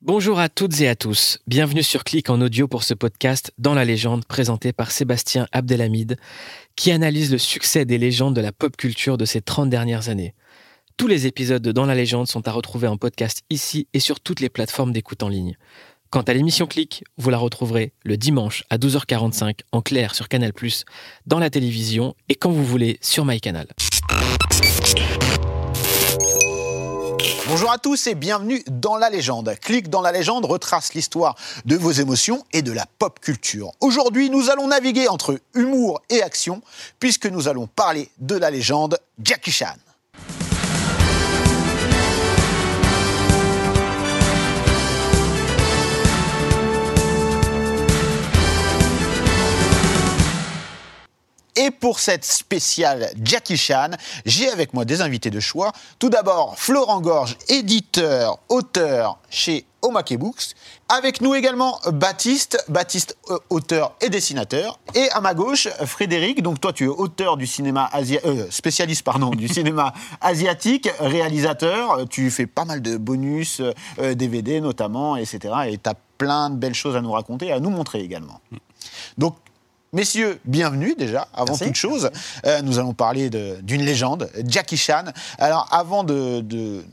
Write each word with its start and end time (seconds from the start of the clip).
Bonjour 0.00 0.38
à 0.38 0.48
toutes 0.48 0.80
et 0.80 0.86
à 0.86 0.94
tous. 0.94 1.40
Bienvenue 1.48 1.82
sur 1.82 2.04
Clic 2.04 2.30
en 2.30 2.40
audio 2.40 2.68
pour 2.68 2.84
ce 2.84 2.94
podcast 2.94 3.52
Dans 3.58 3.74
la 3.74 3.84
légende 3.84 4.24
présenté 4.24 4.72
par 4.72 4.92
Sébastien 4.92 5.48
Abdelhamid 5.50 6.18
qui 6.76 6.92
analyse 6.92 7.32
le 7.32 7.38
succès 7.38 7.84
des 7.84 7.98
légendes 7.98 8.36
de 8.36 8.40
la 8.40 8.52
pop 8.52 8.76
culture 8.76 9.18
de 9.18 9.24
ces 9.24 9.40
30 9.40 9.68
dernières 9.68 10.08
années. 10.08 10.34
Tous 10.96 11.08
les 11.08 11.26
épisodes 11.26 11.60
de 11.60 11.72
Dans 11.72 11.84
la 11.84 11.96
légende 11.96 12.28
sont 12.28 12.46
à 12.46 12.52
retrouver 12.52 12.86
en 12.86 12.96
podcast 12.96 13.42
ici 13.50 13.88
et 13.92 13.98
sur 13.98 14.20
toutes 14.20 14.38
les 14.38 14.48
plateformes 14.48 14.92
d'écoute 14.92 15.24
en 15.24 15.28
ligne. 15.28 15.56
Quant 16.10 16.22
à 16.22 16.32
l'émission 16.32 16.68
Clic, 16.68 17.02
vous 17.16 17.30
la 17.30 17.38
retrouverez 17.38 17.92
le 18.04 18.16
dimanche 18.16 18.62
à 18.70 18.78
12h45 18.78 19.62
en 19.72 19.82
clair 19.82 20.14
sur 20.14 20.28
Canal+, 20.28 20.52
dans 21.26 21.40
la 21.40 21.50
télévision 21.50 22.14
et 22.28 22.36
quand 22.36 22.52
vous 22.52 22.64
voulez 22.64 22.98
sur 23.02 23.24
MyCanal. 23.24 23.66
Bonjour 27.48 27.72
à 27.72 27.78
tous 27.78 28.08
et 28.08 28.14
bienvenue 28.14 28.62
dans 28.66 28.98
la 28.98 29.08
légende. 29.08 29.54
Clic 29.62 29.88
dans 29.88 30.02
la 30.02 30.12
légende 30.12 30.44
retrace 30.44 30.92
l'histoire 30.92 31.34
de 31.64 31.76
vos 31.76 31.92
émotions 31.92 32.44
et 32.52 32.60
de 32.60 32.72
la 32.72 32.84
pop 32.98 33.20
culture. 33.20 33.72
Aujourd'hui, 33.80 34.28
nous 34.28 34.50
allons 34.50 34.68
naviguer 34.68 35.08
entre 35.08 35.40
humour 35.54 36.02
et 36.10 36.22
action 36.22 36.60
puisque 37.00 37.24
nous 37.24 37.48
allons 37.48 37.66
parler 37.66 38.10
de 38.18 38.36
la 38.36 38.50
légende 38.50 38.98
Jackie 39.24 39.50
Chan. 39.50 39.76
Et 51.58 51.72
pour 51.72 51.98
cette 51.98 52.24
spéciale 52.24 53.10
Jackie 53.20 53.56
Chan, 53.56 53.90
j'ai 54.24 54.48
avec 54.48 54.74
moi 54.74 54.84
des 54.84 55.00
invités 55.00 55.28
de 55.28 55.40
choix. 55.40 55.72
Tout 55.98 56.08
d'abord, 56.08 56.54
Florent 56.56 57.00
Gorge, 57.00 57.36
éditeur, 57.48 58.38
auteur 58.48 59.18
chez 59.28 59.66
Omake 59.82 60.16
Books. 60.16 60.54
Avec 60.88 61.20
nous 61.20 61.34
également 61.34 61.80
Baptiste, 61.92 62.64
Baptiste 62.68 63.18
euh, 63.30 63.38
auteur 63.50 63.96
et 64.00 64.08
dessinateur. 64.08 64.78
Et 64.94 65.10
à 65.10 65.20
ma 65.20 65.34
gauche, 65.34 65.66
Frédéric, 65.84 66.42
donc 66.42 66.60
toi 66.60 66.72
tu 66.72 66.84
es 66.84 66.88
auteur 66.88 67.36
du 67.36 67.48
cinéma 67.48 67.88
asia 67.92 68.20
euh, 68.24 68.46
spécialiste 68.50 69.02
pardon, 69.02 69.30
du 69.30 69.48
cinéma 69.52 69.92
asiatique, 70.20 70.88
réalisateur. 71.00 72.08
Tu 72.08 72.30
fais 72.30 72.46
pas 72.46 72.66
mal 72.66 72.82
de 72.82 72.96
bonus, 72.96 73.60
euh, 73.98 74.14
DVD 74.14 74.60
notamment, 74.60 75.16
etc. 75.16 75.54
Et 75.66 75.78
tu 75.78 75.90
as 75.90 75.94
plein 76.18 76.50
de 76.50 76.56
belles 76.56 76.74
choses 76.74 76.94
à 76.94 77.00
nous 77.00 77.10
raconter, 77.10 77.50
à 77.50 77.58
nous 77.58 77.70
montrer 77.70 77.98
également. 77.98 78.40
Donc 79.16 79.34
Messieurs, 79.92 80.38
bienvenue 80.44 80.94
déjà, 80.96 81.28
avant 81.32 81.46
Merci. 81.52 81.64
toute 81.64 81.74
chose. 81.76 82.10
Euh, 82.44 82.60
nous 82.60 82.78
allons 82.78 82.92
parler 82.92 83.30
d'une 83.30 83.82
légende, 83.82 84.30
Jackie 84.46 84.76
Chan. 84.76 85.04
Alors, 85.38 85.66
avant 85.72 86.04
de, 86.04 86.40
de 86.40 86.84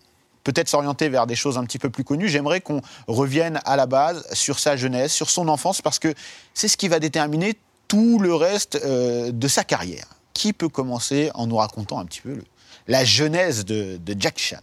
peut-être 0.46 0.70
s'orienter 0.70 1.10
vers 1.10 1.28
des 1.28 1.36
choses 1.36 1.58
un 1.58 1.66
petit 1.66 1.78
peu 1.78 1.90
plus 1.90 2.06
connues, 2.06 2.30
j'aimerais 2.30 2.62
qu'on 2.62 2.82
revienne 3.08 3.60
à 3.66 3.76
la 3.76 3.86
base 3.86 4.26
sur 4.32 4.60
sa 4.60 4.78
jeunesse, 4.78 5.12
sur 5.12 5.30
son 5.30 5.50
enfance, 5.50 5.82
parce 5.82 6.00
que 6.00 6.14
c'est 6.54 6.70
ce 6.70 6.78
qui 6.78 6.88
va 6.88 7.00
déterminer 7.00 7.56
tout 7.90 8.18
le 8.20 8.34
reste 8.34 8.80
euh, 8.86 9.32
de 9.32 9.48
sa 9.50 9.66
carrière. 9.66 10.06
Qui 10.34 10.54
peut 10.54 10.70
commencer 10.70 11.32
en 11.34 11.48
nous 11.48 11.58
racontant 11.58 12.00
un 12.00 12.06
petit 12.06 12.22
peu 12.22 12.34
le- 12.34 12.44
la 12.88 13.04
genèse 13.04 13.66
de, 13.66 13.98
de 13.98 14.16
Jackie 14.18 14.44
Chan? 14.44 14.58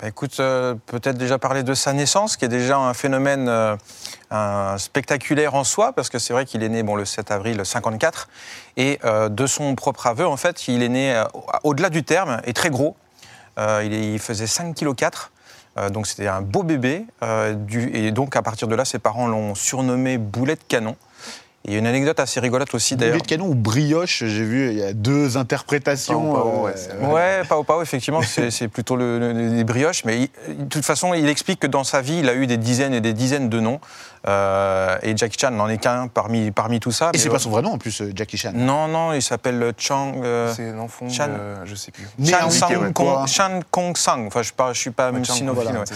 Bah, 0.00 0.08
écoute, 0.08 0.40
euh, 0.40 0.74
peut-être 0.86 1.16
déjà 1.16 1.38
parler 1.38 1.62
de 1.62 1.72
sa 1.72 1.92
naissance, 1.92 2.36
qui 2.36 2.44
est 2.44 2.48
déjà 2.48 2.78
un 2.78 2.94
phénomène 2.94 3.46
euh, 3.48 4.76
spectaculaire 4.76 5.54
en 5.54 5.62
soi, 5.62 5.92
parce 5.92 6.10
que 6.10 6.18
c'est 6.18 6.32
vrai 6.32 6.46
qu'il 6.46 6.64
est 6.64 6.68
né 6.68 6.82
le 6.82 7.04
7 7.04 7.30
avril 7.30 7.64
54, 7.64 8.28
et 8.76 8.98
euh, 9.04 9.28
de 9.28 9.46
son 9.46 9.76
propre 9.76 10.08
aveu, 10.08 10.26
en 10.26 10.36
fait, 10.36 10.66
il 10.66 10.82
est 10.82 10.88
né 10.88 11.22
au-delà 11.62 11.90
du 11.90 12.02
terme 12.02 12.40
et 12.44 12.52
très 12.52 12.70
gros. 12.70 12.96
Il, 13.56 14.18
faisait 14.18 14.48
5 14.48 14.74
kg 14.74 14.96
4. 14.96 15.30
donc 15.90 16.08
c'était 16.08 16.26
un 16.26 16.42
beau 16.42 16.64
bébé, 16.64 17.06
et 17.70 18.10
donc 18.10 18.34
à 18.34 18.42
partir 18.42 18.66
de 18.66 18.74
là, 18.74 18.84
ses 18.84 18.98
parents 18.98 19.28
l'ont 19.28 19.54
surnommé 19.54 20.18
Boulet 20.18 20.56
de 20.56 20.64
canon. 20.66 20.96
Il 21.66 21.72
y 21.72 21.76
a 21.76 21.78
une 21.78 21.86
anecdote 21.86 22.20
assez 22.20 22.40
rigolote 22.40 22.74
aussi 22.74 22.94
d'ailleurs. 22.94 23.14
Boulet 23.14 23.22
de 23.22 23.26
canon 23.26 23.46
ou 23.48 23.54
brioche 23.54 24.22
J'ai 24.26 24.44
vu, 24.44 24.68
il 24.70 24.78
y 24.78 24.82
a 24.82 24.92
deux 24.92 25.38
interprétations. 25.38 26.32
Pao, 26.34 26.66
euh, 26.68 27.06
ouais. 27.06 27.12
Ouais, 27.12 27.42
Pao 27.48 27.64
Pao, 27.64 27.80
effectivement, 27.80 28.20
c'est 28.20 28.50
c'est 28.52 28.68
plutôt 28.68 28.96
le, 28.96 29.18
le- 29.18 29.32
les 29.56 29.64
brioches. 29.64 30.04
Mais 30.04 30.28
il- 30.48 30.58
de 30.58 30.64
toute 30.68 30.84
façon, 30.84 31.14
il 31.14 31.26
explique 31.28 31.60
que 31.60 31.66
dans 31.66 31.84
sa 31.84 32.02
vie, 32.02 32.18
il 32.18 32.28
a 32.28 32.34
eu 32.34 32.46
des 32.46 32.58
dizaines 32.58 32.92
et 32.92 33.00
des 33.00 33.14
dizaines 33.14 33.48
de 33.48 33.60
noms. 33.60 33.80
Euh, 34.26 34.96
et 35.02 35.16
Jackie 35.16 35.38
Chan 35.38 35.50
n'en 35.50 35.68
est 35.68 35.78
qu'un 35.78 36.08
parmi, 36.08 36.50
parmi 36.50 36.80
tout 36.80 36.92
ça. 36.92 37.10
Et 37.12 37.18
c'est 37.18 37.28
pas 37.28 37.38
son 37.38 37.50
vrai 37.50 37.62
nom 37.62 37.72
en 37.72 37.78
plus, 37.78 38.00
euh, 38.00 38.10
Jackie 38.14 38.38
Chan. 38.38 38.52
Non, 38.54 38.88
non, 38.88 39.12
il 39.12 39.20
s'appelle 39.22 39.72
Chang. 39.76 40.14
euh, 40.22 40.52
C'est 40.54 40.72
l'enfant 40.72 41.08
Chan. 41.10 41.28
de... 41.28 41.66
Je 41.66 41.74
sais 41.74 41.90
plus. 41.90 42.06
Chan 42.26 42.48
Sang 42.50 42.92
Kong. 42.92 43.26
Chan 43.26 43.60
Kong 43.70 43.96
Sang. 43.96 44.26
Enfin, 44.26 44.42
je 44.42 44.52
ne 44.58 44.72
suis 44.74 44.90
pas 44.90 45.10
Ouais, 45.12 45.22
Chang, 45.24 45.34
sinophile. 45.34 45.64
voilà, 45.64 45.80
ouais. 45.80 45.86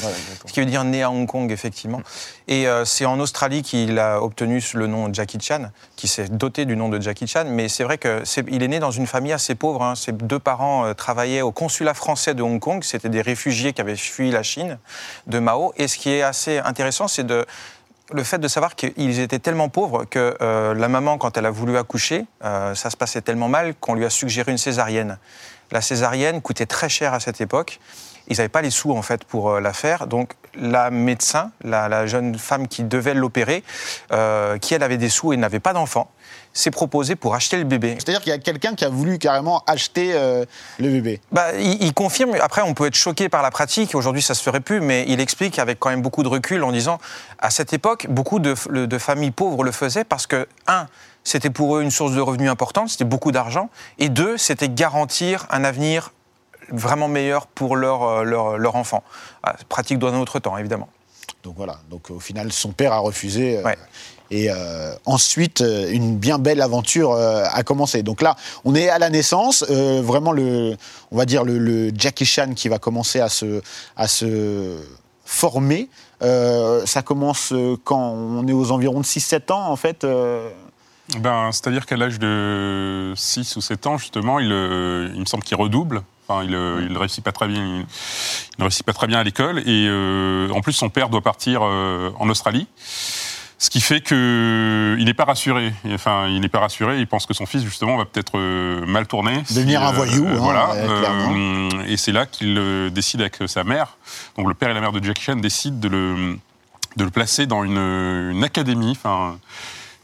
Ce 0.47 0.53
qui 0.53 0.61
veut 0.61 0.66
dire 0.66 0.84
né 0.84 1.03
à 1.03 1.11
Hong 1.11 1.27
Kong, 1.27 1.50
effectivement. 1.50 2.03
Et 2.49 2.69
euh, 2.69 2.84
c'est 2.84 3.06
en 3.06 3.19
Australie 3.21 3.62
qu'il 3.62 3.99
a 3.99 4.21
obtenu 4.22 4.62
le 4.75 4.87
nom 4.87 5.12
Jackie 5.12 5.39
Chan, 5.41 5.71
qui 5.97 6.09
s'est 6.09 6.28
doté 6.28 6.65
du 6.66 6.77
nom 6.77 6.89
de 6.89 7.00
Jackie 7.00 7.27
Chan. 7.27 7.45
Mais 7.47 7.69
c'est 7.69 7.84
vrai 7.84 7.99
qu'il 7.99 8.62
est 8.62 8.69
né 8.69 8.78
dans 8.78 8.91
une 8.91 9.06
famille 9.06 9.33
assez 9.33 9.55
pauvre. 9.55 9.83
hein. 9.83 9.95
Ses 9.95 10.12
deux 10.12 10.39
parents 10.39 10.84
euh, 10.84 10.93
travaillaient 10.95 11.43
au 11.43 11.53
consulat 11.53 11.95
français 11.95 12.34
de 12.34 12.43
Hong 12.43 12.60
Kong. 12.60 12.83
C'était 12.84 13.09
des 13.09 13.22
réfugiés 13.22 13.72
qui 13.72 13.81
avaient 13.81 13.97
fui 13.97 14.31
la 14.31 14.43
Chine 14.43 14.78
de 15.27 15.39
Mao. 15.39 15.72
Et 15.77 15.89
ce 15.89 15.97
qui 15.97 16.10
est 16.10 16.22
assez 16.22 16.59
intéressant, 16.59 17.09
c'est 17.09 17.25
de 17.27 17.47
le 18.12 18.22
fait 18.24 18.38
de 18.38 18.48
savoir 18.48 18.74
qu'ils 18.74 19.20
étaient 19.20 19.38
tellement 19.38 19.69
pauvres 19.69 20.04
que 20.04 20.36
euh, 20.41 20.74
la 20.74 20.88
maman, 20.88 21.19
quand 21.19 21.36
elle 21.36 21.46
a 21.46 21.50
voulu 21.50 21.76
accoucher, 21.76 22.24
euh, 22.44 22.74
ça 22.74 22.91
se 22.91 22.96
passait 22.96 23.20
tellement 23.20 23.48
mal 23.48 23.74
qu'on 23.74 23.94
lui 23.94 24.04
a 24.04 24.10
suggéré 24.10 24.50
une 24.50 24.58
césarienne. 24.58 25.19
La 25.70 25.82
césarienne 25.82 26.41
coûtait 26.41 26.66
très 26.66 26.88
cher 26.88 27.12
à 27.12 27.20
cette 27.20 27.41
époque. 27.41 27.80
Ils 28.28 28.36
n'avaient 28.38 28.48
pas 28.48 28.62
les 28.62 28.70
sous 28.70 28.92
en 28.92 29.02
fait 29.02 29.24
pour 29.24 29.50
euh, 29.50 29.60
la 29.60 29.72
faire. 29.72 30.06
Donc 30.06 30.32
la 30.58 30.91
médecin, 30.91 31.50
la, 31.62 31.88
la 31.88 32.06
jeune 32.06 32.38
femme 32.38 32.69
qui 32.69 32.84
devait 32.84 33.14
l'opérer, 33.14 33.62
euh, 34.12 34.58
qui 34.58 34.74
elle 34.74 34.82
avait 34.82 34.98
des 34.98 35.08
sous 35.08 35.32
et 35.32 35.36
n'avait 35.36 35.60
pas 35.60 35.72
d'enfant, 35.72 36.10
s'est 36.52 36.70
proposée 36.70 37.14
pour 37.14 37.34
acheter 37.34 37.56
le 37.56 37.64
bébé. 37.64 37.94
C'est-à-dire 37.94 38.20
qu'il 38.20 38.30
y 38.30 38.34
a 38.34 38.38
quelqu'un 38.38 38.74
qui 38.74 38.84
a 38.84 38.88
voulu 38.88 39.18
carrément 39.18 39.62
acheter 39.66 40.12
euh, 40.14 40.44
le 40.78 40.88
bébé. 40.88 41.20
Bah, 41.30 41.52
il, 41.58 41.82
il 41.82 41.94
confirme, 41.94 42.34
après 42.41 42.62
on 42.62 42.74
peut 42.74 42.86
être 42.86 42.97
choqué 42.97 43.28
par 43.28 43.42
la 43.42 43.50
pratique, 43.50 43.94
aujourd'hui 43.94 44.22
ça 44.22 44.34
se 44.34 44.42
ferait 44.42 44.60
plus, 44.60 44.80
mais 44.80 45.04
il 45.08 45.20
explique 45.20 45.58
avec 45.58 45.78
quand 45.78 45.91
même 45.91 46.02
beaucoup 46.02 46.22
de 46.22 46.28
recul 46.28 46.64
en 46.64 46.72
disant, 46.72 46.98
à 47.38 47.50
cette 47.50 47.72
époque, 47.72 48.06
beaucoup 48.08 48.41
de, 48.41 48.54
de 48.86 48.98
familles 48.98 49.30
pauvres 49.30 49.62
le 49.62 49.72
faisaient 49.72 50.04
parce 50.04 50.26
que, 50.26 50.48
un, 50.66 50.86
c'était 51.24 51.50
pour 51.50 51.76
eux 51.76 51.82
une 51.82 51.91
source 51.91 52.12
de 52.12 52.20
revenus 52.20 52.50
importante, 52.50 52.88
c'était 52.88 53.04
beaucoup 53.04 53.32
d'argent, 53.32 53.70
et 53.98 54.08
deux, 54.08 54.36
c'était 54.38 54.68
garantir 54.68 55.47
un 55.50 55.62
avenir 55.62 56.12
vraiment 56.70 57.08
meilleur 57.08 57.46
pour 57.46 57.76
leur, 57.76 58.02
euh, 58.02 58.22
leur, 58.24 58.58
leur 58.58 58.76
enfant. 58.76 59.02
Ah, 59.42 59.56
pratique 59.68 59.98
dans 59.98 60.12
un 60.12 60.20
autre 60.20 60.38
temps, 60.38 60.56
évidemment. 60.58 60.88
Donc 61.44 61.54
voilà. 61.56 61.78
Donc 61.90 62.10
au 62.10 62.20
final, 62.20 62.52
son 62.52 62.70
père 62.72 62.92
a 62.92 62.98
refusé. 62.98 63.58
euh, 63.58 63.62
Ouais. 63.62 63.76
Et 64.30 64.50
euh, 64.50 64.92
ensuite, 65.06 65.62
euh, 65.62 65.90
une 65.90 66.18
bien 66.18 66.38
belle 66.38 66.60
aventure 66.60 67.12
euh, 67.12 67.44
a 67.50 67.62
commencé. 67.62 68.02
Donc 68.02 68.20
là, 68.20 68.36
on 68.66 68.74
est 68.74 68.90
à 68.90 68.98
la 68.98 69.08
naissance, 69.08 69.64
euh, 69.70 70.02
vraiment 70.02 70.32
le, 70.32 70.76
on 71.10 71.16
va 71.16 71.24
dire 71.24 71.44
le, 71.44 71.56
le 71.58 71.90
Jackie 71.96 72.26
Chan 72.26 72.52
qui 72.54 72.68
va 72.68 72.78
commencer 72.78 73.20
à 73.20 73.30
se, 73.30 73.62
à 73.96 74.06
se 74.06 74.76
former. 75.24 75.88
Euh, 76.22 76.84
ça 76.84 77.00
commence 77.00 77.53
euh, 77.53 77.76
quand 77.84 77.98
on 78.10 78.47
est 78.47 78.53
aux 78.53 78.71
environs 78.71 79.00
de 79.00 79.06
6-7 79.06 79.50
ans, 79.53 79.71
en 79.71 79.76
fait. 79.76 80.04
euh, 80.04 80.50
Ben, 81.21 81.50
C'est-à-dire 81.53 81.86
qu'à 81.86 81.97
l'âge 81.97 82.18
de 82.18 83.14
6 83.16 83.56
ou 83.56 83.62
7 83.62 83.86
ans, 83.86 83.97
justement, 83.97 84.41
il, 84.41 84.53
euh, 84.53 85.10
il 85.14 85.21
me 85.21 85.26
semble 85.26 85.42
qu'il 85.44 85.56
redouble. 85.56 86.03
Enfin, 86.28 86.45
il, 86.45 86.54
euh, 86.54 86.86
il 86.89 86.97
réussit 86.98 87.25
pas 87.25 87.33
très 87.33 87.48
bien. 87.48 87.65
Il, 87.65 87.80
il 87.80 88.59
ne 88.59 88.65
réussit 88.65 88.84
pas 88.84 88.92
très 88.92 89.07
bien 89.07 89.19
à 89.19 89.25
l'école. 89.25 89.60
Et 89.60 89.86
euh, 89.89 90.51
en 90.51 90.60
plus, 90.60 90.75
son 90.75 90.91
père 90.91 91.09
doit 91.09 91.22
partir 91.22 91.60
euh, 91.63 92.10
en 92.19 92.28
Australie. 92.28 92.66
Ce 93.60 93.71
qui 93.71 93.80
fait 93.80 94.01
qu'il 94.01 95.04
n'est 95.04 95.15
pas 95.15 95.25
rassuré. 95.25 95.72
Enfin, 95.92 96.28
il 96.28 96.41
n'est 96.41 96.48
pas 96.48 96.60
rassuré. 96.60 97.01
Il 97.01 97.09
pense 97.09 97.27
que 97.27 97.34
son 97.34 97.45
fils, 97.45 97.65
justement, 97.65 97.97
va 97.97 98.04
peut-être 98.04 98.39
euh, 98.39 98.86
mal 98.86 99.09
tourner. 99.09 99.42
Devenir 99.51 99.83
un 99.83 99.91
voyou, 99.91 100.28
hein, 100.28 100.34
voilà. 100.36 100.75
euh, 100.75 101.69
et 101.89 101.97
c'est 101.97 102.13
là 102.13 102.25
qu'il 102.27 102.57
euh, 102.57 102.89
décide 102.89 103.21
avec 103.21 103.39
sa 103.47 103.65
mère. 103.65 103.97
Donc, 104.36 104.47
le 104.47 104.54
père 104.54 104.71
et 104.71 104.74
la 104.74 104.81
mère 104.81 104.92
de 104.92 105.03
Jackie 105.03 105.22
Chan 105.22 105.36
décident 105.36 105.77
de 105.77 105.89
le, 105.89 106.39
de 106.97 107.04
le 107.04 107.10
placer 107.10 107.47
dans 107.47 107.65
une, 107.65 107.78
une 107.78 108.45
académie. 108.45 108.92
Enfin, 108.92 109.39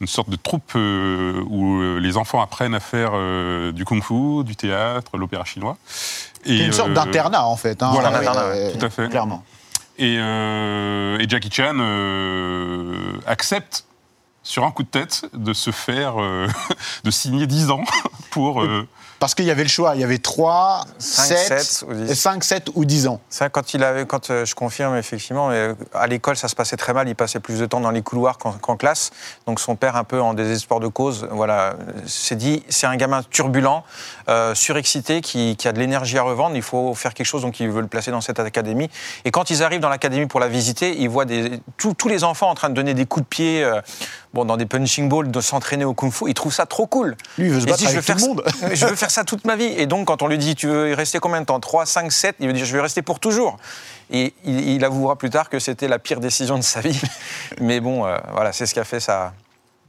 une 0.01 0.07
sorte 0.07 0.29
de 0.29 0.37
troupe 0.37 0.73
euh, 0.77 1.41
où 1.49 1.81
euh, 1.81 1.99
les 1.99 2.17
enfants 2.17 2.43
apprennent 2.43 2.75
à 2.75 2.81
faire 2.81 3.11
euh, 3.15 3.73
du 3.73 3.85
kung-fu, 3.85 4.45
du 4.45 4.57
théâtre, 4.57 5.17
l'opéra 5.17 5.45
chinois. 5.45 5.77
C'est 5.87 6.57
une 6.59 6.73
sorte 6.73 6.91
euh, 6.91 6.95
d'internat, 6.95 7.45
en 7.47 7.57
fait. 7.57 7.83
hein. 7.83 7.91
voilà, 7.93 8.11
Ouais, 8.11 8.17
internat, 8.27 8.49
ouais, 8.49 8.73
tout 8.77 8.85
à 8.85 8.91
fait. 8.91 9.09
Clairement. 9.09 9.43
Et, 9.97 10.17
euh, 10.19 11.19
et 11.19 11.29
Jackie 11.29 11.51
Chan 11.53 11.75
euh, 11.79 13.13
accepte 13.27 13.85
sur 14.43 14.65
un 14.65 14.71
coup 14.73 14.83
de 14.83 14.89
tête 14.89 15.27
de 15.33 15.53
se 15.53 15.71
faire, 15.71 16.21
euh, 16.21 16.49
de 17.05 17.11
signer 17.11 17.47
10 17.47 17.71
ans 17.71 17.85
pour. 18.31 18.63
Parce 19.21 19.35
qu'il 19.35 19.45
y 19.47 19.51
avait 19.51 19.63
le 19.63 19.69
choix. 19.69 19.95
Il 19.95 20.01
y 20.01 20.05
avait 20.05 20.19
3, 20.19 20.85
Cinq, 20.99 21.25
7, 21.27 21.61
sept 21.63 21.85
ou 21.89 21.95
dix. 21.95 22.15
5, 22.15 22.45
7 22.45 22.69
ou 22.75 22.85
10 22.85 23.07
ans. 23.09 23.21
Ça, 23.31 23.49
quand 23.49 23.73
il 23.75 23.83
avait, 23.83 24.05
quand 24.07 24.31
euh, 24.31 24.45
je 24.45 24.55
confirme 24.55 24.97
effectivement, 24.97 25.49
euh, 25.51 25.75
à 25.95 26.07
l'école 26.07 26.37
ça 26.37 26.49
se 26.49 26.55
passait 26.55 26.77
très 26.77 26.93
mal. 26.93 27.09
Il 27.09 27.15
passait 27.15 27.41
plus 27.41 27.59
de 27.59 27.67
temps 27.67 27.81
dans 27.81 27.91
les 27.91 28.03
couloirs 28.03 28.37
qu'en 28.39 28.77
classe. 28.77 29.11
Donc 29.47 29.61
son 29.61 29.77
père, 29.77 29.97
un 29.97 30.05
peu 30.05 30.21
en 30.21 30.35
désespoir 30.35 30.81
de 30.81 30.89
cause, 30.89 31.27
voilà, 31.31 31.71
euh, 31.71 31.73
s'est 32.07 32.37
dit 32.37 32.63
c'est 32.69 32.87
un 32.87 32.97
gamin 32.97 33.23
turbulent, 33.31 33.83
euh, 34.29 34.55
surexcité, 34.55 35.21
qui, 35.21 35.57
qui 35.57 35.69
a 35.69 35.73
de 35.73 35.79
l'énergie 35.79 36.19
à 36.19 36.23
revendre. 36.23 36.57
Il 36.57 36.63
faut 36.63 36.95
faire 36.95 37.15
quelque 37.15 37.27
chose. 37.27 37.43
Donc 37.43 37.61
il 37.61 37.71
veut 37.71 37.81
le 37.81 37.87
placer 37.89 38.11
dans 38.11 38.21
cette 38.21 38.41
académie. 38.41 38.91
Et 39.25 39.31
quand 39.31 39.49
ils 39.51 39.63
arrivent 39.63 39.81
dans 39.81 39.89
l'académie 39.89 40.27
pour 40.27 40.41
la 40.41 40.49
visiter, 40.49 40.97
ils 41.01 41.09
voient 41.09 41.25
des, 41.25 41.61
tous- 41.79 41.95
tous 41.95 42.09
les 42.09 42.25
enfants 42.25 42.51
en 42.51 42.55
train 42.55 42.69
de 42.69 42.75
donner 42.75 42.95
des 42.95 43.07
coups 43.07 43.25
de 43.25 43.29
pied. 43.29 43.65
euh, 43.65 43.81
Bon, 44.35 44.45
dans 44.45 44.57
des 44.57 44.67
punching 44.67 45.09
balls, 45.09 45.31
de 45.31 45.41
s'entraîner 45.41 45.85
au 45.85 45.95
kung-fu, 45.95 46.25
ils 46.29 46.35
trouvent 46.35 46.53
ça 46.53 46.67
trop 46.67 46.89
cool. 46.89 47.17
Lui, 47.39 47.47
il 47.47 47.53
veut 47.53 47.61
se 47.61 47.67
battre 47.67 47.87
avec 47.87 48.05
tout 48.05 48.13
le 48.15 48.19
monde. 48.27 48.43
ça- 48.61 48.75
je 48.75 48.87
veux 48.87 48.97
faire 48.97 49.04
ça 49.11 49.25
toute 49.25 49.45
ma 49.45 49.57
vie. 49.57 49.65
Et 49.77 49.87
donc, 49.87 50.07
quand 50.07 50.23
on 50.23 50.27
lui 50.27 50.39
dit, 50.39 50.55
tu 50.55 50.67
veux 50.67 50.91
y 50.91 50.95
rester 50.95 51.19
combien 51.19 51.41
de 51.41 51.47
temps? 51.47 51.61
3, 51.61 51.87
5, 51.87 52.13
7 52.13 52.37
Il 52.41 52.47
veut 52.47 52.53
dire, 52.53 52.65
je 52.65 52.73
vais 52.73 52.81
rester 52.83 53.03
pour 53.03 53.21
toujours. 53.21 53.57
Et 54.11 54.35
il, 54.45 54.69
il 54.71 54.85
avouera 54.85 55.17
plus 55.17 55.31
tard 55.31 55.49
que 55.49 55.59
c'était 55.59 55.89
la 55.89 55.99
pire 55.99 56.21
décision 56.21 56.57
de 56.57 56.63
sa 56.63 56.81
vie. 56.81 57.01
Mais 57.61 57.81
bon, 57.81 58.07
euh, 58.07 58.17
voilà, 58.33 58.53
c'est 58.53 58.67
ce 58.67 58.75
qui 58.75 58.81
a 58.81 58.85
fait 58.85 59.01
sa, 59.01 59.33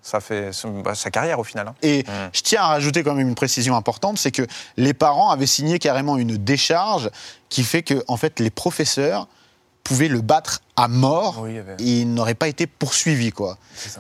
ça 0.02 0.20
fait 0.20 0.52
bah, 0.84 0.96
sa 0.96 1.10
carrière 1.12 1.40
au 1.40 1.44
final. 1.44 1.68
hein. 1.68 1.76
Et 1.82 2.06
je 2.32 2.42
tiens 2.42 2.62
à 2.62 2.68
rajouter 2.68 3.04
quand 3.04 3.16
même 3.16 3.28
une 3.28 3.36
précision 3.36 3.76
importante, 3.76 4.18
c'est 4.18 4.32
que 4.32 4.46
les 4.78 4.94
parents 4.94 5.32
avaient 5.32 5.48
signé 5.48 5.80
carrément 5.80 6.18
une 6.18 6.38
décharge 6.38 7.10
qui 7.50 7.64
fait 7.64 7.84
que, 7.84 8.04
en 8.08 8.16
fait, 8.18 8.40
les 8.40 8.50
professeurs 8.52 9.28
pouvaient 9.86 10.08
le 10.10 10.20
battre 10.20 10.62
à 10.76 10.88
mort 10.90 11.40
Oui, 11.44 11.52
il 11.52 11.56
y 11.56 11.60
avait- 11.60 11.76
et 11.80 12.02
il 12.02 12.14
n'aurait 12.14 12.34
pas 12.34 12.48
été 12.50 12.66
poursuivi, 12.68 13.32
quoi. 13.32 13.58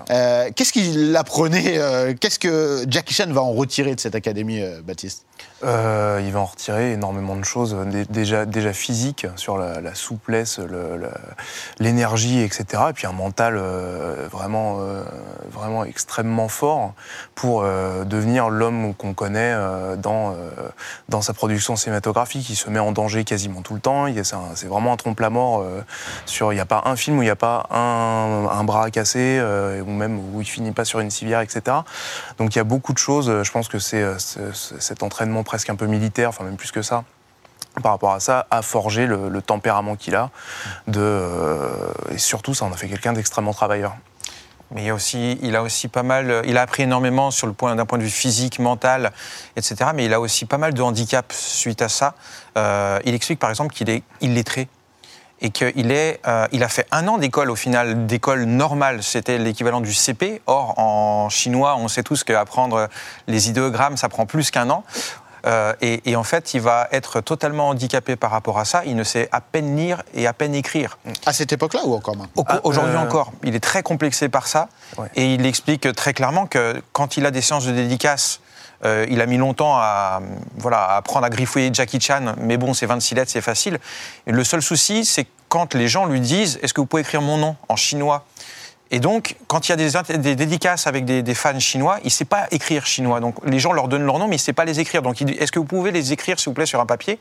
Euh, 0.09 0.49
Qu'est-ce 0.53 0.73
qu'il 0.73 1.15
apprenait 1.15 1.77
euh, 1.77 2.13
Qu'est-ce 2.19 2.39
que 2.39 2.83
Jackie 2.89 3.13
Chan 3.13 3.27
va 3.29 3.41
en 3.43 3.53
retirer 3.53 3.93
de 3.95 3.99
cette 3.99 4.15
académie, 4.15 4.61
euh, 4.61 4.81
Baptiste? 4.81 5.25
Euh, 5.65 6.21
il 6.23 6.31
va 6.31 6.41
en 6.41 6.45
retirer 6.45 6.91
énormément 6.91 7.35
de 7.35 7.43
choses, 7.43 7.73
euh, 7.73 7.85
dé- 7.85 8.05
déjà, 8.05 8.45
déjà 8.45 8.71
physiques, 8.71 9.25
sur 9.35 9.57
la, 9.57 9.95
souplesse, 9.95 10.59
le- 10.59 10.95
le- 10.97 11.09
l'énergie, 11.79 12.41
etc. 12.41 12.83
Et 12.89 12.93
puis 12.93 13.07
un 13.07 13.11
mental 13.13 13.55
euh, 13.57 14.27
vraiment, 14.31 14.79
vraiment 15.51 15.83
extrêmement 15.85 16.47
fort 16.49 16.93
pour 17.33 17.63
devenir 17.63 18.49
l'homme 18.49 18.93
qu'on 18.93 19.13
connaît 19.13 19.55
dans, 19.97 20.35
dans 21.09 21.21
sa 21.21 21.33
production 21.33 21.75
cinématographique. 21.75 22.49
Il 22.49 22.55
se 22.55 22.69
met 22.69 22.79
en 22.79 22.91
danger 22.91 23.23
quasiment 23.23 23.61
tout 23.61 23.73
le 23.73 23.79
temps. 23.79 24.05
C'est 24.55 24.67
vraiment 24.67 24.93
un 24.93 24.97
trompe-la-mort. 24.97 25.63
sur, 26.25 26.51
il 26.53 26.55
n'y 26.55 26.61
a 26.61 26.65
pas 26.65 26.83
un 26.85 26.95
film 26.95 27.17
où 27.17 27.21
il 27.21 27.25
n'y 27.25 27.31
a 27.31 27.35
pas 27.35 27.67
un, 27.71 28.47
un 28.51 28.63
bras 28.63 28.89
cassé, 28.91 29.41
ou 29.85 29.89
même 29.91 30.19
où 30.33 30.41
il 30.41 30.45
finit 30.45 30.71
pas 30.71 30.85
sur 30.85 30.99
une 30.99 31.11
civière, 31.11 31.41
etc. 31.41 31.77
Donc 32.37 32.55
il 32.55 32.59
y 32.59 32.61
a 32.61 32.65
beaucoup 32.65 32.93
de 32.93 32.97
choses. 32.97 33.43
Je 33.43 33.51
pense 33.51 33.67
que 33.67 33.79
c'est 33.79 34.03
ce- 34.19 34.51
ce- 34.53 34.79
cet 34.79 35.03
entraînement 35.03 35.43
presque 35.55 35.69
un 35.69 35.77
peu 35.77 35.85
militaire, 35.85 36.27
enfin 36.27 36.43
même 36.43 36.57
plus 36.57 36.73
que 36.73 36.81
ça, 36.81 37.05
par 37.81 37.93
rapport 37.93 38.11
à 38.11 38.19
ça, 38.19 38.45
a 38.51 38.61
forgé 38.61 39.07
le, 39.07 39.41
tempérament 39.41 39.95
qu'il 39.95 40.13
a. 40.13 40.29
Euh, 40.93 41.69
et 42.11 42.17
surtout, 42.17 42.53
ça 42.53 42.65
en 42.65 42.73
a 42.73 42.75
fait 42.75 42.89
quelqu'un 42.89 43.13
d'extrêmement 43.13 43.53
travailleur. 43.53 43.95
Mais 44.71 44.81
il, 44.81 44.87
y 44.87 44.89
a 44.89 44.93
aussi, 44.93 45.39
il 45.41 45.55
a 45.55 45.63
aussi 45.63 45.87
pas 45.87 46.03
mal, 46.03 46.41
il 46.45 46.57
a 46.57 46.61
appris 46.61 46.83
énormément 46.83 47.31
sur 47.31 47.47
le 47.47 47.53
point 47.53 47.73
d'un 47.73 47.85
point 47.85 47.97
de 47.97 48.03
vue 48.03 48.09
physique, 48.09 48.59
mental, 48.59 49.13
etc. 49.55 49.91
Mais 49.95 50.03
il 50.03 50.13
a 50.13 50.19
aussi 50.19 50.43
pas 50.43 50.57
mal 50.57 50.73
de 50.73 50.81
handicaps 50.81 51.33
suite 51.33 51.81
à 51.81 51.87
ça. 51.87 52.15
Euh, 52.57 52.99
il 53.05 53.13
explique 53.13 53.39
par 53.39 53.49
exemple 53.49 53.73
qu'il 53.73 53.89
est 53.89 54.03
illettré 54.19 54.67
et 55.41 55.49
qu'il 55.49 55.91
est, 55.91 56.21
euh, 56.27 56.47
il 56.51 56.63
a 56.63 56.69
fait 56.69 56.87
un 56.91 57.07
an 57.07 57.17
d'école 57.17 57.51
au 57.51 57.55
final, 57.55 58.05
d'école 58.07 58.45
normale, 58.45 59.03
c'était 59.03 59.37
l'équivalent 59.37 59.81
du 59.81 59.93
CP. 59.93 60.41
Or 60.47 60.79
en 60.79 61.29
chinois, 61.29 61.75
on 61.77 61.87
sait 61.87 62.03
tous 62.03 62.23
qu'apprendre 62.23 62.89
les 63.27 63.49
idéogrammes, 63.49 63.97
ça 63.97 64.09
prend 64.09 64.25
plus 64.25 64.49
qu'un 64.49 64.69
an. 64.69 64.83
Euh, 65.45 65.73
et, 65.81 66.09
et 66.09 66.15
en 66.15 66.23
fait, 66.23 66.53
il 66.53 66.61
va 66.61 66.87
être 66.91 67.21
totalement 67.21 67.69
handicapé 67.69 68.15
par 68.15 68.31
rapport 68.31 68.57
à 68.57 68.65
ça. 68.65 68.83
Il 68.85 68.95
ne 68.95 69.03
sait 69.03 69.29
à 69.31 69.41
peine 69.41 69.75
lire 69.75 70.01
et 70.13 70.25
à 70.27 70.33
peine 70.33 70.55
écrire. 70.55 70.97
À 71.25 71.33
cette 71.33 71.53
époque-là 71.53 71.81
ou 71.85 71.93
encore 71.93 72.15
maintenant? 72.15 72.31
Au- 72.35 72.43
Ah, 72.47 72.59
Aujourd'hui 72.63 72.95
euh, 72.95 72.99
encore, 72.99 73.31
il 73.43 73.55
est 73.55 73.59
très 73.63 73.83
complexé 73.83 74.27
par 74.29 74.47
ça. 74.47 74.69
Ouais. 74.97 75.07
Et 75.15 75.33
il 75.35 75.45
explique 75.45 75.93
très 75.95 76.13
clairement 76.13 76.47
que 76.47 76.81
quand 76.93 77.17
il 77.17 77.25
a 77.25 77.31
des 77.31 77.41
séances 77.41 77.65
de 77.65 77.71
dédicace, 77.73 78.39
euh, 78.83 79.05
il 79.09 79.21
a 79.21 79.25
mis 79.25 79.37
longtemps 79.37 79.75
à, 79.77 80.19
voilà, 80.57 80.79
à 80.83 80.97
apprendre 80.97 81.25
à 81.25 81.29
griffouiller 81.29 81.69
Jackie 81.73 81.99
Chan, 82.01 82.35
mais 82.37 82.57
bon, 82.57 82.73
c'est 82.73 82.85
26 82.85 83.15
lettres, 83.15 83.31
c'est 83.31 83.41
facile. 83.41 83.79
Et 84.27 84.31
le 84.31 84.43
seul 84.43 84.61
souci, 84.61 85.05
c'est 85.05 85.27
quand 85.47 85.73
les 85.75 85.87
gens 85.87 86.05
lui 86.07 86.19
disent 86.19 86.59
Est-ce 86.61 86.73
que 86.73 86.81
vous 86.81 86.87
pouvez 86.87 87.01
écrire 87.03 87.21
mon 87.21 87.37
nom 87.37 87.55
en 87.69 87.75
chinois? 87.75 88.25
Et 88.91 88.99
donc, 88.99 89.35
quand 89.47 89.67
il 89.67 89.71
y 89.71 89.73
a 89.73 90.17
des, 90.17 90.35
dédicaces 90.35 90.85
avec 90.85 91.05
des, 91.05 91.33
fans 91.33 91.59
chinois, 91.59 91.97
il 92.03 92.05
ne 92.05 92.11
sait 92.11 92.23
pas 92.23 92.45
écrire 92.51 92.85
chinois. 92.85 93.19
Donc, 93.19 93.35
les 93.43 93.57
gens 93.57 93.73
leur 93.73 93.87
donnent 93.87 94.05
leur 94.05 94.19
nom, 94.19 94.27
mais 94.27 94.35
il 94.35 94.39
ne 94.39 94.43
sait 94.43 94.53
pas 94.53 94.63
les 94.63 94.79
écrire. 94.79 95.01
Donc, 95.01 95.19
Est-ce 95.21 95.51
que 95.51 95.57
vous 95.57 95.65
pouvez 95.65 95.91
les 95.91 96.13
écrire, 96.13 96.39
s'il 96.39 96.49
vous 96.49 96.53
plaît, 96.53 96.67
sur 96.67 96.79
un 96.79 96.85
papier? 96.85 97.17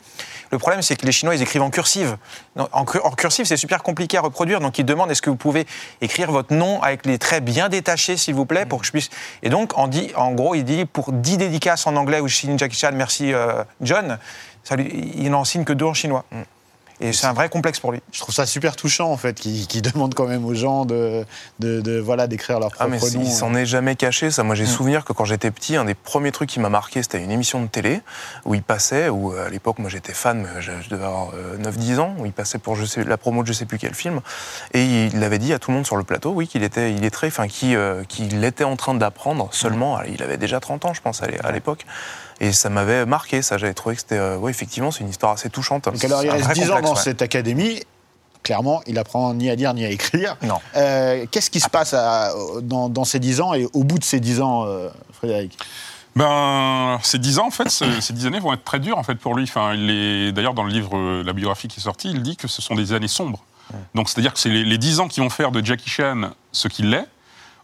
Le 0.51 0.59
problème, 0.59 0.83
c'est 0.83 0.95
que 0.95 1.07
les 1.07 1.13
Chinois, 1.13 1.35
ils 1.35 1.41
écrivent 1.41 1.63
en 1.63 1.71
cursive. 1.71 2.19
En, 2.57 2.85
cur- 2.85 3.05
en 3.07 3.11
cursive, 3.13 3.47
c'est 3.47 3.57
super 3.57 3.83
compliqué 3.83 4.19
à 4.19 4.21
reproduire. 4.21 4.61
Donc, 4.61 4.79
ils 4.79 4.85
demandent 4.85 5.11
Est-ce 5.11 5.23
que 5.23 5.31
vous 5.31 5.37
pouvez 5.37 5.67
écrire 6.03 6.31
votre 6.31 6.53
nom 6.53 6.83
avec 6.83 7.07
les 7.07 7.19
traits 7.19 7.43
bien 7.43 7.71
détachés, 7.71 8.19
s'il 8.19 8.35
vous 8.35 8.47
plaît, 8.47 8.67
pour 8.67 8.81
que 8.81 8.87
je 8.87 8.93
puisse? 8.93 9.09
Et 9.43 9.49
donc, 9.49 9.73
en, 9.79 9.89
gros, 10.33 10.55
il 10.55 10.65
dit 10.65 10.85
Pour 10.85 11.13
10 11.13 11.39
dédicaces 11.39 11.87
en 11.87 11.97
anglais 11.97 12.21
je 12.27 12.35
signe 12.35 12.59
Jackie 12.59 12.77
Chan, 12.77 12.91
merci 12.93 13.33
euh, 13.33 13.65
John, 13.81 14.19
il 14.79 15.31
n'en 15.31 15.45
signe 15.45 15.65
que 15.65 15.73
deux 15.73 15.85
en 15.87 15.95
chinois. 15.95 16.25
Et 17.01 17.13
c'est 17.13 17.27
un 17.27 17.33
vrai 17.33 17.49
complexe 17.49 17.81
pour 17.81 17.91
lui. 17.93 18.01
Je 18.13 18.21
trouve 18.21 18.35
ça 18.35 18.47
super 18.47 18.77
touchant, 18.77 19.11
en 19.11 19.17
fait, 19.17 19.35
qui, 19.39 19.67
qui 19.67 19.83
demande 19.83 20.15
quand 20.15 20.27
même 20.29 20.45
aux 20.45 20.55
gens 20.55 20.85
de, 20.85 21.25
de, 21.59 21.81
de, 21.81 21.99
voilà, 21.99 22.27
d'écrire 22.27 22.61
leur 22.61 22.71
Ah 22.75 22.87
propre 22.87 22.91
mais 22.91 22.99
c'est- 23.01 23.19
nom. 23.19 23.25
il 23.25 23.31
s'en 23.33 23.55
est 23.55 23.67
jamais 23.67 23.97
caché. 23.97 24.31
Ça, 24.31 24.43
moi 24.45 24.55
j'ai 24.55 24.65
souvenir 24.67 25.05
que 25.05 25.13
quand 25.13 25.25
j'étais 25.25 25.51
petit, 25.51 25.77
un 25.77 25.85
des 25.85 25.95
premiers 25.95 26.31
trucs 26.33 26.49
qui 26.51 26.61
m'a 26.61 26.69
marqué, 26.69 27.03
c'était 27.03 27.23
une 27.23 27.31
émission 27.33 27.61
de 27.63 27.67
télé 27.67 28.01
où 28.45 28.55
il 28.55 28.63
passait. 28.63 29.09
Où 29.09 29.33
euh, 29.33 29.47
à 29.47 29.51
l'époque, 29.51 29.79
moi 29.81 29.91
j'étais 29.91 30.15
fan, 30.15 30.43
mais 30.55 30.63
je, 30.63 30.71
je 30.83 30.89
devais 30.89 31.05
avoir 31.05 31.31
euh, 31.35 31.59
9-10 31.59 31.99
ans. 31.99 32.15
Où 32.19 32.27
il 32.27 32.33
passait 32.33 32.59
pour 32.59 32.77
je 32.77 32.85
sais, 32.85 33.03
la 33.05 33.17
promo 33.17 33.43
de 33.43 33.49
je 33.49 33.53
sais 33.53 33.67
plus 33.67 33.79
quel 33.79 33.95
film, 33.95 34.21
et 34.73 34.85
il 35.07 35.23
avait 35.25 35.39
dit 35.39 35.53
à 35.53 35.59
tout 35.59 35.71
le 35.73 35.77
monde 35.77 35.87
sur 35.87 35.97
le 35.97 36.05
plateau, 36.05 36.31
oui, 36.31 36.47
qu'il 36.47 36.63
était, 36.63 36.93
il 36.93 37.05
est 37.05 37.11
très, 37.11 37.27
enfin, 37.27 37.49
qu'il 37.49 37.75
euh, 37.77 38.05
qu'il 38.05 38.43
était 38.45 38.65
en 38.65 38.77
train 38.77 38.95
d'apprendre 38.95 39.49
seulement. 39.53 40.01
Il 40.03 40.23
avait 40.23 40.37
déjà 40.39 40.61
30 40.61 40.85
ans, 40.85 40.95
je 40.95 41.01
pense, 41.01 41.23
à 41.23 41.53
l'époque. 41.53 41.85
Et 42.41 42.53
ça 42.53 42.69
m'avait 42.71 43.07
marqué. 43.07 43.43
Ça, 43.43 43.59
j'avais 43.59 43.75
trouvé 43.75 43.95
que 43.95 44.01
c'était, 44.01 44.19
euh, 44.19 44.37
ouais, 44.39 44.51
effectivement, 44.51 44.91
c'est 44.91 45.01
une 45.01 45.11
histoire 45.11 45.33
assez 45.33 45.51
touchante. 45.51 45.85
Donc 45.85 46.05
alors, 46.05 46.23
il 46.25 46.31
reste 46.31 46.45
vrai 46.45 46.55
10 46.55 46.71
ans 46.71 46.81
dans 46.83 46.95
ouais. 46.95 47.01
cette 47.01 47.23
académie. 47.23 47.81
Clairement, 48.43 48.83
il 48.87 48.99
apprend 48.99 49.33
ni 49.35 49.49
à 49.49 49.55
lire 49.55 49.73
ni 49.73 49.85
à 49.85 49.91
écrire. 49.91 50.37
Non. 50.43 50.59
Euh, 50.77 51.25
Qu'est-ce 51.31 51.49
qui 51.51 51.61
se 51.61 51.69
passe 51.71 51.95
à- 51.95 52.33
dans, 52.63 52.89
dans 52.89 53.05
ces 53.05 53.19
10 53.19 53.41
ans 53.41 53.55
et 53.55 53.67
au 53.73 53.85
bout 53.85 53.99
de 53.99 54.05
ces 54.05 54.21
10 54.21 54.41
ans, 54.41 54.65
euh, 54.67 54.89
Frédéric? 55.13 55.57
Ben, 56.17 57.01
ces 57.03 57.19
dix 57.19 57.41
ans, 57.41 57.47
en 57.49 57.51
fait, 57.51 57.69
ce- 57.71 58.01
ces 58.01 58.13
dix 58.13 58.27
années 58.27 58.39
vont 58.39 58.53
être 58.53 58.63
très 58.63 58.79
dures, 58.79 58.99
en 58.99 59.03
fait, 59.03 59.17
pour 59.17 59.35
lui. 59.35 59.43
Enfin, 59.45 59.75
il 59.75 59.91
est, 59.91 60.31
d'ailleurs, 60.33 60.55
dans 60.55 60.63
le 60.63 60.71
livre, 60.71 60.97
euh, 60.97 61.25
la 61.25 61.33
biographie 61.33 61.67
qui 61.67 61.81
est 61.81 61.83
sortie, 61.83 62.09
il 62.11 62.23
dit 62.23 62.37
que 62.37 62.47
ce 62.47 62.63
sont 62.63 62.77
des 62.77 62.93
années 62.93 63.09
sombres. 63.09 63.43
Donc, 63.97 64.09
c'est-à-dire 64.09 64.33
que 64.33 64.39
c'est 64.39 64.51
les, 64.51 64.63
les 64.63 64.79
dix 64.79 65.01
ans 65.01 65.09
qui 65.09 65.19
vont 65.21 65.31
faire 65.31 65.51
de 65.51 65.65
Jackie 65.65 65.91
Chan 65.91 66.31
ce 66.53 66.69
qu'il 66.69 66.93
est. 66.95 67.07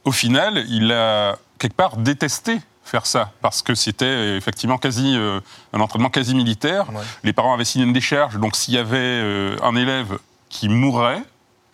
Au 0.04 0.10
final, 0.12 0.64
il 0.68 0.90
a 0.90 1.36
quelque 1.60 1.76
part 1.76 1.96
détesté 1.98 2.58
faire 2.84 3.06
ça 3.06 3.30
parce 3.40 3.62
que 3.62 3.74
c'était 3.74 4.36
effectivement 4.36 4.78
quasi 4.78 5.14
euh, 5.16 5.40
un 5.72 5.80
entraînement 5.80 6.10
quasi 6.10 6.34
militaire. 6.34 6.88
Ouais. 6.90 7.02
Les 7.22 7.32
parents 7.32 7.54
avaient 7.54 7.64
signé 7.64 7.84
une 7.84 7.92
décharge, 7.92 8.38
donc 8.38 8.56
s'il 8.56 8.74
y 8.74 8.78
avait 8.78 8.96
euh, 8.98 9.56
un 9.62 9.76
élève 9.76 10.18
qui 10.48 10.68
mourrait, 10.68 11.22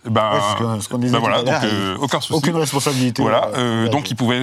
eh 0.07 0.11
ben, 0.11 0.31
Ouais, 0.33 0.39
c'est 0.41 0.53
ce 0.53 0.57
que- 0.77 0.81
ce 0.83 0.89
qu'on 0.89 0.99
disait 0.99 1.13
ben 1.15 1.19
voilà, 1.21 1.43
donc 1.43 1.55
euh, 1.65 1.97
aucun 2.01 2.21
souci. 2.21 2.35
Aucune 2.35 2.57
responsabilité. 2.57 3.23
Voilà, 3.23 3.51
donc 3.91 4.11
il 4.11 4.15
pouvait, 4.17 4.39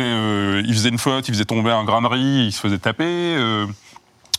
il 0.62 0.74
faisait 0.74 0.90
une 0.90 0.98
faute, 0.98 1.28
il 1.28 1.34
faisait 1.34 1.46
tomber 1.46 1.72
un 1.72 1.84
grain 1.84 2.02
de 2.02 2.08
riz, 2.08 2.46
il 2.48 2.52
se 2.52 2.60
faisait 2.60 2.80
taper, 2.80 3.36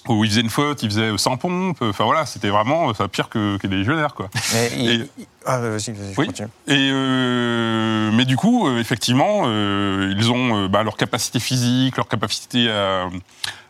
euh, 0.08 0.12
ou 0.12 0.25
il 0.25 0.30
faisait 0.30 0.40
une 0.42 0.50
faute, 0.50 0.82
il 0.82 0.90
faisait 0.90 1.16
100 1.16 1.37
pompes, 1.37 1.78
enfin 1.82 2.04
voilà, 2.04 2.26
c'était 2.26 2.49
vraiment 2.50 2.87
enfin, 2.87 3.08
pire 3.08 3.28
que, 3.28 3.56
que 3.58 3.66
des 3.66 3.76
légionnaires, 3.76 4.14
quoi. 4.14 4.28
Mais 4.52 4.66
Et- 4.66 4.94
il- 4.94 5.08
Ah, 5.46 5.58
vas-y, 5.58 5.92
vas-y, 5.92 6.14
Oui. 6.16 6.26
continue. 6.28 6.49
Et 6.68 6.90
euh, 6.90 8.11
mais 8.12 8.25
du 8.25 8.37
coup, 8.37 8.66
euh, 8.66 8.78
effectivement, 8.80 9.42
euh, 9.44 10.14
ils 10.16 10.30
ont 10.32 10.56
euh, 10.64 10.68
bah, 10.68 10.82
leur 10.82 10.96
capacité 10.96 11.38
physique, 11.38 11.96
leur 11.99 12.08
capacité 12.08 12.70
à, 12.70 13.08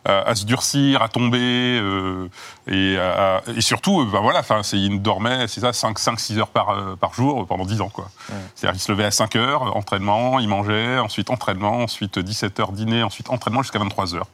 à- 0.05 0.21
à 0.29 0.35
se 0.35 0.45
durcir, 0.45 1.01
à 1.01 1.09
tomber, 1.09 1.37
euh, 1.81 2.29
et, 2.67 2.97
à- 2.97 3.41
et 3.55 3.59
surtout, 3.59 4.01
euh, 4.01 4.05
bah, 4.11 4.19
voilà, 4.21 4.39
enfin, 4.39 4.63
c'est- 4.63 4.77
ils 4.79 5.01
dormaient, 5.01 5.47
c'est 5.49 5.59
ça, 5.61 5.71
5-6 5.73 6.37
heures 6.39 6.47
par, 6.47 6.95
par 6.97 7.13
jour 7.13 7.45
pendant 7.45 7.65
10 7.65 7.81
ans. 7.81 7.89
quoi. 7.89 8.09
C'est-à-dire 8.55 8.73
qu'ils 8.73 8.81
se 8.85 8.91
levaient 8.93 9.03
à 9.05 9.11
5 9.11 9.35
heures, 9.35 9.75
entraînement, 9.75 10.39
ils 10.39 10.47
mangeaient, 10.47 10.97
ensuite 10.99 11.29
entraînement, 11.29 11.79
ensuite 11.83 12.19
17 12.19 12.57
heures 12.61 12.71
dîner, 12.71 13.03
ensuite 13.03 13.29
entraînement 13.29 13.63
jusqu'à 13.63 13.79
23 13.79 14.15
heures, 14.15 14.27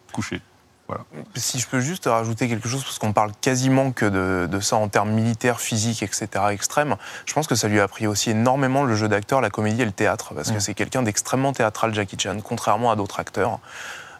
Si 1.35 1.59
je 1.59 1.67
peux 1.67 1.79
juste 1.79 2.05
rajouter 2.05 2.47
quelque 2.47 2.67
chose, 2.67 2.83
parce 2.83 2.99
qu'on 2.99 3.13
parle 3.13 3.31
quasiment 3.41 3.91
que 3.91 4.05
de, 4.05 4.47
de 4.49 4.59
ça 4.59 4.75
en 4.75 4.87
termes 4.87 5.11
militaires, 5.11 5.59
physiques, 5.59 6.03
etc., 6.03 6.27
extrêmes, 6.51 6.95
je 7.25 7.33
pense 7.33 7.47
que 7.47 7.55
ça 7.55 7.67
lui 7.67 7.79
a 7.79 7.83
appris 7.83 8.07
aussi 8.07 8.31
énormément 8.31 8.83
le 8.83 8.95
jeu 8.95 9.07
d'acteur, 9.07 9.41
la 9.41 9.49
comédie 9.49 9.81
et 9.81 9.85
le 9.85 9.91
théâtre, 9.91 10.33
parce 10.33 10.51
que 10.51 10.59
c'est 10.59 10.73
quelqu'un 10.73 11.03
d'extrêmement 11.03 11.53
théâtral, 11.53 11.93
Jackie 11.93 12.17
Chan, 12.19 12.37
contrairement 12.43 12.91
à 12.91 12.95
d'autres 12.95 13.19
acteurs 13.19 13.59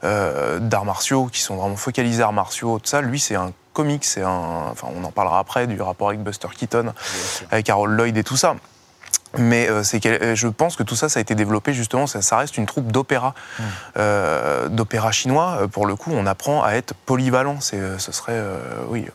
euh, 0.04 0.60
d'arts 0.60 0.86
martiaux 0.86 1.28
qui 1.28 1.42
sont 1.42 1.58
vraiment 1.58 1.76
focalisés 1.76 2.24
arts 2.24 2.34
martiaux, 2.34 2.80
tout 2.80 2.88
ça. 2.88 3.02
Lui, 3.02 3.20
c'est 3.20 3.36
un 3.36 3.54
comique, 3.74 4.04
c'est 4.04 4.24
un. 4.24 4.70
Enfin, 4.72 4.88
on 4.96 5.04
en 5.04 5.12
parlera 5.12 5.40
après 5.40 5.68
du 5.68 5.80
rapport 5.82 6.10
avec 6.10 6.22
Buster 6.22 6.48
Keaton, 6.58 6.94
avec 7.52 7.70
Harold 7.70 7.96
Lloyd 7.96 8.18
et 8.18 8.24
tout 8.24 8.38
ça. 8.38 8.56
Mais 9.38 9.70
euh, 9.70 9.84
c'est 9.84 10.00
quel- 10.00 10.22
euh, 10.22 10.36
je 10.36 10.48
pense 10.48 10.76
que 10.76 10.84
tout 10.84 10.96
ça, 10.96 11.08
ça 11.10 11.20
a 11.20 11.22
été 11.22 11.36
développé 11.36 11.74
justement. 11.74 12.06
Ça, 12.08 12.22
ça 12.22 12.38
reste 12.38 12.58
une 12.58 12.66
troupe 12.66 12.92
d'opéra, 12.92 13.34
euh, 13.98 14.68
d'opéra 14.68 15.12
chinois. 15.12 15.60
Euh, 15.62 15.68
Pour 15.68 15.86
le 15.86 15.96
coup, 15.96 16.12
on 16.14 16.26
apprend 16.26 16.64
à 16.64 16.74
être 16.74 16.94
polyvalent. 17.06 17.60
C'est, 17.62 17.98
ce 18.00 18.12
serait, 18.12 18.34
euh, 18.36 18.58
oui, 18.90 19.08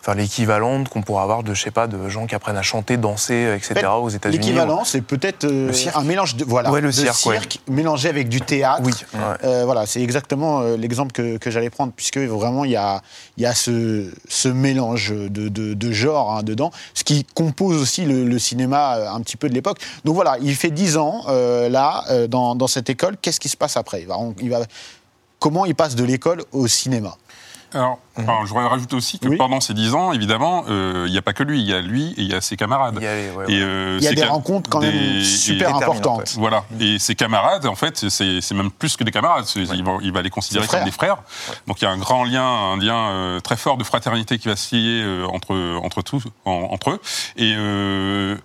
enfin 0.00 0.14
l'équivalent 0.14 0.84
qu'on 0.84 1.02
pourrait 1.02 1.22
avoir 1.22 1.42
de, 1.42 1.54
je 1.54 1.62
sais 1.62 1.70
pas, 1.70 1.86
de 1.86 2.08
gens 2.08 2.26
qui 2.26 2.34
apprennent 2.34 2.56
à 2.56 2.62
chanter, 2.62 2.96
danser, 2.96 3.54
etc. 3.56 3.86
aux 4.00 4.08
États-Unis. 4.08 4.38
L'équivalent, 4.38 4.84
c'est 4.84 5.00
peut-être 5.02 5.44
euh, 5.44 5.72
un 5.94 6.04
mélange 6.04 6.36
de 6.36 6.44
voilà, 6.44 6.70
Ouais, 6.70 6.80
le 6.80 6.88
de 6.88 6.92
cirque, 6.92 7.26
ouais. 7.26 7.40
mélangé 7.68 8.08
avec 8.08 8.28
du 8.28 8.40
théâtre. 8.40 8.82
Oui, 8.84 8.92
ouais. 9.14 9.20
Euh, 9.44 9.64
voilà, 9.64 9.86
c'est 9.86 10.02
exactement 10.02 10.60
euh, 10.60 10.76
l'exemple 10.76 11.12
que, 11.12 11.36
que 11.38 11.50
j'allais 11.50 11.70
prendre, 11.70 11.92
puisque 11.94 12.18
vraiment 12.18 12.64
il 12.64 12.70
y 12.72 12.76
a, 12.76 13.02
y 13.36 13.46
a 13.46 13.54
ce, 13.54 14.10
ce 14.28 14.48
mélange 14.48 15.10
de, 15.12 15.48
de, 15.48 15.74
de 15.74 15.92
genres 15.92 16.32
hein, 16.32 16.42
dedans, 16.42 16.70
ce 16.94 17.04
qui 17.04 17.24
compose 17.34 17.80
aussi 17.80 18.04
le, 18.04 18.24
le 18.24 18.38
cinéma 18.38 19.12
un 19.12 19.20
petit 19.20 19.36
peu 19.36 19.48
de 19.48 19.54
l'époque. 19.54 19.78
Donc 20.04 20.14
voilà, 20.14 20.36
il 20.40 20.54
fait 20.54 20.70
10 20.70 20.96
ans 20.96 21.24
euh, 21.28 21.68
là, 21.68 22.04
dans, 22.28 22.54
dans 22.54 22.66
cette 22.66 22.90
école. 22.90 23.16
Qu'est-ce 23.20 23.40
qui 23.40 23.48
se 23.48 23.56
passe 23.56 23.76
après? 23.76 24.00
Il 24.02 24.06
va, 24.06 24.16
il 24.40 24.50
va, 24.50 24.60
Comment 25.38 25.64
il 25.66 25.74
passe 25.74 25.94
de 25.94 26.04
l'école 26.04 26.42
au 26.52 26.66
cinéma? 26.66 27.16
Alors, 27.74 27.98
enfin, 28.16 28.38
je 28.44 28.48
voudrais 28.48 28.66
rajouter 28.66 28.96
aussi 28.96 29.18
que 29.18 29.26
Mhm. 29.26 29.30
Oui. 29.32 29.36
pendant 29.36 29.60
ces 29.60 29.74
10 29.74 29.94
ans, 29.94 30.12
évidemment, 30.12 30.64
euh, 30.68 31.04
il 31.06 31.12
n'y 31.12 31.18
a 31.18 31.22
pas 31.22 31.34
que 31.34 31.42
lui, 31.42 31.60
il 31.60 31.68
y 31.68 31.74
a 31.74 31.80
lui 31.82 32.06
et 32.16 32.22
il 32.22 32.30
y 32.30 32.34
a 32.34 32.40
ses 32.40 32.56
camarades. 32.56 32.94
Il 32.98 33.04
y 33.04 33.06
a 33.06 33.12
ouais, 33.34 33.44
Et, 33.48 33.60
euh, 33.62 33.98
y 34.00 34.06
a 34.08 34.10
des 34.12 34.22
ca- 34.22 34.28
rencontres 34.28 34.70
quand 34.70 34.80
même 34.80 35.22
super 35.22 35.76
importantes. 35.76 36.34
Voilà. 36.36 36.64
Et 36.80 36.98
ses 36.98 37.14
camarades, 37.14 37.66
en 37.66 37.74
fait, 37.74 38.08
c'est 38.08 38.52
même 38.52 38.70
plus 38.70 38.96
que 38.96 39.04
des 39.04 39.10
camarades. 39.10 39.44
Il, 39.56 39.84
va, 39.84 39.98
il 40.02 40.12
va 40.12 40.22
les 40.22 40.30
considérer 40.30 40.66
comme 40.66 40.84
des 40.84 40.90
frères. 40.90 41.18
Donc 41.66 41.80
il 41.82 41.84
y 41.84 41.88
a 41.88 41.90
un 41.90 41.98
grand 41.98 42.24
lien, 42.24 42.42
un 42.44 42.76
lien 42.78 43.10
euh, 43.10 43.40
très 43.40 43.56
fort 43.56 43.76
de 43.76 43.84
fraternité 43.84 44.38
qui 44.38 44.48
va 44.48 44.56
se 44.56 44.74
lier 44.74 45.02
euh, 45.04 45.26
entre, 45.26 45.54
entre, 45.84 46.00
tous, 46.02 46.24
en- 46.46 46.68
entre 46.70 46.90
eux. 46.92 47.00
Et 47.36 47.52
euh, 47.56 48.36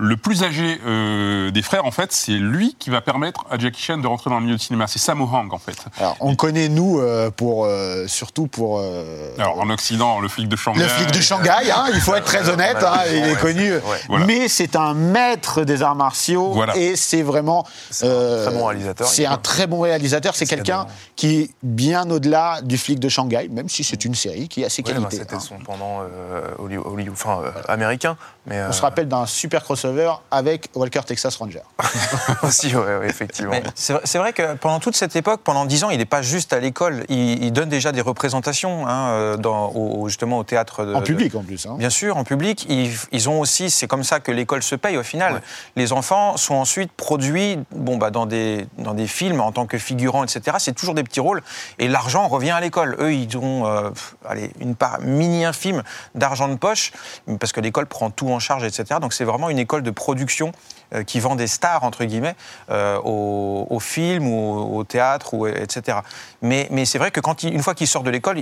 le 0.00 0.16
plus 0.16 0.44
âgé 0.44 0.80
euh, 0.86 1.50
des 1.50 1.62
frères, 1.62 1.84
en 1.84 1.90
fait, 1.90 2.12
c'est 2.12 2.32
lui 2.32 2.76
qui 2.78 2.88
va 2.90 3.00
permettre 3.00 3.44
à 3.50 3.58
Jackie 3.58 3.82
Chan 3.82 3.98
de 3.98 4.06
rentrer 4.06 4.30
dans 4.30 4.38
le 4.38 4.44
milieu 4.44 4.56
du 4.56 4.62
cinéma. 4.62 4.86
C'est 4.86 4.98
Sammo 4.98 5.24
Hung, 5.24 5.52
en 5.52 5.58
fait. 5.58 5.76
Alors, 5.98 6.16
on 6.20 6.36
connaît 6.36 6.68
nous 6.68 7.00
euh, 7.00 7.30
pour 7.30 7.64
euh, 7.64 8.06
surtout 8.06 8.46
pour 8.46 8.78
euh, 8.78 9.30
Alors 9.38 9.58
en 9.60 9.68
Occident, 9.70 10.20
le 10.20 10.28
flic 10.28 10.48
de 10.48 10.56
Shanghai. 10.56 10.80
Le 10.82 10.88
flic 10.88 11.10
de 11.10 11.20
Shanghai, 11.20 11.70
hein, 11.74 11.86
il 11.92 12.00
faut 12.00 12.14
être 12.14 12.24
très 12.26 12.48
honnête, 12.48 12.78
hein, 12.80 13.00
il 13.10 13.16
est 13.16 13.30
ouais, 13.32 13.36
connu. 13.40 13.72
Voilà. 14.08 14.24
Mais 14.26 14.48
c'est 14.48 14.76
un 14.76 14.94
maître 14.94 15.62
des 15.64 15.82
arts 15.82 15.96
martiaux 15.96 16.52
Voilà. 16.52 16.76
et 16.76 16.94
c'est 16.96 17.22
vraiment. 17.22 17.66
C'est 17.90 18.06
un 18.06 18.44
très 18.44 18.52
bon 18.54 18.64
réalisateur, 18.66 19.06
C'est 19.08 19.26
un 19.26 19.36
très 19.38 19.66
bon 19.66 19.80
réalisateur. 19.80 20.34
C'est 20.36 20.46
quelqu'un 20.46 20.86
qui 21.16 21.40
est 21.40 21.50
bien 21.62 22.08
au-delà 22.10 22.60
du 22.62 22.78
flic 22.78 23.00
de 23.00 23.08
Shanghai, 23.08 23.48
même 23.50 23.68
si 23.68 23.82
c'est 23.84 24.04
une 24.04 24.14
série 24.14 24.48
qui 24.48 24.64
a 24.64 24.68
ses 24.68 24.82
Ouais, 24.82 24.92
bah, 24.92 25.00
qualités. 25.00 25.16
c'était 25.18 25.34
hein. 25.34 25.40
son 25.40 25.58
pendant 25.58 26.02
euh, 26.02 26.42
Hollywood, 26.58 26.86
Hollywood- 26.86 27.12
enfin, 27.12 27.40
euh, 27.44 27.50
américain. 27.68 28.16
Mais, 28.48 28.62
On 28.68 28.72
se 28.72 28.78
euh, 28.78 28.82
rappelle 28.82 29.08
d'un 29.08 29.26
super 29.26 29.62
crossover 29.62 30.12
avec 30.30 30.68
Walker 30.74 31.00
Texas 31.06 31.36
Ranger. 31.36 31.62
aussi, 32.42 32.74
ouais, 32.74 32.96
ouais, 32.98 33.08
effectivement. 33.08 33.52
C'est 33.74 34.18
vrai- 34.18 34.32
que 34.32 34.54
pendant 34.54 34.78
toute 34.80 34.96
cette 34.96 35.16
époque, 35.16 35.40
pendant 35.42 35.64
dix 35.64 35.84
ans, 35.84 35.90
il 35.90 35.98
n'est 35.98 36.04
pas 36.04 36.22
juste 36.22 36.52
à 36.52 36.60
l'école. 36.60 37.04
Il, 37.08 37.42
il 37.44 37.52
donne 37.52 37.68
déjà 37.68 37.92
des 37.92 38.00
représentations 38.00 38.86
hein, 38.86 39.08
euh, 39.10 39.36
dans, 39.36 39.68
au, 39.74 40.08
justement 40.08 40.38
au 40.38 40.44
théâtre. 40.44 40.84
De, 40.84 40.94
En 40.94 41.00
de- 41.00 41.04
public 41.04 41.34
en 41.34 41.42
plus. 41.42 41.66
hein. 41.66 41.76
Bien 41.78 41.90
sûr, 41.90 42.16
en 42.16 42.24
public, 42.24 42.66
ils, 42.68 42.90
ils 43.12 43.28
ont 43.28 43.40
aussi, 43.40 43.70
c'est 43.70 43.86
comme 43.86 44.04
ça 44.04 44.20
que 44.20 44.30
l'école 44.32 44.62
se 44.62 44.74
paye 44.74 44.96
au 44.96 45.02
final. 45.02 45.40
Les 45.76 45.92
enfants 45.92 46.36
sont 46.36 46.54
ensuite 46.54 46.92
produits 46.92 47.58
bon, 47.72 47.96
bah, 47.96 48.10
dans, 48.10 48.26
des, 48.26 48.66
dans 48.78 48.94
des 48.94 49.06
films 49.06 49.40
en 49.40 49.52
tant 49.52 49.66
que 49.66 49.78
figurants, 49.78 50.24
etc. 50.24 50.56
C'est 50.60 50.74
toujours 50.74 50.94
des 50.94 51.04
petits 51.04 51.20
rôles. 51.20 51.42
Et 51.78 51.88
l'argent 51.88 52.28
revient 52.28 52.50
à 52.50 52.60
l'école. 52.60 52.96
Eux, 53.00 53.12
ils 53.14 53.36
ont 53.38 53.66
euh, 53.66 53.90
pff, 53.90 54.14
allez, 54.28 54.50
une 54.60 54.74
part 54.74 55.00
mini-infime 55.00 55.82
d'argent 56.14 56.48
de 56.48 56.56
poche, 56.56 56.92
parce 57.40 57.52
que 57.52 57.60
l'école 57.60 57.86
prend 57.86 58.10
tout 58.10 58.30
en 58.30 58.37
charge, 58.38 58.64
etc. 58.64 59.00
Donc 59.00 59.12
c'est 59.12 59.24
vraiment 59.24 59.50
une 59.50 59.58
école 59.58 59.82
de 59.82 59.90
production 59.90 60.52
euh, 60.94 61.02
qui 61.02 61.20
vend 61.20 61.34
des 61.34 61.46
stars, 61.46 61.84
entre 61.84 62.04
guillemets, 62.04 62.34
euh, 62.70 63.00
au, 63.02 63.78
film 63.80 64.26
ou 64.26 64.76
au, 64.76 64.84
théâtre, 64.84 65.34
ou, 65.34 65.46
etc. 65.46 65.98
Mais, 66.42 66.68
mais 66.70 66.84
c'est 66.84 66.98
vrai 66.98 67.10
que 67.10 67.20
quand 67.20 67.42
une 67.42 67.62
fois 67.62 67.74
qu'il 67.74 67.86
sort 67.86 68.02
de 68.02 68.10
l'école, 68.10 68.38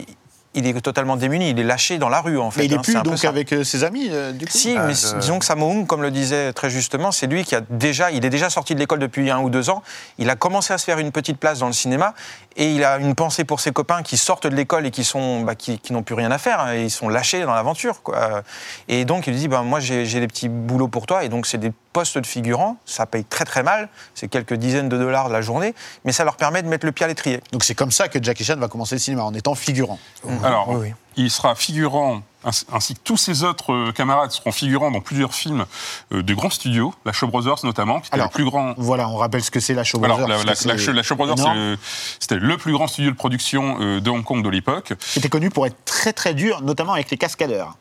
il, 0.56 0.66
est 0.66 0.80
totalement 0.80 1.16
démuni. 1.16 1.50
Il 1.50 1.60
est 1.60 1.64
lâché 1.64 1.98
dans 1.98 2.08
la 2.08 2.20
rue, 2.20 2.38
en 2.38 2.50
fait. 2.50 2.60
Mais 2.60 2.66
il 2.66 2.72
est 2.72 2.76
hein. 2.76 2.82
plus 2.82 2.94
donc 3.02 3.25
avec 3.25 3.52
euh, 3.52 3.64
ses 3.64 3.84
amis, 3.84 4.08
euh, 4.10 4.32
du 4.32 4.46
coup 4.46 4.52
Si, 4.52 4.75
Ah, 4.76 4.86
mais 4.86 4.94
disons 5.20 5.38
que 5.38 5.44
Sammo 5.44 5.70
Hung, 5.70 5.86
comme 5.86 6.02
le 6.02 6.10
disait 6.10 6.52
très 6.52 6.70
justement, 6.70 7.12
c'est 7.12 7.26
lui 7.26 7.44
qui 7.44 7.54
a 7.54 7.60
déjà, 7.70 8.10
il 8.10 8.25
est 8.25 8.30
déjà 8.30 8.50
sorti 8.50 8.75
de 8.75 8.80
l'école 8.80 8.98
depuis 8.98 9.30
un 9.30 9.40
ou 9.40 9.50
deux 9.50 9.70
ans. 9.70 9.82
Il 10.18 10.30
a 10.30 10.36
commencé 10.36 10.72
à 10.72 10.78
se 10.78 10.84
faire 10.84 10.98
une 10.98 11.12
petite 11.12 11.38
place 11.38 11.58
dans 11.58 11.66
le 11.66 11.72
cinéma 11.72 12.14
et 12.56 12.72
il 12.72 12.84
a 12.84 12.98
une 12.98 13.14
pensée 13.14 13.44
pour 13.44 13.60
ses 13.60 13.72
copains 13.72 14.02
qui 14.02 14.16
sortent 14.16 14.46
de 14.46 14.56
l'école 14.56 14.86
et 14.86 14.90
qui 14.90 15.04
sont, 15.04 15.42
bah, 15.42 15.54
qui, 15.54 15.78
qui 15.78 15.92
n'ont 15.92 16.02
plus 16.02 16.14
rien 16.14 16.30
à 16.30 16.38
faire. 16.38 16.60
hein, 16.60 16.75
et 16.75 16.84
ils 16.84 16.90
sont 16.90 17.08
lâchés 17.08 17.42
dans 17.42 17.54
l'aventure. 17.54 18.02
quoi. 18.02 18.42
Et 18.88 19.04
donc 19.04 19.26
il 19.26 19.32
lui 19.32 19.40
dit, 19.40 19.48
bah, 19.48 19.62
moi 19.62 19.80
j'ai 19.80 20.04
des 20.20 20.28
petits 20.28 20.48
boulots 20.48 20.88
pour 20.88 21.06
toi 21.06 21.25
et 21.25 21.28
donc 21.28 21.46
c'est 21.46 21.58
des 21.58 21.72
postes 21.92 22.18
de 22.18 22.26
figurants. 22.26 22.76
Ça 22.84 23.06
paye 23.06 23.25
très 23.25 23.44
très 23.44 23.62
mal. 23.62 23.88
C'est 24.14 24.28
quelques 24.28 24.54
dizaines 24.54 24.88
de 24.88 24.98
dollars 24.98 25.28
de 25.28 25.32
la 25.32 25.40
journée, 25.40 25.75
mais 26.04 26.12
ça 26.12 26.25
leur 26.25 26.36
permet 26.36 26.62
de 26.62 26.68
mettre 26.68 26.84
le 26.84 26.92
pied 26.92 27.04
à 27.04 27.08
l'étrier. 27.08 27.40
Donc 27.52 27.64
c'est 27.64 27.75
comme 27.75 27.90
ça 27.90 28.08
que 28.08 28.22
Jackie 28.22 28.44
Chan 28.44 28.56
va 28.56 28.68
commencer 28.68 28.94
le 28.94 29.00
cinéma, 29.00 29.22
en 29.22 29.34
étant 29.34 29.54
figurant. 29.54 29.98
Alors, 30.46 30.68
Oui, 30.70 30.76
oui. 30.80 30.94
Il 31.16 31.30
sera 31.30 31.54
figurant, 31.54 32.23
ainsi- 32.44 32.94
que 32.94 33.00
tous 33.02 33.16
ses 33.16 33.42
autres 33.42 33.73
euh, 33.73 33.92
camarades 33.92 34.30
seront 34.30 34.52
figurants 34.52 34.90
dans 34.90 35.00
plusieurs 35.00 35.35
films 35.35 35.64
euh, 36.12 36.23
de 36.23 36.35
grands 36.35 36.50
studios, 36.50 36.94
la 37.04 37.12
Shaw 37.12 37.26
Brothers 37.28 37.64
notamment, 37.64 38.00
qui 38.00 38.06
était 38.08 38.14
Alors, 38.14 38.28
le 38.28 38.32
plus 38.32 38.44
grand. 38.44 38.75
Voilà, 38.76 39.08
on 39.08 39.16
rappelle 39.16 39.42
ce 39.42 39.50
que 39.50 39.61
c'est 39.61 39.75
la 39.75 39.85
Show 39.85 40.02
Alors, 40.04 40.18
Brothers, 40.18 40.38
la, 40.38 40.44
la, 40.44 40.92
la, 40.92 41.02
Shaw 41.02 41.16
Brothers, 41.16 41.54
le- 41.54 41.76
c'était 42.20 42.37
le 42.37 42.56
plus 42.56 42.73
grand 42.73 42.87
studio 42.87 43.11
de 43.11 43.16
production 43.16 43.78
euh, 43.80 44.00
de 44.00 44.11
Hong 44.11 44.23
Kong 44.25 44.42
de 44.44 44.49
l'époque. 44.50 44.92
C'était 45.00 45.28
connu 45.28 45.50
pour 45.50 45.66
être 45.66 45.76
très 45.85 46.12
très 46.12 46.35
dur, 46.35 46.62
notamment 46.62 46.92
avec 46.92 47.11
les 47.11 47.16
cascadeurs. 47.16 47.76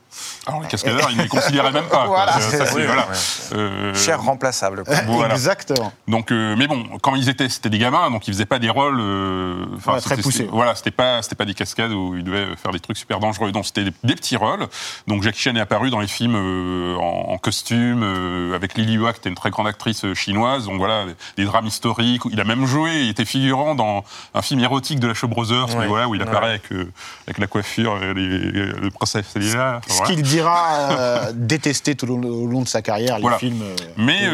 Alors, 0.48 0.62
les 0.62 0.68
cascadeurs, 0.70 1.10
ils 1.12 1.18
ne 1.18 1.24
les 1.24 1.28
considéraient 1.28 1.74
même 1.74 1.90
pas. 1.90 2.06
quoi. 2.06 2.16
Voilà. 2.26 2.40
Ça, 2.40 2.66
c'est- 2.66 2.74
Oui, 2.76 2.84
voilà. 2.86 3.02
ouais. 3.10 3.58
Euh, 3.58 3.94
Cher 3.94 4.22
remplaçable. 4.24 4.84
Voilà. 5.08 5.34
Exactement. 5.34 5.92
Donc, 6.08 6.32
euh, 6.32 6.56
mais 6.58 6.68
bon, 6.68 6.86
quand 7.02 7.16
ils 7.16 7.28
étaient, 7.28 7.50
c'était 7.50 7.70
des 7.70 7.80
gamins, 7.80 8.10
donc 8.10 8.26
ils 8.28 8.34
faisaient 8.34 8.46
pas 8.46 8.58
des 8.60 8.70
rôles. 8.70 8.98
euh, 9.02 9.66
Ouais, 9.86 10.00
très 10.00 10.16
poussés. 10.16 10.38
c'était- 10.40 10.50
Voilà, 10.52 10.74
c'était 10.76 10.92
pas, 10.92 11.22
c'était 11.22 11.36
pas 11.36 11.44
des 11.44 11.54
cascades 11.54 11.92
où 11.92 12.16
ils 12.16 12.24
devaient 12.24 12.56
faire 12.56 12.72
des 12.72 12.80
trucs 12.80 12.96
super 12.96 13.20
dangereux. 13.26 13.52
Donc, 13.52 13.66
c'était 13.66 13.84
des, 13.86 13.94
des 14.04 14.16
petits 14.16 14.36
rôles. 14.38 14.68
Donc, 15.08 15.24
Jackie 15.24 15.40
Chan 15.42 15.56
est 15.56 15.60
apparu 15.60 15.90
dans 15.90 16.00
les 16.00 16.08
films 16.08 16.36
euh, 16.36 16.96
en, 16.98 17.34
en 17.34 17.38
costume 17.38 18.02
euh, 18.04 18.56
avec 18.56 18.76
Lily 18.78 18.96
Hua, 18.98 19.14
qui 19.14 19.20
était 19.20 19.30
une 19.30 19.36
très 19.36 19.50
grande 19.50 19.68
actrice 19.68 20.06
euh, 20.06 20.14
chinoise. 20.14 20.66
Donc 20.66 20.78
voilà, 20.78 21.06
des 21.38 21.46
drames 21.46 21.68
historiques. 21.68 22.22
Il 22.32 22.40
a 22.40 22.44
même 22.44 22.66
joué, 22.66 23.02
il 23.04 23.10
était 23.10 23.26
figurant 23.26 23.76
dans 23.76 24.04
un 24.34 24.42
film 24.42 24.60
érotique 24.62 25.00
de 25.00 25.08
la 25.08 25.14
Show 25.14 25.28
Brothers, 25.28 25.68
mais 25.78 25.88
voilà, 25.88 26.08
où 26.08 26.16
il 26.16 26.22
apparaît 26.22 26.46
Ouais. 26.46 26.50
avec, 26.52 26.72
euh, 26.74 26.92
avec 27.28 27.38
la 27.40 27.48
coiffure, 27.48 27.98
et 28.04 28.14
les, 28.14 28.28
le 28.28 28.90
princesse 28.92 29.36
Leia. 29.36 29.82
Ce 29.88 29.94
voilà. 29.98 30.14
qu'il 30.14 30.22
dira 30.22 31.32
détester 31.34 31.96
tout 31.96 32.08
au 32.08 32.18
long, 32.48 32.62
de 32.62 32.68
sa 32.68 32.82
carrière, 32.82 33.16
les 33.18 33.22
Voilà. 33.22 33.38
films. 33.40 33.64
Mais, 33.98 34.30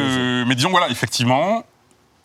mais 0.46 0.56
disons, 0.56 0.70
voilà, 0.72 0.90
effectivement, 0.90 1.64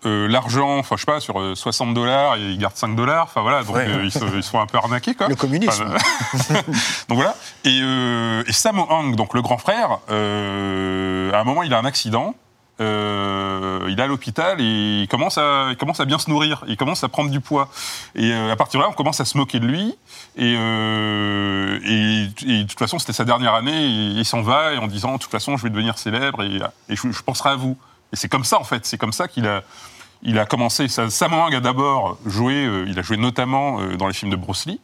euh, 0.06 0.28
l'argent, 0.28 0.78
enfin, 0.78 0.96
je 0.96 1.00
sais 1.02 1.06
pas, 1.06 1.20
sur 1.20 1.40
euh, 1.40 1.54
60 1.54 1.92
dollars, 1.94 2.36
ils 2.38 2.56
gardent 2.58 2.76
5 2.76 2.94
dollars, 2.96 3.24
enfin 3.24 3.42
voilà, 3.42 3.62
donc 3.64 3.76
Ouais. 3.76 3.86
euh, 3.88 4.04
ils, 4.04 4.10
se, 4.12 4.24
ils 4.36 4.42
se 4.42 4.50
font 4.50 4.60
un 4.60 4.66
peu 4.66 4.78
arnaquer, 4.78 5.14
quoi. 5.14 5.28
Le 5.28 5.34
communisme. 5.36 5.86
Enfin, 6.34 6.54
euh, 6.54 6.62
donc 7.08 7.16
voilà. 7.18 7.34
Et, 7.64 7.80
euh, 7.82 8.42
et 8.46 8.52
Sammo 8.52 8.86
Hung, 8.90 9.16
donc 9.16 9.34
le 9.34 9.42
grand 9.42 9.58
frère, 9.58 9.98
euh, 10.10 11.32
à 11.32 11.40
un 11.40 11.44
moment, 11.44 11.62
il 11.62 11.74
a 11.74 11.78
un 11.78 11.84
accident. 11.84 12.34
euh, 12.80 13.80
il 13.88 13.98
est 13.98 14.02
à 14.02 14.06
l'hôpital 14.06 14.60
et 14.60 15.00
il 15.02 15.08
commence, 15.08 15.38
à, 15.38 15.68
il 15.70 15.76
commence 15.76 15.98
à 16.00 16.04
bien 16.04 16.18
se 16.18 16.28
nourrir, 16.28 16.62
il 16.68 16.76
commence 16.76 17.02
à 17.04 17.08
prendre 17.08 17.30
du 17.30 17.40
poids. 17.40 17.68
Et 18.14 18.32
euh, 18.32 18.52
à 18.52 18.56
partir 18.56 18.80
de 18.80 18.84
là, 18.84 18.90
on 18.90 18.94
commence 18.94 19.20
à 19.20 19.24
se 19.24 19.36
moquer 19.38 19.60
de 19.60 19.66
lui. 19.66 19.96
Et, 20.36 20.54
euh, 20.58 21.78
et, 21.84 22.28
et 22.46 22.62
de 22.64 22.68
toute 22.68 22.78
façon, 22.78 22.98
c'était 22.98 23.12
sa 23.14 23.24
dernière 23.24 23.54
année, 23.54 23.84
et 23.86 23.88
il 24.20 24.24
s'en 24.24 24.42
va 24.42 24.72
et 24.74 24.78
en 24.78 24.86
disant, 24.86 25.14
de 25.14 25.18
toute 25.18 25.30
façon, 25.30 25.56
je 25.56 25.62
vais 25.62 25.70
devenir 25.70 25.96
célèbre 25.98 26.42
et, 26.42 26.56
et 26.88 26.96
je, 26.96 27.10
je 27.10 27.22
penserai 27.22 27.50
à 27.50 27.56
vous. 27.56 27.76
Et 28.12 28.16
c'est 28.16 28.28
comme 28.28 28.44
ça, 28.44 28.60
en 28.60 28.64
fait, 28.64 28.84
c'est 28.86 28.98
comme 28.98 29.12
ça 29.12 29.26
qu'il 29.26 29.46
a, 29.46 29.62
il 30.22 30.38
a 30.38 30.46
commencé. 30.46 30.88
Sa- 30.88 31.10
Sammo 31.10 31.36
Hung 31.42 31.54
a 31.54 31.60
d'abord 31.60 32.18
joué, 32.26 32.64
euh, 32.66 32.84
il 32.88 32.98
a 32.98 33.02
joué 33.02 33.16
notamment 33.16 33.80
euh, 33.80 33.96
dans 33.96 34.06
les 34.08 34.14
films 34.14 34.30
de 34.30 34.36
Bruce 34.36 34.66
Lee. 34.66 34.80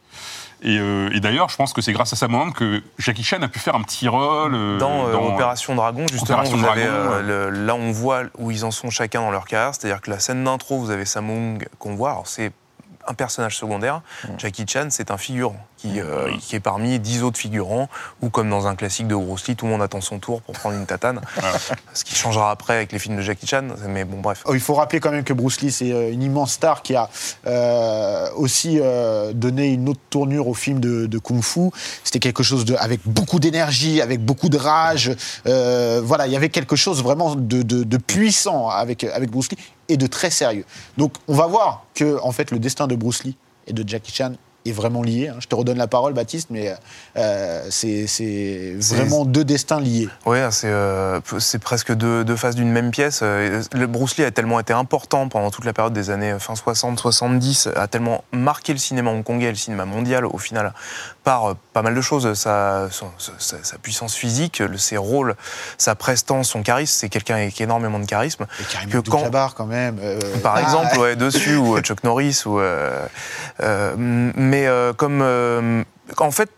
Et, 0.65 0.77
euh, 0.79 1.09
et 1.13 1.19
d'ailleurs, 1.19 1.49
je 1.49 1.57
pense 1.57 1.73
que 1.73 1.81
c'est 1.81 1.91
grâce 1.91 2.13
à 2.13 2.15
Sammo 2.15 2.39
Hung 2.39 2.53
que 2.53 2.81
Jackie 2.97 3.23
Chan 3.23 3.41
a 3.41 3.47
pu 3.49 3.59
faire 3.59 3.75
un 3.75 3.81
petit 3.81 4.07
rôle 4.07 4.55
euh, 4.55 4.77
Dans, 4.77 5.07
euh, 5.07 5.13
Opération 5.15 5.75
Dragon, 5.75 6.05
justement, 6.09 6.39
Opération 6.39 6.57
vous 6.57 6.65
avez, 6.65 6.85
Dragon, 6.85 7.21
le- 7.27 7.49
là 7.49 7.75
on 7.75 7.91
voit 7.91 8.23
où 8.37 8.49
ils 8.51 8.63
en 8.63 8.71
sont 8.71 8.89
chacun 8.89 9.19
dans 9.21 9.31
leur 9.31 9.45
carrière. 9.45 9.73
C'est-à-dire 9.75 9.99
que 10.01 10.09
la 10.09 10.19
scène 10.19 10.43
d'intro, 10.43 10.79
vous 10.79 10.89
avez 10.91 11.05
Samung 11.05 11.67
qu'on 11.79 11.95
voit. 11.95 12.11
Alors 12.11 12.27
c'est 12.27 12.51
un 13.05 13.13
personnage 13.13 13.57
secondaire. 13.57 14.01
Jackie 14.37 14.65
Chan, 14.65 14.87
c'est 14.89 15.11
un 15.11 15.17
figurant 15.17 15.57
qui, 15.83 15.99
euh, 15.99 16.31
qui 16.39 16.55
est 16.55 16.61
parmi 16.61 16.97
dix 16.97 17.23
autres 17.23 17.37
figurants, 17.37 17.89
ou 18.21 18.29
comme 18.29 18.49
dans 18.49 18.67
un 18.67 18.75
classique 18.75 19.07
de 19.07 19.15
Bruce 19.15 19.45
Lee, 19.49 19.55
tout 19.57 19.65
le 19.65 19.71
monde 19.71 19.81
attend 19.81 19.99
son 19.99 20.17
tour 20.17 20.41
pour 20.41 20.55
prendre 20.55 20.77
une 20.77 20.85
tatane. 20.85 21.19
Ce 21.93 22.05
qui 22.05 22.15
changera 22.15 22.51
après 22.51 22.73
avec 22.75 22.93
les 22.93 22.99
films 22.99 23.17
de 23.17 23.21
Jackie 23.21 23.47
Chan, 23.47 23.63
mais 23.89 24.05
bon, 24.05 24.21
bref. 24.21 24.43
Oh, 24.45 24.53
il 24.53 24.61
faut 24.61 24.75
rappeler 24.75 25.01
quand 25.01 25.11
même 25.11 25.25
que 25.25 25.33
Bruce 25.33 25.59
Lee, 25.59 25.71
c'est 25.73 25.91
euh, 25.91 26.09
une 26.11 26.23
immense 26.23 26.53
star 26.53 26.83
qui 26.83 26.95
a 26.95 27.09
euh, 27.47 28.29
aussi 28.37 28.79
euh, 28.79 29.33
donné 29.33 29.73
une 29.73 29.89
autre 29.89 29.99
tournure 30.09 30.47
au 30.47 30.53
film 30.53 30.79
de, 30.79 31.05
de 31.05 31.17
Kung 31.17 31.41
Fu. 31.43 31.69
C'était 32.05 32.19
quelque 32.19 32.43
chose 32.43 32.63
de, 32.63 32.75
avec 32.75 33.01
beaucoup 33.05 33.39
d'énergie, 33.39 34.01
avec 34.01 34.23
beaucoup 34.23 34.47
de 34.49 34.57
rage. 34.57 35.11
Euh, 35.47 36.01
voilà, 36.03 36.27
il 36.27 36.31
y 36.33 36.37
avait 36.37 36.49
quelque 36.49 36.75
chose 36.77 37.03
vraiment 37.03 37.35
de, 37.35 37.61
de- 37.61 37.83
de 37.83 37.97
puissant 37.97 38.69
avec, 38.69 39.03
avec 39.03 39.29
Bruce 39.31 39.51
Lee 39.51 39.57
et 39.89 39.97
de 39.97 40.07
très 40.07 40.29
sérieux. 40.29 40.63
Donc, 40.97 41.13
on 41.27 41.35
va 41.35 41.45
voir 41.47 41.83
que, 41.93 42.19
en 42.23 42.31
fait, 42.31 42.51
le 42.51 42.59
destin 42.59 42.87
de 42.87 42.95
Bruce 42.95 43.25
Lee 43.25 43.35
et 43.67 43.73
de 43.73 43.87
Jackie 43.87 44.13
Chan 44.13 44.31
est 44.65 44.71
vraiment 44.71 45.01
lié. 45.03 45.29
hein. 45.29 45.35
Je 45.39 45.47
te 45.47 45.55
redonne 45.55 45.77
la 45.77 45.87
parole, 45.87 46.13
Baptiste, 46.13 46.49
mais 46.49 46.73
euh, 47.17 47.61
c'est 47.69 48.75
vraiment 48.79 49.25
deux 49.25 49.43
destins 49.43 49.79
liés. 49.79 50.09
Ouais, 50.25 50.47
c'est 50.51 50.69
euh, 50.69 51.19
presque 51.61 51.93
deux, 51.93 52.23
deux 52.23 52.35
faces 52.35 52.55
d'une 52.55 52.71
même 52.71 52.91
pièce. 52.91 53.19
Euh, 53.23 53.61
Le 53.73 53.87
Bruce 53.87 54.17
Lee 54.17 54.23
a 54.23 54.31
tellement 54.31 54.59
été 54.59 54.73
important 54.73 55.27
pendant 55.29 55.51
toute 55.51 55.65
la 55.65 55.73
période 55.73 55.93
des 55.93 56.09
années 56.09 56.31
euh, 56.31 56.39
fin 56.39 56.53
60-70, 56.53 57.73
a 57.75 57.87
tellement 57.87 58.23
marqué 58.31 58.73
le 58.73 58.79
cinéma 58.79 59.11
hongkongais 59.11 59.47
et 59.47 59.49
le 59.51 59.55
cinéma 59.55 59.85
mondial 59.85 60.25
au 60.25 60.37
final 60.37 60.73
par 61.23 61.51
euh, 61.51 61.53
pas 61.73 61.81
mal 61.81 61.95
de 61.95 62.01
choses. 62.01 62.33
Sa, 62.33 62.87
son- 62.91 63.11
sa, 63.17 63.63
sa 63.63 63.77
puissance 63.77 64.15
physique, 64.15 64.61
ses 64.77 64.97
rôles, 64.97 65.35
sa 65.77 65.95
prestance, 65.95 66.49
son 66.49 66.63
charisme. 66.63 66.93
C'est 66.99 67.09
quelqu'un 67.09 67.35
avec 67.35 67.59
énormément 67.61 67.99
de 67.99 68.05
charisme. 68.05 68.45
Et 68.59 68.63
Karim 68.65 68.89
Que 68.89 68.97
quand- 68.97 69.29
quand 69.55 69.65
même. 69.65 69.97
euh, 70.01 70.19
Par 70.41 70.55
ah, 70.55 70.61
exemple, 70.61 70.97
ouais, 70.99 71.15
dessus, 71.15 71.55
ou 71.55 71.77
euh, 71.77 71.81
Chuck 71.81 72.03
Norris, 72.03 72.43
ou. 72.45 72.59
euh, 72.59 73.05
euh, 73.61 73.93
mais 73.97 74.67
euh, 74.67 74.93
comme. 74.93 75.21
euh, 75.21 75.83
en 76.17 76.31
fait. 76.31 76.49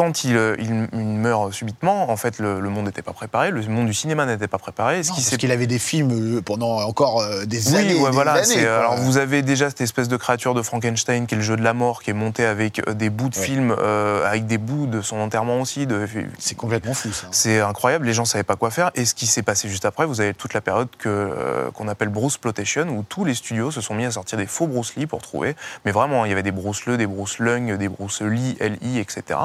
Quand 0.00 0.24
il, 0.24 0.34
euh, 0.34 0.56
il- 0.58 0.88
il 0.94 0.98
meurt 1.04 1.52
subitement, 1.52 2.10
en 2.10 2.16
fait, 2.16 2.38
le, 2.38 2.58
le 2.58 2.70
monde 2.70 2.86
n'était 2.86 3.02
pas 3.02 3.12
préparé, 3.12 3.50
le 3.50 3.60
monde 3.66 3.84
du 3.86 3.92
cinéma 3.92 4.24
n'était 4.24 4.48
pas 4.48 4.56
préparé. 4.56 5.02
Ce 5.02 5.10
non, 5.10 5.14
qui 5.16 5.20
parce 5.22 5.36
qu'il 5.36 5.52
avait 5.52 5.66
des 5.66 5.78
films 5.78 6.38
euh, 6.38 6.40
pendant 6.40 6.80
encore 6.80 7.20
euh, 7.20 7.44
des 7.44 7.68
oui, 7.68 7.76
années. 7.76 7.94
ouais, 7.98 8.06
des 8.06 8.10
voilà. 8.14 8.32
années, 8.32 8.66
alors 8.66 8.96
vous 8.96 9.18
avez 9.18 9.42
déjà 9.42 9.68
cette 9.68 9.82
espèce 9.82 10.08
de 10.08 10.16
créature 10.16 10.54
de 10.54 10.62
Frankenstein 10.62 11.26
qui 11.26 11.34
est 11.34 11.36
le 11.36 11.42
jeu 11.44 11.56
de 11.56 11.62
la 11.62 11.74
mort, 11.74 12.02
qui 12.02 12.08
est 12.08 12.14
monté 12.14 12.46
avec 12.46 12.80
des 12.96 13.10
bouts 13.10 13.28
de 13.28 13.36
Ouais. 13.36 13.44
film, 13.44 13.76
euh, 13.78 14.26
avec 14.26 14.46
des 14.46 14.56
bouts 14.56 14.86
de 14.86 15.02
son 15.02 15.18
enterrement 15.20 15.60
aussi. 15.60 15.86
De, 15.86 16.06
C'est 16.38 16.54
complètement 16.56 16.94
fou, 16.94 17.12
ça. 17.12 17.26
c'est 17.30 17.60
incroyable, 17.60 18.06
les 18.06 18.14
gens 18.14 18.24
savaient 18.24 18.42
pas 18.42 18.56
quoi 18.56 18.70
faire. 18.70 18.90
Et 18.94 19.04
ce 19.04 19.14
qui 19.14 19.26
s'est 19.26 19.42
passé 19.42 19.68
juste 19.68 19.84
après, 19.84 20.06
vous 20.06 20.22
avez 20.22 20.32
toute 20.32 20.54
la 20.54 20.62
période 20.62 20.88
que, 20.98 21.08
euh, 21.10 21.70
qu'on 21.72 21.88
appelle 21.88 22.08
Bruce 22.08 22.38
Plotation, 22.38 22.88
où 22.88 23.02
tous 23.06 23.26
les 23.26 23.34
studios 23.34 23.70
se 23.70 23.82
sont 23.82 23.92
mis 23.94 24.06
à 24.06 24.10
sortir 24.12 24.38
des 24.38 24.46
faux 24.46 24.66
Bruce 24.66 24.94
Lee 24.96 25.06
pour 25.06 25.20
trouver. 25.20 25.56
Mais 25.84 25.92
vraiment, 25.92 26.24
il 26.24 26.30
y 26.30 26.32
avait 26.32 26.42
des 26.42 26.52
Bruce 26.52 26.86
Le, 26.86 26.96
des 26.96 27.06
Bruce 27.06 27.38
Lung, 27.38 27.76
des 27.76 27.88
Bruce 27.90 28.22
Lee, 28.22 28.56
LI, 28.60 28.98
etc. 28.98 29.38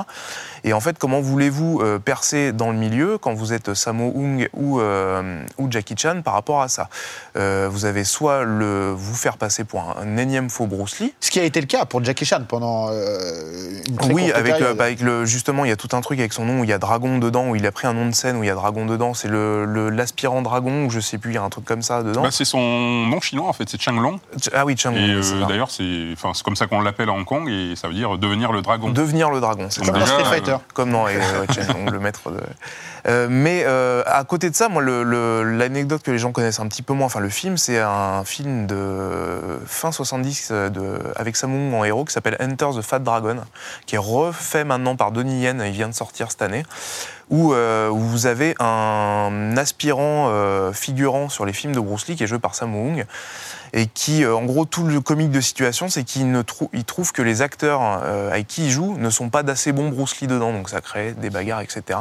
Et 0.63 0.73
en 0.73 0.79
fait, 0.79 0.97
comment 0.97 1.21
voulez-vous 1.21 1.81
euh, 1.81 1.99
percer 1.99 2.51
dans 2.53 2.71
le 2.71 2.77
milieu 2.77 3.17
quand 3.17 3.33
vous 3.33 3.53
êtes 3.53 3.73
Sammo 3.73 4.13
Hung 4.15 4.47
ou, 4.53 4.79
euh, 4.79 5.43
ou 5.57 5.67
Jackie 5.71 5.95
Chan 5.97 6.21
par 6.23 6.33
rapport 6.33 6.61
à 6.61 6.67
ça? 6.67 6.89
Euh, 7.37 7.67
Vous 7.71 7.85
avez 7.85 8.03
soit 8.03 8.43
le, 8.43 8.91
vous 8.95 9.15
faire 9.15 9.37
passer 9.37 9.63
pour 9.63 9.81
un, 9.81 9.95
un 10.01 10.17
énième 10.17 10.49
faux 10.49 10.65
Bruce 10.67 10.99
Lee, 10.99 11.13
Ce 11.19 11.29
qui 11.31 11.39
a 11.39 11.43
été 11.43 11.59
le 11.59 11.67
cas 11.67 11.85
pour 11.85 12.03
Jackie 12.03 12.25
Chan 12.25 12.41
pendant 12.47 12.87
euh, 12.91 13.81
une 13.87 13.97
très 13.97 14.13
oui, 14.13 14.23
courte 14.25 14.35
avec, 14.37 14.51
période. 14.53 14.69
euh, 14.69 14.73
bah, 14.73 14.83
avec 14.85 15.01
le, 15.01 15.25
justement, 15.25 15.65
il 15.65 15.69
y 15.69 15.71
a 15.71 15.75
tout 15.75 15.89
un 15.95 16.01
truc 16.01 16.19
avec 16.19 16.33
son 16.33 16.45
nom 16.45 16.59
où 16.59 16.63
il 16.63 16.69
y 16.69 16.73
a 16.73 16.77
Dragon 16.77 17.17
dedans, 17.17 17.47
où 17.49 17.55
il 17.55 17.65
a 17.65 17.71
pris 17.71 17.87
un 17.87 17.93
nom 17.93 18.05
de 18.07 18.13
scène 18.13 18.37
où 18.37 18.43
il 18.43 18.47
y 18.47 18.49
a 18.49 18.55
Dragon 18.55 18.85
dedans. 18.85 19.13
C'est 19.13 19.27
le- 19.27 19.65
le- 19.65 19.89
l'aspirant 19.89 20.41
Dragon, 20.41 20.85
ou 20.85 20.89
je 20.89 20.99
sais 20.99 21.17
plus, 21.17 21.31
il 21.31 21.35
y 21.35 21.37
a 21.37 21.43
un 21.43 21.49
truc 21.49 21.65
comme 21.65 21.81
ça 21.81 22.03
dedans. 22.03 22.21
Bah, 22.23 22.29
c'est 22.31 22.45
son 22.45 22.59
nom 22.59 23.19
chinois 23.21 23.49
en 23.49 23.53
fait, 23.53 23.67
c'est 23.69 23.81
Changlong. 23.81 24.19
ah 24.53 24.65
oui, 24.65 24.75
Chang. 24.77 24.93
Euh, 24.95 25.21
ça. 25.21 25.35
d'ailleurs, 25.47 25.71
c'est 25.71 26.09
enfin, 26.13 26.31
c'est 26.33 26.43
comme 26.43 26.55
ça 26.55 26.67
qu'on 26.67 26.81
l'appelle 26.81 27.09
à 27.09 27.13
Hong 27.13 27.25
Kong 27.25 27.49
et 27.49 27.75
ça 27.75 27.87
veut 27.87 27.93
dire 27.93 28.17
devenir 28.17 28.51
le 28.51 28.61
dragon. 28.61 28.89
Devenir 28.89 29.29
le 29.29 29.39
dragon, 29.39 29.67
c'est 29.69 29.83
ça. 29.83 29.91
Déjà, 29.91 30.05
Euh, 30.47 30.57
Comme 30.73 30.91
dans 30.91 31.05
ouais, 31.05 31.17
Chen 31.53 31.67
Long, 31.67 31.89
le 31.89 31.99
maître 31.99 32.31
de. 32.31 32.41
Euh, 33.07 33.27
mais 33.29 33.63
euh, 33.65 34.01
à 34.05 34.23
côté 34.23 34.49
de 34.49 34.55
ça, 34.55 34.67
moi, 34.69 34.81
l'anecdote 34.83 36.01
que 36.01 36.11
les 36.11 36.17
gens 36.17 36.31
connaissent 36.31 36.59
un 36.59 36.67
petit 36.67 36.81
peu 36.81 36.93
moins, 36.93 37.05
enfin 37.05 37.19
le 37.19 37.29
film, 37.29 37.57
c'est 37.57 37.79
un 37.79 38.23
film 38.23 38.65
de 38.65 39.59
fin 39.65 39.91
70 39.91 40.49
euh, 40.51 40.69
de, 40.69 40.99
avec 41.15 41.35
Samung 41.35 41.73
en 41.73 41.83
héros 41.83 42.05
qui 42.05 42.13
s'appelle 42.13 42.37
Enter 42.39 42.67
the 42.75 42.81
Fat 42.81 42.99
Dragon, 42.99 43.37
qui 43.85 43.95
est 43.95 43.99
refait 43.99 44.63
maintenant 44.63 44.95
par 44.95 45.11
Donnie 45.11 45.41
Yen, 45.41 45.61
il 45.65 45.71
vient 45.71 45.89
de 45.89 45.93
sortir 45.93 46.31
cette 46.31 46.41
année, 46.41 46.63
où, 47.29 47.53
où 47.55 47.99
vous 47.99 48.27
avez 48.27 48.53
un 48.59 49.55
aspirant 49.57 50.31
figurant 50.73 51.27
sur 51.27 51.45
les 51.45 51.53
films 51.53 51.73
de 51.73 51.79
Bruce 51.79 52.07
Lee 52.07 52.15
qui 52.15 52.23
est 52.23 52.27
joué 52.27 52.37
par 52.37 52.53
Samung 52.53 53.05
et 53.73 53.87
qui, 53.87 54.25
en 54.25 54.45
gros, 54.45 54.65
tout 54.65 54.85
le 54.85 55.01
comique 55.01 55.31
de 55.31 55.41
situation, 55.41 55.89
c'est 55.89 56.03
qu'il 56.03 56.43
trou- 56.45 56.69
trouve 56.85 57.11
que 57.11 57.23
les 57.23 57.41
acteurs 57.41 57.81
avec 57.81 58.47
qui 58.47 58.65
il 58.65 58.71
joue 58.71 58.95
ne 58.97 59.09
sont 59.09 59.29
pas 59.29 59.41
d'assez 59.41 59.71
bons 59.71 59.89
Bruce 59.89 60.21
Lee 60.21 60.27
dedans, 60.27 60.53
donc 60.53 60.69
ça 60.69 60.81
crée 60.81 61.13
des 61.13 61.31
bagarres, 61.31 61.61
etc. 61.61 61.99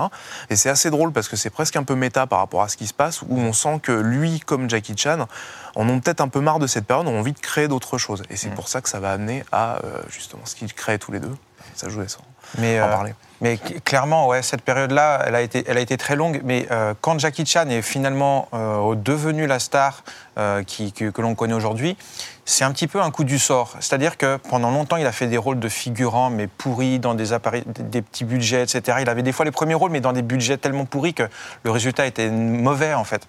Et 0.50 0.56
c'est 0.56 0.68
assez 0.68 0.90
drôle 0.94 1.12
parce 1.12 1.28
que 1.28 1.36
c'est 1.36 1.50
presque 1.50 1.76
un 1.76 1.82
peu 1.82 1.94
méta 1.94 2.26
par 2.26 2.38
rapport 2.38 2.62
à 2.62 2.68
ce 2.68 2.76
qui 2.76 2.86
se 2.86 2.94
passe, 2.94 3.22
où 3.22 3.36
on 3.38 3.52
sent 3.52 3.80
que 3.82 3.92
lui, 3.92 4.40
comme 4.40 4.70
Jackie 4.70 4.96
Chan, 4.96 5.26
en 5.74 5.88
ont 5.88 6.00
peut-être 6.00 6.20
un 6.20 6.28
peu 6.28 6.40
marre 6.40 6.58
de 6.58 6.66
cette 6.66 6.86
période, 6.86 7.06
ont 7.08 7.18
envie 7.18 7.32
de 7.32 7.38
créer 7.40 7.68
d'autres 7.68 7.98
choses. 7.98 8.22
Et 8.30 8.36
c'est 8.36 8.50
pour 8.50 8.68
ça 8.68 8.80
que 8.80 8.88
ça 8.88 9.00
va 9.00 9.10
amener 9.12 9.44
à 9.52 9.76
euh, 9.84 9.98
justement 10.08 10.42
ce 10.44 10.54
qu'ils 10.54 10.72
créent 10.72 10.98
tous 10.98 11.12
les 11.12 11.20
deux. 11.20 11.34
Ça 11.74 11.88
jouait 11.88 12.06
sans 12.08 12.20
Mais, 12.58 12.80
en 12.80 12.84
euh, 12.86 12.90
parler. 12.90 13.14
Mais 13.40 13.54
cl- 13.56 13.80
clairement, 13.80 14.28
ouais, 14.28 14.42
cette 14.42 14.62
période-là, 14.62 15.24
elle, 15.26 15.34
a 15.34 15.40
été- 15.40 15.64
elle 15.66 15.76
a 15.76 15.80
été 15.80 15.96
très 15.96 16.14
longue. 16.14 16.40
Mais 16.44 16.68
euh, 16.70 16.94
quand 17.00 17.18
Jackie 17.18 17.44
Chan 17.44 17.68
est 17.68 17.82
finalement 17.82 18.48
euh, 18.54 18.94
devenu 18.94 19.46
la 19.46 19.58
star 19.58 20.04
euh, 20.38 20.62
qui- 20.62 20.92
que, 20.92 21.10
que 21.10 21.20
l'on 21.22 21.34
connaît 21.34 21.54
aujourd'hui, 21.54 21.96
c'est 22.46 22.64
un 22.64 22.72
petit 22.72 22.86
peu 22.86 23.00
un 23.00 23.10
coup 23.10 23.24
du 23.24 23.38
sort. 23.38 23.74
C'est-à-dire 23.80 24.16
que 24.18 24.36
pendant 24.50 24.70
longtemps, 24.70 24.96
il 24.96 25.06
a 25.06 25.12
fait 25.12 25.26
des 25.26 25.38
rôles 25.38 25.58
de 25.58 25.68
figurants, 25.68 26.30
mais 26.30 26.46
pourris, 26.46 26.98
dans 26.98 27.14
des, 27.14 27.32
appareils, 27.32 27.64
des- 27.66 28.02
petits 28.02 28.24
budgets, 28.24 28.62
etc. 28.62 28.98
Il 29.00 29.08
avait 29.08 29.22
des 29.22 29.32
fois 29.32 29.44
les 29.44 29.50
premiers 29.50 29.74
rôles, 29.74 29.90
mais 29.90 30.00
dans 30.00 30.12
des 30.12 30.22
budgets 30.22 30.58
tellement 30.58 30.84
pourris 30.84 31.14
que 31.14 31.22
le 31.62 31.70
résultat 31.70 32.06
était 32.06 32.28
mauvais, 32.30 32.92
en 32.94 33.04
fait. 33.04 33.22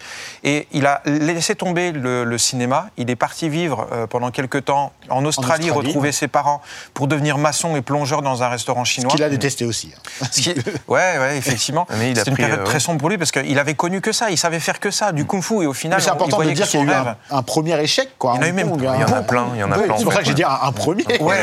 Et 0.44 0.68
il 0.74 0.86
a 0.86 1.02
laissé 1.06 1.56
tomber 1.56 1.92
le, 1.92 2.24
le 2.26 2.38
cinéma. 2.38 2.88
Il 2.98 3.10
est 3.10 3.16
parti 3.16 3.48
vivre 3.50 3.88
euh, 3.94 4.06
pendant 4.08 4.32
quelques 4.32 4.66
temps 4.66 4.92
en 5.10 5.24
Australie, 5.26 5.66
Australie, 5.70 5.70
retrouver 5.72 6.10
ouais. 6.10 6.14
ses 6.14 6.28
parents 6.28 6.62
pour 6.94 7.08
devenir 7.08 7.38
maçon 7.38 7.76
et 7.76 7.82
plongeur 7.82 8.22
dans 8.22 8.44
un 8.44 8.50
restaurant 8.50 8.84
Ce 8.86 8.92
chinois. 8.94 9.12
qu'il 9.12 9.24
a 9.24 9.30
détesté 9.30 9.66
aussi. 9.66 9.92
hein. 9.96 10.26
Ce 10.32 10.42
qui- 10.42 10.56
Ouais, 10.88 11.18
ouais, 11.20 11.38
effectivement. 11.38 11.88
Mais 11.98 12.12
il 12.12 12.18
a 12.18 12.20
C'était 12.20 12.32
une 12.32 12.38
période 12.38 12.60
euh, 12.60 12.64
très 12.66 12.80
sombre 12.80 13.00
pour 13.00 13.10
lui 13.10 13.18
parce 13.18 13.32
qu'il 13.32 13.58
avait 13.60 13.76
connu 13.76 14.02
que 14.02 14.12
ça, 14.12 14.30
il 14.30 14.38
savait 14.38 14.60
faire 14.60 14.80
que 14.80 14.92
ça, 14.92 15.12
du 15.12 15.26
kung-fu, 15.26 15.64
et 15.64 15.68
au 15.68 15.74
final, 15.74 16.02
c'est 16.02 16.10
on- 16.10 16.14
il 16.14 16.16
important 16.16 16.40
de 16.40 16.52
dire 16.52 16.68
qu'il 16.68 16.80
y 16.82 16.84
a 16.84 16.86
eu 16.86 16.92
un, 16.92 17.16
un 17.38 17.44
premier 17.44 17.80
échec. 17.82 18.10
Quoi, 18.18 18.34
Il 18.36 18.38
y 18.38 18.40
en 18.40 18.44
a 18.44 18.48
eu 18.48 18.52
même- 18.54 18.66
y 19.10 19.14
en 19.14 19.18
a 19.18 19.22
plein, 19.22 19.48
il 19.54 19.60
y 19.60 19.64
en 19.64 19.72
a 19.72 19.78
Oui, 19.78 19.84
plein, 19.86 19.96
C'est 19.98 20.04
pour 20.04 20.14
ça 20.14 20.20
que 20.20 20.26
j'ai 20.26 20.34
dit 20.34 20.44
un, 20.44 20.58
un 20.62 20.72
premier. 20.72 21.06
Ouais. 21.22 21.38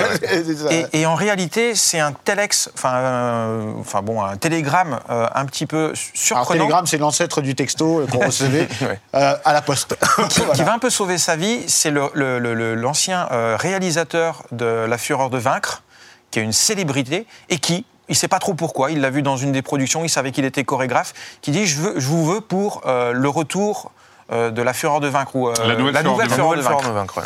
Et, 0.93 1.01
et 1.01 1.07
en 1.07 1.15
réalité, 1.15 1.75
c'est 1.75 2.01
un 2.01 2.13
telex, 2.13 2.71
enfin, 2.75 2.95
euh, 2.95 3.73
enfin 3.81 4.03
bon, 4.03 4.23
un 4.23 4.37
télégramme 4.37 5.01
euh, 5.11 5.27
un 5.35 5.45
petit 5.47 5.67
peu 5.67 5.85
Alors, 5.87 5.97
surprenant. 6.15 6.65
Telegram, 6.65 6.87
c'est 6.87 6.99
l'ancêtre 6.99 7.41
du 7.41 7.55
texto 7.55 8.01
euh, 8.01 8.07
qu'on 8.07 8.19
recevait 8.27 8.69
Ouais. 8.81 8.99
euh, 9.15 9.35
à 9.45 9.53
la 9.53 9.63
poste. 9.63 9.97
qui, 10.29 10.41
Voilà. 10.41 10.55
qui 10.55 10.63
va 10.63 10.73
un 10.75 10.79
peu 10.79 10.91
sauver 10.91 11.19
sa 11.19 11.37
vie, 11.37 11.61
c'est 11.69 11.91
le- 11.91 12.11
le- 12.15 12.39
le- 12.39 12.55
le- 12.55 12.75
l'ancien 12.75 13.29
euh, 13.33 13.57
réalisateur 13.59 14.43
de 14.53 14.87
La 14.89 14.99
Fureur 14.99 15.31
de 15.31 15.39
Vaincre, 15.39 15.83
qui 16.31 16.39
est 16.39 16.43
une 16.43 16.53
célébrité, 16.53 17.27
et 17.51 17.59
qui, 17.59 17.85
il 18.09 18.13
ne 18.13 18.17
sait 18.17 18.29
pas 18.29 18.39
trop 18.39 18.55
pourquoi, 18.55 18.91
il 18.91 19.01
l'a 19.01 19.11
vu 19.11 19.23
dans 19.23 19.37
une 19.37 19.53
des 19.53 19.63
productions, 19.63 20.05
il 20.05 20.09
savait 20.09 20.33
qu'il 20.33 20.45
était 20.45 20.65
chorégraphe, 20.65 21.13
qui 21.43 21.51
dit 21.51 21.67
je, 21.67 21.79
veux, 21.81 21.95
je 22.01 22.07
vous 22.07 22.25
veux 22.27 22.41
pour 22.41 22.83
euh, 22.87 23.13
le 23.13 23.29
retour 23.29 23.93
euh, 24.33 24.51
de 24.51 24.63
La 24.63 24.73
Fureur 24.73 25.01
de 25.01 25.09
Vaincre, 25.09 25.37
ou 25.37 25.49
euh, 25.49 25.55
La 25.67 25.75
nouvelle 25.77 25.97
Fureur 26.03 26.17
de 26.17 26.23
La 26.23 26.29
Fureur 26.29 26.47
nouvelle 26.51 26.59
de 26.59 26.65
Vaincre. 26.65 26.89
de 26.89 26.93
vaincre. 26.95 27.19
ouais. 27.19 27.25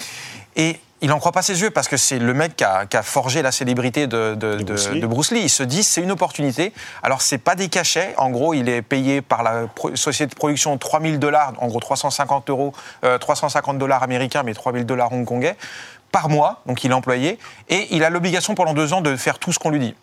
Et 0.57 0.81
il 1.03 1.11
n'en 1.11 1.19
croit 1.19 1.33
pas 1.33 1.43
ses 1.43 1.61
yeux 1.61 1.71
parce 1.71 1.89
que 1.89 1.99
c'est 1.99 2.19
le 2.19 2.33
mec 2.33 2.57
qui 2.57 2.65
a, 2.65 2.87
qui 2.87 2.97
a 2.97 3.03
forgé 3.03 3.43
la 3.43 3.53
célébrité 3.53 4.07
de, 4.07 4.35
de- 4.35 4.57
De 4.57 4.65
Bruce 4.65 4.87
de- 4.89 4.95
Lee. 4.95 5.01
de 5.01 5.07
Bruce 5.07 5.31
Lee. 5.31 5.41
Il 5.43 5.51
se 5.51 5.63
dit 5.63 5.83
c'est 5.85 6.01
une 6.01 6.11
opportunité. 6.11 6.73
Alors 7.03 7.21
c'est 7.21 7.37
pas 7.39 7.55
des 7.55 7.69
cachets. 7.69 8.15
En 8.17 8.31
gros, 8.31 8.55
il 8.55 8.69
est 8.71 8.81
payé 8.83 9.21
par 9.21 9.43
la 9.43 9.65
société 9.95 10.31
de 10.31 10.35
production 10.39 10.77
3000 10.79 11.19
dollars, 11.19 11.53
en 11.59 11.67
gros 11.67 11.81
350 11.81 12.49
euros, 12.49 12.73
euh, 13.05 13.19
350 13.19 13.77
dollars 13.79 14.03
américains, 14.03 14.43
mais 14.43 14.55
3000 14.55 14.87
dollars 14.87 15.13
hongkongais 15.13 15.57
par 16.13 16.31
mois. 16.31 16.63
Donc 16.65 16.83
il 16.85 16.91
est 16.91 16.95
employé 16.95 17.39
et 17.69 17.95
il 17.95 18.03
a 18.03 18.09
l'obligation 18.09 18.55
pendant 18.55 18.73
deux 18.73 18.95
ans 18.95 19.03
de 19.03 19.17
faire 19.17 19.39
tout 19.39 19.53
ce 19.53 19.59
qu'on 19.59 19.71
lui 19.71 19.81
dit. 19.81 19.95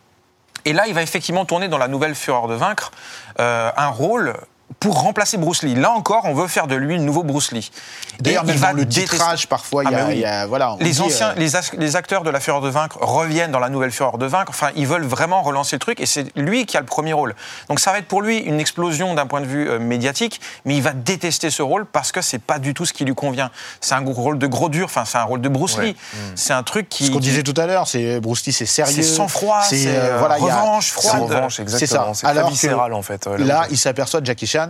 Et 0.65 0.71
là, 0.73 0.85
il 0.87 0.93
va 0.93 1.01
effectivement 1.01 1.43
tourner 1.43 1.67
dans 1.67 1.77
la 1.79 1.87
nouvelle 1.89 2.13
Fureur 2.15 2.47
de 2.47 2.53
vaincre 2.53 2.91
euh, 3.39 3.71
un 3.75 3.87
rôle 3.89 4.35
pour 4.83 5.01
remplacer 5.01 5.37
Bruce 5.37 5.63
Lee. 5.63 5.75
Là 5.75 5.91
encore, 5.91 6.25
on 6.25 6.33
veut 6.33 6.47
faire 6.47 6.67
de 6.67 6.75
lui 6.75 6.97
le 6.97 7.03
nouveau 7.03 7.23
Bruce 7.23 7.51
Lee. 7.51 7.71
D'ailleurs, 8.19 8.43
même 8.45 8.55
il 8.55 8.61
va 8.61 8.67
dans 8.71 8.73
le 8.77 8.85
détester- 8.85 9.09
titrage, 9.17 9.47
parfois, 9.47 9.83
il 9.85 9.91
y, 9.91 9.95
Ah, 9.95 10.03
a- 10.03 10.07
oui. 10.07 10.13
il 10.15 10.19
y 10.19 10.25
a. 10.25 10.45
Voilà, 10.45 10.75
les 10.79 10.91
dit, 10.91 11.01
anciens, 11.01 11.29
euh, 11.29 11.33
les, 11.37 11.55
as- 11.55 11.71
les 11.77 11.95
acteurs 11.95 12.23
de 12.23 12.29
La 12.29 12.39
Fureur 12.39 12.61
de 12.61 12.69
Vaincre 12.69 12.97
reviennent 13.01 13.51
dans 13.51 13.59
la 13.59 13.69
nouvelle 13.69 13.91
Fureur 13.91 14.17
de 14.17 14.25
Vaincre. 14.25 14.49
Enfin, 14.49 14.69
ils 14.75 14.85
veulent 14.85 15.05
vraiment 15.05 15.41
relancer 15.41 15.77
le 15.77 15.79
truc 15.79 15.99
et 15.99 16.05
c'est 16.05 16.25
lui 16.35 16.65
qui 16.65 16.75
a 16.77 16.81
le 16.81 16.85
premier 16.85 17.13
rôle. 17.13 17.33
Donc 17.69 17.79
ça 17.79 17.91
va 17.91 17.97
être 17.99 18.07
pour 18.07 18.21
lui 18.21 18.37
une 18.39 18.59
explosion 18.59 19.13
d'un 19.15 19.25
point 19.25 19.41
de 19.41 19.45
vue 19.45 19.69
euh, 19.69 19.79
médiatique, 19.79 20.41
mais 20.65 20.75
il 20.75 20.81
va 20.83 20.91
détester 20.93 21.49
ce 21.49 21.61
rôle 21.61 21.85
parce 21.85 22.11
que 22.11 22.21
c'est 22.21 22.39
pas 22.39 22.59
du 22.59 22.73
tout 22.73 22.85
ce 22.85 22.93
qui 22.93 23.05
lui 23.05 23.15
convient. 23.15 23.49
C'est 23.81 23.95
un 23.95 24.03
rôle 24.05 24.37
de 24.37 24.47
gros 24.47 24.69
dur. 24.69 24.85
Enfin, 24.85 25.05
c'est 25.05 25.17
un 25.17 25.23
rôle 25.23 25.41
de 25.41 25.49
Bruce 25.49 25.77
Ouais. 25.77 25.85
Lee. 25.85 25.95
C'est 26.35 26.53
un 26.53 26.63
truc 26.63 26.89
qui. 26.89 27.05
Ce 27.07 27.11
qu'on 27.11 27.19
disait 27.19 27.43
tout 27.43 27.53
à 27.57 27.65
l'heure, 27.65 27.87
c'est 27.87 28.19
Bruce 28.19 28.45
Lee, 28.45 28.51
c'est 28.53 28.65
sérieux. 28.65 28.93
C'est 28.93 29.03
sang-froid, 29.03 29.61
c'est, 29.63 29.85
euh, 29.87 30.17
voilà, 30.19 30.37
il 30.39 30.45
y 30.45 30.49
a- 30.49 30.55
revanche, 30.61 30.91
C'est 30.93 31.07
froide. 31.07 31.21
revanche, 31.23 31.55
C'est 31.55 31.61
exactement. 31.63 32.13
ça. 32.13 32.19
C'est 32.19 32.27
très 32.27 32.37
Alors 32.37 32.49
viscéral, 32.49 32.93
en 32.93 33.01
fait. 33.01 33.25
Là, 33.37 33.61
où- 33.63 33.71
il 33.71 33.77
s'aperçoit, 33.77 34.19
Jackie 34.23 34.47
Chan, 34.47 34.69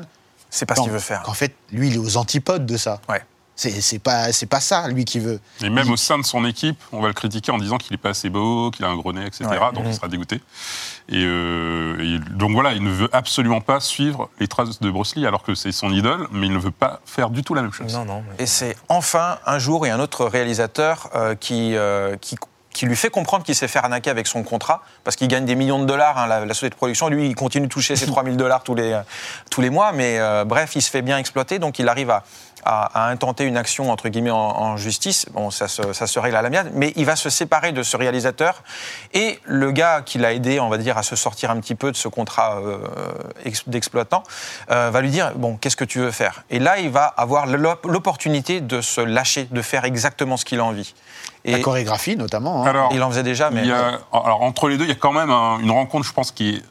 c'est 0.55 0.65
pas 0.65 0.75
ce 0.75 0.81
qu'il 0.81 0.91
veut 0.91 0.99
faire. 0.99 1.23
qu'en 1.23 1.33
fait, 1.33 1.55
lui, 1.71 1.87
il 1.87 1.95
est 1.95 1.97
aux 1.97 2.17
antipodes 2.17 2.65
de 2.65 2.77
ça. 2.77 3.01
Ouais. 3.09 3.21
C'est 3.55 3.81
c'est 3.81 3.99
pas, 3.99 4.31
c'est 4.31 4.47
pas 4.47 4.59
ça, 4.59 4.87
lui, 4.87 5.05
qui 5.05 5.19
veut. 5.19 5.39
Et 5.61 5.69
même 5.69 5.91
au 5.91 5.95
sein 5.97 6.17
de 6.17 6.23
son 6.25 6.43
équipe, 6.43 6.81
on 6.91 7.01
va 7.01 7.07
le 7.07 7.13
critiquer 7.13 7.51
en 7.51 7.59
disant 7.59 7.77
qu'il 7.77 7.93
est 7.93 7.97
pas 7.97 8.09
assez 8.09 8.29
beau, 8.31 8.71
qu'il 8.71 8.83
a 8.83 8.87
un 8.89 8.95
gros 8.95 9.13
nez, 9.13 9.25
etc. 9.27 9.45
Ouais. 9.47 9.59
Donc 9.73 9.83
il 9.85 9.93
sera 9.93 10.07
dégoûté. 10.07 10.41
Et, 11.09 11.23
euh, 11.23 11.99
et 11.99 12.19
donc 12.33 12.51
voilà, 12.53 12.71
il 12.73 12.83
ne 12.83 12.89
veut 12.89 13.09
absolument 13.13 13.61
pas 13.61 13.79
suivre 13.79 14.29
les 14.39 14.47
traces 14.47 14.79
de 14.79 14.89
Bruce 14.89 15.15
Lee, 15.15 15.27
alors 15.27 15.43
que 15.43 15.53
c'est 15.53 15.71
son 15.71 15.91
idole, 15.91 16.27
mais 16.31 16.47
il 16.47 16.53
ne 16.53 16.57
veut 16.57 16.71
pas 16.71 17.01
faire 17.05 17.29
du 17.29 17.43
tout 17.43 17.53
la 17.53 17.61
même 17.61 17.73
chose. 17.73 17.93
Non, 17.93 18.05
non. 18.05 18.23
mais- 18.27 18.43
Et 18.43 18.47
c'est 18.47 18.75
enfin 18.89 19.37
un 19.45 19.59
jour 19.59 19.85
et 19.85 19.91
un 19.91 19.99
autre 19.99 20.25
réalisateur 20.25 21.09
euh, 21.15 21.35
qui, 21.35 21.75
euh, 21.75 22.15
qui, 22.17 22.35
qui 22.73 22.86
lui 22.86 22.95
fait 22.95 23.09
comprendre 23.09 23.43
qu'il 23.43 23.55
s'est 23.55 23.67
fait 23.67 23.79
arnaquer 23.79 24.09
avec 24.09 24.27
son 24.27 24.43
contrat, 24.43 24.83
parce 25.03 25.15
qu'il 25.15 25.27
gagne 25.27 25.45
des 25.45 25.55
millions 25.55 25.79
de 25.79 25.86
dollars, 25.86 26.17
hein, 26.17 26.27
la, 26.27 26.45
la 26.45 26.53
société 26.53 26.71
de 26.71 26.75
production. 26.75 27.07
Lui, 27.07 27.27
il 27.27 27.36
continue 27.36 27.67
de 27.67 27.71
toucher 27.71 27.95
ses 27.95 28.05
3000 28.07 28.36
dollars 28.36 28.63
tous 28.63 28.75
les, 28.75 28.99
tous 29.49 29.62
les 29.62 29.69
mois, 29.69 29.91
mais 29.91 30.19
euh, 30.19 30.43
bref, 30.43 30.75
il 30.75 30.81
se 30.81 30.89
fait 30.89 31.01
bien 31.01 31.17
exploiter, 31.17 31.59
donc 31.59 31.79
il 31.79 31.88
arrive 31.88 32.09
à, 32.09 32.23
à, 32.65 33.06
à 33.06 33.10
intenter 33.10 33.43
une 33.45 33.58
action, 33.58 33.91
entre 33.91 34.10
guillemets, 34.10 34.32
en, 34.32 34.38
en 34.38 34.78
justice. 34.78 35.26
Bon, 35.32 35.52
ça 35.52 35.67
se, 35.67 35.93
ça 35.93 36.08
se 36.08 36.19
règle 36.19 36.36
à 36.36 36.41
l'amiable, 36.41 36.71
mais 36.73 36.93
il 36.95 37.06
va 37.06 37.15
se 37.15 37.30
séparer 37.30 37.71
de 37.71 37.84
ce 37.84 37.97
réalisateur. 37.97 38.63
Et 39.13 39.39
le 39.45 39.71
gars 39.71 40.02
qui 40.06 40.17
l'a 40.17 40.34
aidé, 40.34 40.60
on 40.60 40.69
va 40.69 40.78
dire, 40.78 40.97
à 40.97 41.04
se 41.04 41.15
sortir 41.15 41.52
un 41.52 41.60
petit 41.60 41.76
peu 41.76 41.91
de 41.91 41.97
ce 41.97 42.08
contrat 42.08 42.58
euh, 42.60 42.78
ex- 43.45 43.67
d'exploitant, 43.67 44.23
euh, 44.71 44.89
va 44.91 45.02
lui 45.02 45.10
dire, 45.10 45.34
bon, 45.36 45.58
qu'est-ce 45.58 45.76
que 45.78 45.86
tu 45.86 45.99
veux 45.99 46.12
faire? 46.12 46.43
Et 46.49 46.60
là, 46.60 46.80
il 46.80 46.89
va 46.89 47.06
avoir 47.06 47.45
l'op- 47.47 47.86
l'opportunité 47.86 48.62
de 48.62 48.82
se 48.82 49.02
lâcher, 49.02 49.45
de 49.52 49.62
faire 49.62 49.86
exactement 49.86 50.38
ce 50.38 50.45
qu'il 50.45 50.60
a 50.60 50.63
envie. 50.65 50.93
La 51.45 51.58
Et 51.58 51.62
chorégraphie, 51.62 52.15
notamment. 52.15 52.63
hein. 52.63 52.69
Alors, 52.69 52.89
il 52.93 53.04
en 53.04 53.10
faisait 53.10 53.23
déjà, 53.23 53.49
mais... 53.49 53.62
il 53.63 53.67
y 53.67 53.71
a- 53.71 53.99
alors 54.13 54.41
entre 54.43 54.69
les 54.69 54.78
deux, 54.78 54.86
il 54.86 54.89
y 54.89 54.93
a 54.93 54.95
quand 54.95 55.12
même 55.12 55.30
un- 55.30 55.60
une 55.60 55.71
rencontre, 55.71 56.06
je 56.08 56.13
pense, 56.13 56.32
qui 56.32 56.56
est 56.56 56.62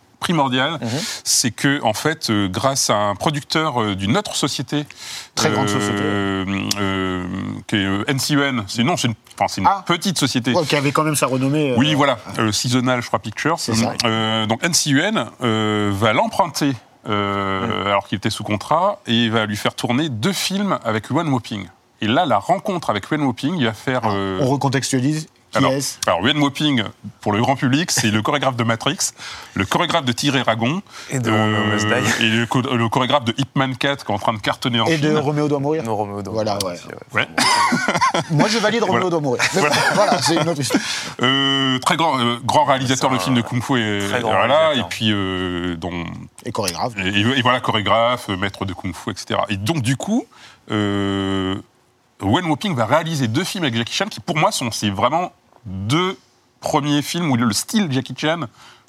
Mhm. 0.80 0.88
C'est 1.24 1.50
que, 1.50 1.82
en 1.82 1.92
fait, 1.94 2.30
euh, 2.30 2.48
grâce 2.48 2.90
à 2.90 2.96
un 2.96 3.14
producteur 3.14 3.82
euh, 3.82 3.94
d'une 3.94 4.16
autre 4.16 4.36
société, 4.36 4.86
Très 5.34 5.50
grande 5.50 5.68
société. 5.68 6.00
euh, 6.02 6.44
euh, 6.78 7.24
qui 7.66 7.76
est 7.76 8.12
NCUN, 8.12 8.64
c'est 8.68 8.84
non, 8.84 8.96
c'est 8.96 9.08
une, 9.08 9.14
enfin, 9.34 9.46
c'est 9.48 9.60
une 9.60 9.66
Ah. 9.66 9.82
petite 9.86 10.18
société. 10.18 10.52
Ouais, 10.52 10.64
qui 10.64 10.76
avait 10.76 10.92
quand 10.92 11.04
même 11.04 11.16
sa 11.16 11.26
renommée. 11.26 11.74
Oui, 11.76 11.94
voilà, 11.94 12.18
Seasonal, 12.52 13.02
je 13.02 13.06
crois, 13.06 13.18
Pictures. 13.18 13.58
C'est 13.58 13.74
ça. 13.74 13.94
Donc 14.46 14.62
NCUN 14.62 15.26
va 15.40 16.12
l'emprunter 16.12 16.72
alors 17.06 18.06
qu'il 18.06 18.16
était 18.18 18.30
sous 18.30 18.44
contrat 18.44 19.00
et 19.06 19.28
va 19.28 19.46
lui 19.46 19.56
faire 19.56 19.74
tourner 19.74 20.08
deux 20.08 20.32
films 20.32 20.78
avec 20.84 21.08
Yuan 21.10 21.28
Woping. 21.28 21.66
Et 22.00 22.06
là, 22.08 22.26
la 22.26 22.38
rencontre 22.38 22.90
avec 22.90 23.08
Yuan 23.10 23.22
Woping, 23.22 23.56
il 23.58 23.64
va 23.66 23.72
faire. 23.72 24.02
euh, 24.06 24.38
On 24.40 24.46
recontextualise. 24.46 25.28
Qui 25.52 25.58
alors, 25.58 25.72
est-ce? 25.72 25.98
alors, 26.06 26.20
Yuan 26.26 26.38
Woping, 26.38 26.82
pour 27.20 27.32
le 27.32 27.40
grand 27.40 27.56
public, 27.56 27.90
c'est 27.90 28.10
le 28.10 28.22
chorégraphe 28.22 28.56
de 28.56 28.64
Matrix, 28.64 28.96
le 29.54 29.64
chorégraphe 29.66 30.04
de 30.04 30.12
Tigre 30.12 30.36
et 30.36 30.42
Dragon, 30.42 30.82
Et 31.10 31.18
de 31.18 31.30
Die. 31.30 32.24
et 32.24 32.28
le, 32.28 32.88
chorégraphe 32.88 33.24
de 33.24 33.34
Ip 33.36 33.54
Man 33.54 33.76
4 33.76 34.04
qui 34.04 34.10
est 34.10 34.14
en 34.14 34.18
train 34.18 34.32
de 34.32 34.38
cartonner 34.38 34.80
en 34.80 34.86
Et 34.86 34.96
de 34.96 35.08
Chine. 35.08 35.18
Roméo 35.18 35.48
doit 35.48 35.58
mourir 35.60 35.82
No 35.84 35.94
Romeo 35.94 36.22
Doe. 36.22 36.32
Voilà, 36.32 36.58
ouais. 36.64 36.78
Moi, 38.30 38.48
je 38.48 38.58
valide 38.58 38.82
Roméo 38.82 38.94
Voilà. 38.94 39.10
doit 39.10 39.20
mourir. 39.20 39.42
Mais 39.54 39.60
voilà, 39.94 40.22
c'est 40.22 40.36
une 40.36 40.48
autre 40.48 40.60
histoire. 40.60 40.82
Euh, 41.22 41.78
très 41.80 41.96
grand, 41.96 42.18
euh, 42.18 42.38
grand 42.44 42.64
réalisateur 42.64 43.10
de 43.10 43.18
films 43.18 43.36
de 43.36 43.42
Kung 43.42 43.62
Fu 43.62 43.78
et, 43.78 44.06
voilà, 44.22 44.74
et 44.74 44.82
puis 44.88 45.10
euh, 45.12 45.76
dont 45.76 46.04
Et 46.44 46.52
chorégraphe. 46.52 46.94
Et, 46.98 47.20
et 47.20 47.42
voilà, 47.42 47.60
chorégraphe, 47.60 48.28
euh, 48.30 48.36
maître 48.36 48.64
de 48.64 48.72
kung-fu, 48.74 49.10
etc. 49.10 49.40
Et 49.48 49.56
donc, 49.56 49.82
du 49.82 49.96
coup, 49.96 50.24
euh, 50.70 51.54
Wen 52.20 52.46
Woping 52.46 52.74
va 52.74 52.86
réaliser 52.86 53.28
deux 53.28 53.44
films 53.44 53.64
avec 53.64 53.76
Jackie 53.76 53.94
Chan 53.94 54.06
qui, 54.06 54.20
pour 54.20 54.36
moi, 54.36 54.52
sont 54.52 54.70
c'est 54.70 54.90
vraiment 54.90 55.32
deux 55.64 56.16
premiers 56.60 57.02
films 57.02 57.30
où 57.30 57.36
le 57.36 57.52
style 57.52 57.90
Jackie 57.90 58.14
Chan 58.16 58.42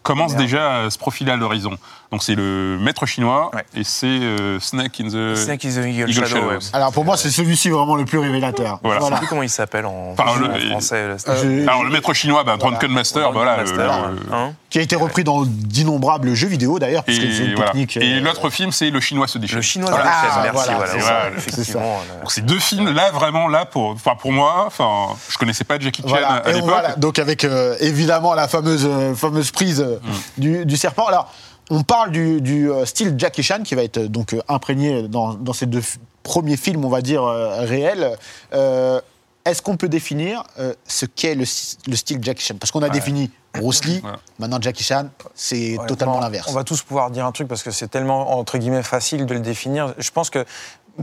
commence 0.04 0.36
déjà 0.36 0.84
à 0.84 0.90
se 0.90 0.98
profiler 0.98 1.32
à 1.32 1.36
l'horizon. 1.36 1.78
Donc, 2.12 2.22
c'est 2.22 2.36
le 2.36 2.78
maître 2.80 3.08
chinois 3.08 3.50
Ouais. 3.56 3.64
et 3.76 3.84
c'est 3.84 4.06
euh, 4.06 4.60
Snake 4.60 5.00
in 5.02 5.08
the... 5.08 5.36
Snake 5.36 5.64
is 5.64 5.74
the 5.74 5.78
Eagle, 5.86 6.12
Eagle 6.12 6.28
Shadow. 6.28 6.48
ouais. 6.50 6.58
Alors 6.74 6.92
pour 6.92 7.04
moi, 7.06 7.18
c'est 7.18 7.32
celui-ci 7.32 7.70
vraiment 7.72 7.96
le 7.96 8.06
plus 8.06 8.20
révélateur. 8.20 8.80
Voilà. 8.84 9.00
Je 9.02 9.06
sais 9.08 9.18
plus 9.18 9.28
comment 9.28 9.42
il 9.42 9.50
s'appelle 9.50 9.88
en, 9.88 10.12
Enfin, 10.16 10.26
en 10.30 10.36
le- 10.36 10.70
français. 10.70 11.08
Euh, 11.28 11.64
Alors, 11.68 11.84
le 11.84 11.90
maître 11.90 12.14
chinois, 12.14 12.44
bah, 12.44 12.58
Drunken 12.58 12.92
Master, 12.92 13.32
voilà. 13.32 13.58
Master, 13.58 14.10
le- 14.10 14.16
le- 14.16 14.34
hein. 14.36 14.54
Qui 14.70 14.78
a 14.80 14.82
été 14.84 14.96
repris 14.96 15.24
dans 15.24 15.44
d'innombrables 15.46 16.34
jeux 16.36 16.48
vidéo 16.48 16.78
d'ailleurs, 16.80 17.04
parce 17.04 17.18
que 17.18 17.32
c'est 17.32 17.44
et 17.44 17.46
une 17.48 17.56
voilà. 17.56 17.72
technique. 17.72 17.98
Et 17.98 18.16
euh, 18.18 18.20
l'autre 18.22 18.50
film, 18.52 18.72
c'est 18.72 18.90
Le 18.92 19.00
chinois 19.00 19.28
se 19.28 19.38
déchaîne. 19.40 19.58
Le 19.58 19.62
chinois 19.64 19.90
Voilà. 19.90 20.04
de 20.06 20.10
la 20.10 20.16
Ah, 20.16 20.40
merci. 20.54 20.70
voilà, 21.00 21.30
effectivement. 21.38 22.00
Donc, 22.22 22.32
ces 22.32 22.42
deux 22.42 22.60
films, 22.60 22.92
là, 22.92 23.10
vraiment, 23.12 23.48
là, 23.48 23.66
pour, 23.66 23.90
enfin, 23.90 24.14
pour 24.20 24.32
moi, 24.32 24.66
enfin, 24.68 25.16
je 25.30 25.38
connaissais 25.38 25.64
pas 25.64 25.80
Jackie 25.80 26.02
Chan 26.04 26.10
Voilà, 26.10 26.28
à 26.34 26.52
l'époque. 26.52 26.70
voilà. 26.70 26.96
donc 26.96 27.18
avec 27.20 27.44
euh, 27.44 27.76
évidemment 27.80 28.34
la 28.36 28.48
fameuse, 28.48 28.86
euh, 28.88 29.16
fameuse 29.16 29.50
prise 29.52 29.84
euh, 29.94 30.00
du, 30.38 30.66
du 30.66 30.78
serpent. 30.78 31.06
Alors, 31.06 31.32
on 31.70 31.84
parle 31.84 32.12
du, 32.12 32.42
du, 32.42 32.70
euh, 32.70 32.86
style 32.86 33.16
Jackie 33.18 33.44
Chan 33.44 33.64
qui 33.64 33.76
va 33.76 33.84
être 33.84 33.98
euh, 33.98 34.08
donc 34.08 34.36
imprégné 34.48 35.08
dans, 35.08 35.34
dans 35.34 35.54
ces 35.54 35.66
deux 35.66 35.82
premiers 36.24 36.58
films, 36.58 36.86
on 36.86 36.90
va 36.90 37.02
dire, 37.02 37.24
réels. 37.24 38.18
Euh, 38.54 39.02
Est-ce 39.46 39.62
qu'on 39.62 39.76
peut 39.76 39.90
définir 39.90 40.44
euh, 40.58 40.74
ce 40.88 41.06
qu'est 41.06 41.36
le, 41.36 41.44
le 41.88 41.96
style 41.96 42.20
Jackie 42.22 42.46
Chan? 42.46 42.56
Parce 42.60 42.72
qu'on 42.72 42.82
a 42.82 42.90
défini 42.90 43.30
Bruce 43.54 43.84
Lee, 43.86 44.02
maintenant 44.40 44.60
Jackie 44.62 44.84
Chan, 44.84 45.10
c'est 45.36 45.78
totalement 45.88 46.20
l'inverse. 46.20 46.48
On 46.50 46.54
va 46.54 46.64
tous 46.64 46.82
pouvoir 46.82 47.12
dire 47.12 47.26
un 47.26 47.32
truc 47.32 47.48
parce 47.48 47.62
que 47.62 47.72
c'est 47.72 47.88
tellement, 47.90 48.38
entre 48.40 48.58
guillemets, 48.58 48.84
facile 48.84 49.26
de 49.26 49.34
le 49.34 49.42
définir. 49.42 49.94
Je 49.98 50.12
pense 50.12 50.30
que 50.30 50.46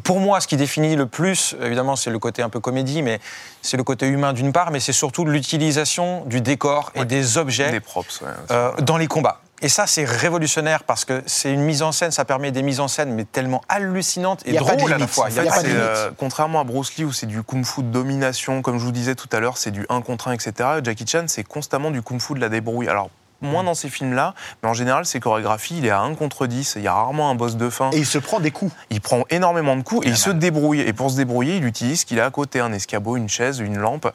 pour 0.05 0.21
moi, 0.21 0.41
ce 0.41 0.47
qui 0.47 0.57
définit 0.57 0.95
le 0.95 1.07
plus, 1.07 1.57
évidemment, 1.61 1.97
c'est 1.97 2.11
le 2.11 2.19
côté 2.19 2.43
un 2.43 2.49
peu 2.49 2.61
comédie, 2.61 3.03
mais 3.03 3.21
c'est 3.63 3.77
le 3.77 3.83
côté 3.83 4.07
humain 4.07 4.33
d'une 4.33 4.53
part, 4.53 4.71
mais 4.71 4.81
c'est 4.81 4.93
surtout 4.93 5.25
l'utilisation 5.25 6.25
du 6.27 6.41
décor 6.41 6.93
et 6.95 7.05
des 7.05 7.39
objets 7.39 7.71
Des 7.73 7.81
props, 7.81 8.21
ouais. 8.21 8.29
euh, 8.51 8.73
dans 8.83 8.97
les 8.97 9.09
combats. 9.09 9.41
Et 9.63 9.69
ça, 9.69 9.87
c'est 9.87 10.05
révolutionnaire 10.05 10.85
parce 10.85 11.05
que 11.05 11.23
c'est 11.27 11.53
une 11.53 11.61
mise 11.61 11.83
en 11.83 11.93
scène, 11.93 12.13
ça 12.13 12.25
permet 12.25 12.51
des 12.51 12.63
mises 12.63 12.81
en 12.81 12.89
scène, 12.89 13.13
mais 13.15 13.25
tellement 13.25 13.61
hallucinantes 13.69 14.43
et 14.47 14.53
drôles 14.55 14.93
à 14.93 14.97
la 14.97 15.07
fois. 15.07 15.27
Il 15.29 15.37
y 15.37 15.39
a 15.39 15.43
fait, 15.43 15.49
pas 15.49 15.57
c'est, 15.57 15.63
de 15.65 15.69
limite. 15.69 15.83
euh, 15.83 16.11
contrairement 16.17 16.61
à 16.61 16.65
Bruce 16.65 16.97
Lee 16.97 17.05
où 17.05 17.13
c'est 17.13 17.27
du 17.27 17.43
kung-fu 17.43 17.83
de 17.83 17.89
domination, 17.89 18.63
comme 18.63 18.79
je 18.79 18.85
vous 18.85 18.93
disais 18.93 19.15
tout 19.15 19.29
à 19.33 19.41
l'heure, 19.41 19.59
c'est 19.59 19.71
du 19.71 19.85
1 19.91 20.01
contre 20.01 20.29
1, 20.29 20.33
etc. 20.33 20.53
Jackie 20.83 21.07
Chan, 21.07 21.25
c'est 21.27 21.45
constamment 21.45 21.91
du 21.91 22.01
kung-fu 22.01 22.33
de 22.35 22.41
la 22.41 22.49
débrouille. 22.49 22.89
Alors, 22.89 23.11
moins 23.43 23.65
dans 23.65 23.75
ces 23.75 23.89
films-là, 23.89 24.35
mais 24.63 24.69
en 24.69 24.75
général, 24.75 25.05
ses 25.07 25.21
chorégraphies, 25.21 25.79
il 25.79 25.87
est 25.87 25.91
à 25.91 26.01
1 26.01 26.15
contre 26.15 26.47
10. 26.47 26.75
Il 26.77 26.83
y 26.83 26.89
a 26.89 26.95
rarement 26.95 27.31
un 27.31 27.35
boss 27.35 27.57
de 27.57 27.71
fin. 27.71 27.91
Et 27.93 27.99
il 27.99 28.07
se 28.07 28.19
prend 28.19 28.41
des 28.41 28.51
coups. 28.51 28.73
Il 28.91 29.01
prend 29.01 29.25
énormément 29.31 29.77
de 29.77 29.83
coups 29.83 30.07
et 30.07 30.11
il 30.11 30.17
se 30.17 30.31
débrouille. 30.31 30.81
Et 30.81 30.93
pour 30.93 31.11
se 31.11 31.17
débrouiller, 31.17 31.57
il 31.57 31.65
utilise 31.65 32.01
ce 32.01 32.07
qu'il 32.07 32.21
a 32.21 32.27
à 32.27 32.31
côté 32.31 32.61
un 32.61 32.73
escabeau, 32.73 33.17
une 33.17 33.29
chaise, 33.29 33.59
une 33.61 33.79
lampe. 33.79 34.09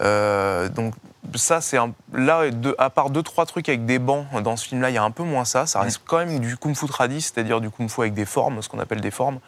Euh, 0.00 0.68
donc, 0.68 0.94
ça, 1.34 1.60
c'est 1.60 1.76
un... 1.78 1.92
là, 2.12 2.50
de- 2.50 2.74
à 2.78 2.90
part 2.90 3.10
deux, 3.10 3.22
trois 3.22 3.46
trucs 3.46 3.68
avec 3.68 3.86
des 3.86 3.98
bancs 3.98 4.26
dans 4.42 4.56
ce 4.56 4.66
film-là, 4.68 4.90
il 4.90 4.94
y 4.94 4.98
a 4.98 5.02
un 5.04 5.10
peu 5.10 5.22
moins 5.22 5.44
ça. 5.44 5.66
Ça 5.66 5.80
reste 5.80 6.00
quand 6.04 6.18
même 6.18 6.40
du 6.40 6.56
kung-fu 6.56 6.86
tradit, 6.86 7.20
c'est-à-dire 7.20 7.60
du 7.60 7.70
kung-fu 7.70 8.00
avec 8.00 8.14
des 8.14 8.24
formes, 8.26 8.60
ce 8.62 8.68
qu'on 8.68 8.80
appelle 8.80 9.00
des 9.00 9.10
formes. 9.12 9.38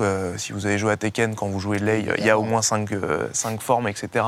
Euh, 0.00 0.38
si 0.38 0.52
vous 0.52 0.64
avez 0.64 0.78
joué 0.78 0.92
à 0.92 0.96
Tekken, 0.96 1.34
quand 1.34 1.46
vous 1.48 1.60
jouez 1.60 1.78
Lei, 1.78 2.04
il 2.18 2.24
y 2.24 2.30
a 2.30 2.38
au 2.38 2.42
moins 2.42 2.62
cinq, 2.62 2.90
euh, 2.92 3.28
cinq 3.32 3.60
formes, 3.60 3.86
etc. 3.86 4.24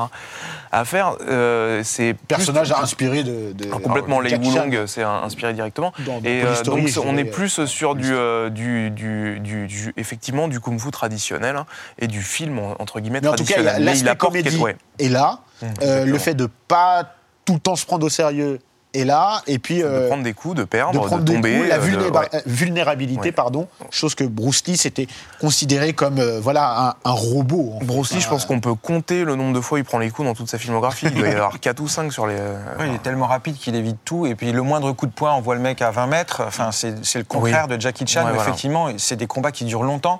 à 0.71 0.85
faire. 0.85 1.15
Euh, 1.27 1.81
c'est 1.83 2.13
plus- 2.13 2.27
Personnage 2.27 2.71
inspiré 2.71 3.23
de. 3.23 3.53
de 3.53 3.65
Ah, 3.73 3.77
complètement, 3.81 4.19
Lei. 4.19 4.35
Wulong, 4.37 4.85
c'est 4.85 5.01
inspiré 5.03 5.53
directement. 5.53 5.91
Dans- 6.05 6.19
dans 6.19 6.29
Et 6.29 6.43
euh, 6.43 6.61
donc, 6.63 6.87
on 7.05 7.17
est 7.17 7.23
plus 7.25 7.65
sur 7.65 7.95
du, 7.95 8.13
du, 8.51 8.91
du, 8.91 9.39
du- 9.39 9.93
effectivement, 9.97 10.47
du 10.47 10.59
kung-fu 10.59 10.91
traditionnel 10.91 11.55
hein, 11.55 11.65
et 11.97 12.07
du 12.07 12.21
film, 12.21 12.59
en- 12.59 12.75
entre 12.79 12.99
guillemets, 12.99 13.21
Mais 13.21 13.29
en 13.29 13.35
tout 13.35 13.43
cas, 13.45 13.79
l'aspect 13.79 14.15
comédie 14.15 14.49
quelque- 14.51 14.61
ouais. 14.63 14.75
est 14.99 15.09
là. 15.09 15.39
Exactement. 15.61 16.05
le 16.05 16.17
fait 16.19 16.33
de 16.35 16.47
pas 16.67 17.13
tout 17.45 17.53
le 17.53 17.59
temps 17.59 17.75
se 17.75 17.85
prendre 17.85 18.05
au 18.05 18.09
sérieux 18.09 18.59
est 18.93 19.05
là. 19.05 19.41
Et 19.47 19.59
puis. 19.59 19.79
de 19.79 19.83
euh, 19.85 20.07
prendre 20.07 20.23
des 20.23 20.33
coups, 20.33 20.55
de 20.55 20.63
perdre, 20.63 20.93
de, 21.01 21.05
prendre 21.05 21.23
tomber. 21.25 21.57
coups, 21.57 21.69
la 21.69 21.75
euh, 21.75 21.77
de- 21.79 21.83
vulnéra- 21.85 22.19
ouais. 22.21 22.29
euh, 22.35 22.41
vulnérabilité, 22.45 23.19
Ouais. 23.21 23.31
pardon, 23.31 23.67
chose 23.91 24.15
que 24.15 24.23
Bruce 24.23 24.63
Lee 24.67 24.77
c'était 24.77 25.07
considéré 25.39 25.93
comme 25.93 26.19
euh, 26.19 26.39
voilà 26.39 26.89
un, 26.89 27.09
un 27.09 27.11
robot. 27.13 27.73
en 27.81 27.85
Bruce 27.85 28.09
fait. 28.09 28.15
Lee, 28.15 28.21
je 28.21 28.29
pense 28.29 28.45
qu'on 28.45 28.59
peut 28.59 28.75
compter 28.75 29.23
le 29.23 29.35
nombre 29.35 29.53
de 29.55 29.61
fois 29.61 29.77
où 29.77 29.79
il 29.79 29.83
prend 29.83 29.99
les 29.99 30.09
coups 30.11 30.27
dans 30.27 30.35
toute 30.35 30.49
sa 30.49 30.57
filmographie. 30.57 31.07
Il 31.07 31.15
doit 31.15 31.27
y 31.27 31.31
avoir 31.35 31.59
4 31.59 31.79
ou 31.79 31.87
5 31.87 32.11
sur 32.11 32.27
les. 32.27 32.35
euh, 32.37 32.77
Ouais, 32.79 32.87
il 32.89 32.95
est 32.95 33.01
tellement 33.03 33.27
rapide 33.27 33.57
qu'il 33.57 33.75
évite 33.75 33.97
tout. 34.05 34.25
Et 34.25 34.35
puis 34.35 34.51
le 34.51 34.61
moindre 34.61 34.91
coup 34.91 35.05
de 35.07 35.11
poing, 35.11 35.33
on 35.33 35.41
voit 35.41 35.55
le 35.55 35.61
mec 35.61 35.81
à 35.81 35.91
20 35.91 36.07
mètres. 36.07 36.41
Enfin, 36.45 36.71
c'est 36.71 36.93
le 37.15 37.23
contraire 37.23 37.67
de 37.67 37.79
Jackie 37.79 38.05
Chan. 38.07 38.25
Ouais, 38.25 38.31
voilà. 38.31 38.41
Effectivement, 38.43 38.89
c'est 38.97 39.15
des 39.15 39.27
combats 39.27 39.51
qui 39.51 39.65
durent 39.65 39.83
longtemps. 39.83 40.19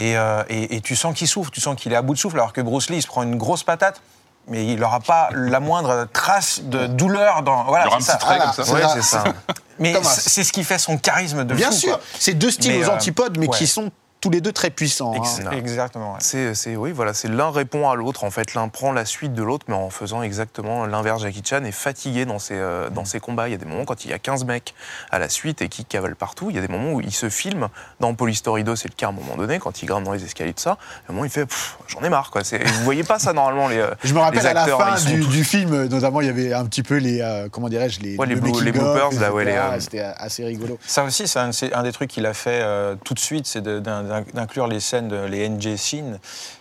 Et, 0.00 0.16
euh, 0.16 0.44
et- 0.48 0.76
et 0.76 0.80
tu 0.80 0.94
sens 0.94 1.12
qu'il 1.12 1.26
souffre, 1.26 1.50
tu 1.50 1.60
sens 1.60 1.74
qu'il 1.74 1.92
est 1.92 1.96
à 1.96 2.02
bout 2.02 2.14
de 2.14 2.18
souffle. 2.20 2.36
Alors 2.36 2.52
que 2.52 2.60
Bruce 2.60 2.88
Lee, 2.88 2.98
il 2.98 3.02
se 3.02 3.08
prend 3.08 3.22
une 3.24 3.36
grosse 3.36 3.64
patate. 3.64 4.00
Mais 4.50 4.64
il 4.66 4.80
n'aura 4.80 5.00
pas 5.00 5.28
la 5.32 5.60
moindre 5.60 6.06
trace 6.12 6.60
de 6.62 6.86
douleur 6.86 7.42
dans. 7.42 7.64
Voilà, 7.64 7.84
Il 7.84 7.88
y 7.88 7.88
aura 7.88 7.96
un 7.98 8.00
c'est 8.00 8.12
petit 8.12 8.12
ça. 8.12 8.18
trait 8.18 8.38
Voilà, 8.38 8.52
comme 8.54 8.64
ça. 8.64 8.72
Ouais, 8.72 8.80
là, 8.80 8.90
c'est 8.94 9.02
ça. 9.02 9.24
Mais 9.78 9.94
c'est 10.04 10.44
ce 10.44 10.52
qui 10.52 10.64
fait 10.64 10.78
son 10.78 10.98
charisme 10.98 11.44
de 11.44 11.54
Bien 11.54 11.70
fou, 11.70 11.76
sûr, 11.76 12.00
c'est 12.18 12.34
deux 12.34 12.50
styles 12.50 12.72
Mais, 12.72 12.84
aux 12.86 12.90
euh, 12.90 12.94
antipodes, 12.94 13.38
mais 13.38 13.46
ouais. 13.48 13.56
qui 13.56 13.66
sont 13.66 13.90
tous 14.20 14.30
les 14.30 14.40
deux 14.40 14.52
très 14.52 14.70
puissants. 14.70 15.12
hein. 15.12 15.18
Ex- 15.18 15.40
hein. 15.46 15.50
Exactement. 15.52 16.14
ouais. 16.14 16.52
C'est, 16.54 16.76
oui, 16.76 16.92
voilà, 16.92 17.14
c'est 17.14 17.28
l'un 17.28 17.50
répond 17.50 17.88
à 17.88 17.94
l'autre. 17.94 18.24
En 18.24 18.30
fait, 18.30 18.54
l'un 18.54 18.68
prend 18.68 18.92
la 18.92 19.04
suite 19.04 19.32
de 19.34 19.42
l'autre, 19.42 19.66
mais 19.68 19.74
en 19.74 19.90
faisant 19.90 20.22
exactement 20.22 20.86
l'inverse. 20.86 21.22
Jackie 21.22 21.42
Chan 21.44 21.62
est 21.64 21.72
fatigué 21.72 22.24
dans 22.26 22.38
ses, 22.38 22.54
euh, 22.56 22.90
dans 22.90 23.04
ses 23.04 23.20
combats. 23.20 23.48
Il 23.48 23.52
y 23.52 23.54
a 23.54 23.58
des 23.58 23.64
moments 23.66 23.84
quand 23.84 24.04
il 24.04 24.10
y 24.10 24.14
a 24.14 24.18
15 24.18 24.44
mecs 24.44 24.74
à 25.10 25.18
la 25.18 25.28
suite 25.28 25.62
et 25.62 25.68
qui 25.68 25.84
cavalent 25.84 26.16
partout. 26.16 26.50
Il 26.50 26.56
y 26.56 26.58
a 26.58 26.62
des 26.62 26.68
moments 26.72 26.92
où 26.92 27.00
il 27.00 27.12
se 27.12 27.28
filme. 27.28 27.68
Dans 28.00 28.14
Police 28.14 28.38
Story 28.38 28.64
2, 28.64 28.76
c'est 28.76 28.88
le 28.88 28.94
cas 28.94 29.06
à 29.06 29.08
un 29.10 29.12
moment 29.12 29.36
donné, 29.36 29.58
quand 29.58 29.82
il 29.82 29.86
grimpe 29.86 30.04
dans 30.04 30.12
les 30.12 30.24
escaliers 30.24 30.52
de 30.52 30.60
ça. 30.60 30.72
À 30.72 30.76
un 31.10 31.12
moment, 31.12 31.24
il 31.24 31.30
fait 31.30 31.46
J'en 31.88 32.00
ai 32.02 32.08
marre. 32.08 32.30
Quoi. 32.30 32.44
C'est, 32.44 32.58
vous 32.62 32.84
voyez 32.84 33.04
pas 33.04 33.18
ça 33.18 33.32
normalement, 33.32 33.68
les, 33.68 33.78
euh, 33.78 33.90
Je 34.04 34.12
me 34.14 34.18
rappelle 34.20 34.40
les 34.40 34.46
à 34.46 34.52
la 34.54 34.62
acteurs. 34.62 34.78
fin 34.80 35.10
du, 35.10 35.20
tous- 35.20 35.28
du 35.28 35.44
film, 35.44 35.84
notamment, 35.86 36.20
il 36.20 36.26
y 36.26 36.30
avait 36.30 36.52
un 36.52 36.64
petit 36.66 36.82
peu 36.82 36.96
les, 36.96 37.20
euh, 37.20 37.48
comment 37.50 37.68
dirais-je, 37.68 38.00
les, 38.00 38.16
Ouais, 38.16 38.26
les 38.26 38.36
blue- 38.36 38.52
les 38.62 38.72
bloopers, 38.72 39.12
là, 39.20 39.32
ouais, 39.32 39.44
euh, 39.46 39.80
C'était 39.80 40.00
assez 40.00 40.44
rigolo. 40.44 40.78
Ça 40.86 41.04
aussi, 41.04 41.26
c'est 41.28 41.38
un, 41.72 41.82
des 41.82 41.92
trucs 41.92 42.10
qu'il 42.10 42.26
a 42.26 42.34
fait 42.34 42.60
euh, 42.62 42.94
tout 43.04 43.14
de 43.14 43.18
suite, 43.20 43.46
c'est 43.46 43.60
de- 43.62 43.78
d'un- 43.78 44.02
d'inclure 44.08 44.66
les 44.66 44.80
scènes, 44.80 45.26
les 45.26 45.48
NG 45.48 45.76
scenes, 45.76 46.18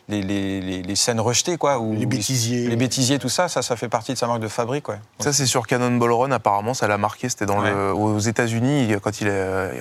les, 0.10 0.22
les, 0.22 0.62
les- 0.62 0.82
les 0.84 0.96
scènes 0.96 1.20
rejetées, 1.20 1.58
quoi. 1.58 1.80
où 1.80 1.94
Les 1.94 2.06
bêtisiers. 2.06 2.68
Les 2.68 2.76
bêtisiers, 2.76 3.20
tout 3.20 3.28
ça, 3.30 3.48
ça, 3.50 3.62
ça 3.62 3.76
fait 3.76 3.90
partie 3.90 4.14
de 4.14 4.18
sa 4.18 4.28
marque 4.28 4.40
de 4.40 4.48
fabrique, 4.48 4.84
quoi. 4.84 4.98
Ça, 5.20 5.34
c'est 5.34 5.46
sur 5.46 5.68
Cannonball 5.68 6.12
Run, 6.14 6.32
apparemment, 6.32 6.74
ça 6.74 6.88
l'a 6.88 6.98
marqué. 6.98 7.28
C'était 7.30 7.46
dans 7.46 7.60
Ouais. 7.62 7.72
le, 7.72 7.94
aux 7.94 8.20
États-Unis, 8.20 8.94
quand 9.02 9.20
il 9.22 9.28
est, 9.28 9.32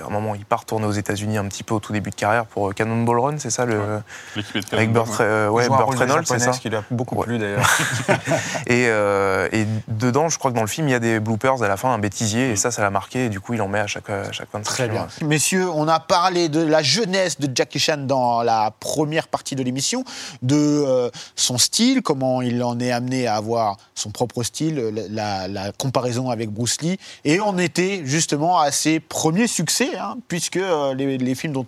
à 0.01 0.05
un 0.05 0.09
moment, 0.09 0.35
il 0.35 0.43
part 0.45 0.65
tourner 0.65 0.85
aux 0.85 0.91
États-Unis 0.91 1.37
un 1.37 1.45
petit 1.45 1.63
peu 1.63 1.73
au 1.75 1.79
tout 1.79 1.93
début 1.93 2.09
de 2.09 2.15
carrière 2.15 2.45
pour 2.45 2.69
euh, 2.69 2.73
Cannonball 2.73 3.19
Run, 3.19 3.35
c'est 3.37 3.49
ça 3.51 3.65
le, 3.65 4.01
L'équipe 4.35 4.55
est 4.57 4.73
Avec 4.73 4.91
Burt, 4.91 5.07
euh, 5.21 5.47
ouais, 5.49 5.67
Burt 5.69 5.93
de 5.93 5.97
Reynolds, 5.99 6.25
c'est 6.25 6.39
ça 6.39 6.53
ce 6.53 6.59
qui 6.59 6.69
lui 6.69 6.77
a 6.77 6.83
beaucoup 6.91 7.15
Ouais. 7.15 7.25
plu, 7.25 7.37
d'ailleurs. 7.39 7.69
et, 8.67 8.87
euh, 8.89 9.47
et 9.51 9.65
dedans, 9.87 10.29
je 10.29 10.37
crois 10.37 10.51
que 10.51 10.55
dans 10.55 10.61
le 10.61 10.67
film, 10.67 10.87
il 10.87 10.91
y 10.91 10.95
a 10.95 10.99
des 10.99 11.19
bloopers 11.19 11.63
à 11.63 11.67
la 11.67 11.77
fin, 11.77 11.89
un 11.93 11.99
bêtisier, 11.99 12.51
et 12.51 12.55
ça, 12.55 12.71
ça 12.71 12.81
l'a 12.81 12.89
marqué, 12.89 13.25
et 13.25 13.29
du 13.29 13.39
coup, 13.39 13.53
il 13.53 13.61
en 13.61 13.67
met 13.67 13.79
à 13.79 13.87
chaque, 13.87 14.09
à 14.09 14.31
chaque 14.31 14.49
fin 14.49 14.59
de 14.59 14.65
ses 14.65 14.69
Très 14.71 14.89
bien. 14.89 15.07
Messieurs, 15.23 15.69
on 15.69 15.87
a 15.87 15.99
parlé 15.99 16.49
de 16.49 16.61
la 16.61 16.83
jeunesse 16.83 17.39
de 17.39 17.49
Jackie 17.55 17.79
Chan 17.79 17.97
dans 17.97 18.43
la 18.43 18.71
première 18.79 19.27
partie 19.27 19.55
de 19.55 19.63
l'émission, 19.63 20.03
de 20.41 20.55
euh, 20.55 21.09
son 21.35 21.57
style, 21.57 22.01
comment 22.01 22.41
il 22.41 22.61
en 22.63 22.79
est 22.79 22.91
amené 22.91 23.27
à 23.27 23.35
avoir 23.35 23.77
son 23.95 24.11
propre 24.11 24.43
style, 24.43 24.79
euh, 24.79 25.07
la, 25.09 25.71
comparaison 25.73 26.29
avec 26.29 26.49
Bruce 26.49 26.81
Lee. 26.81 26.97
Et 27.25 27.39
on 27.39 27.57
était 27.57 28.01
justement 28.05 28.59
à 28.59 28.71
ses 28.71 28.99
premiers 28.99 29.47
succès, 29.47 29.97
hein, 29.97 30.17
puisque 30.27 30.57
euh, 30.57 30.93
les, 30.93 31.35
films 31.35 31.53
dont 31.53 31.67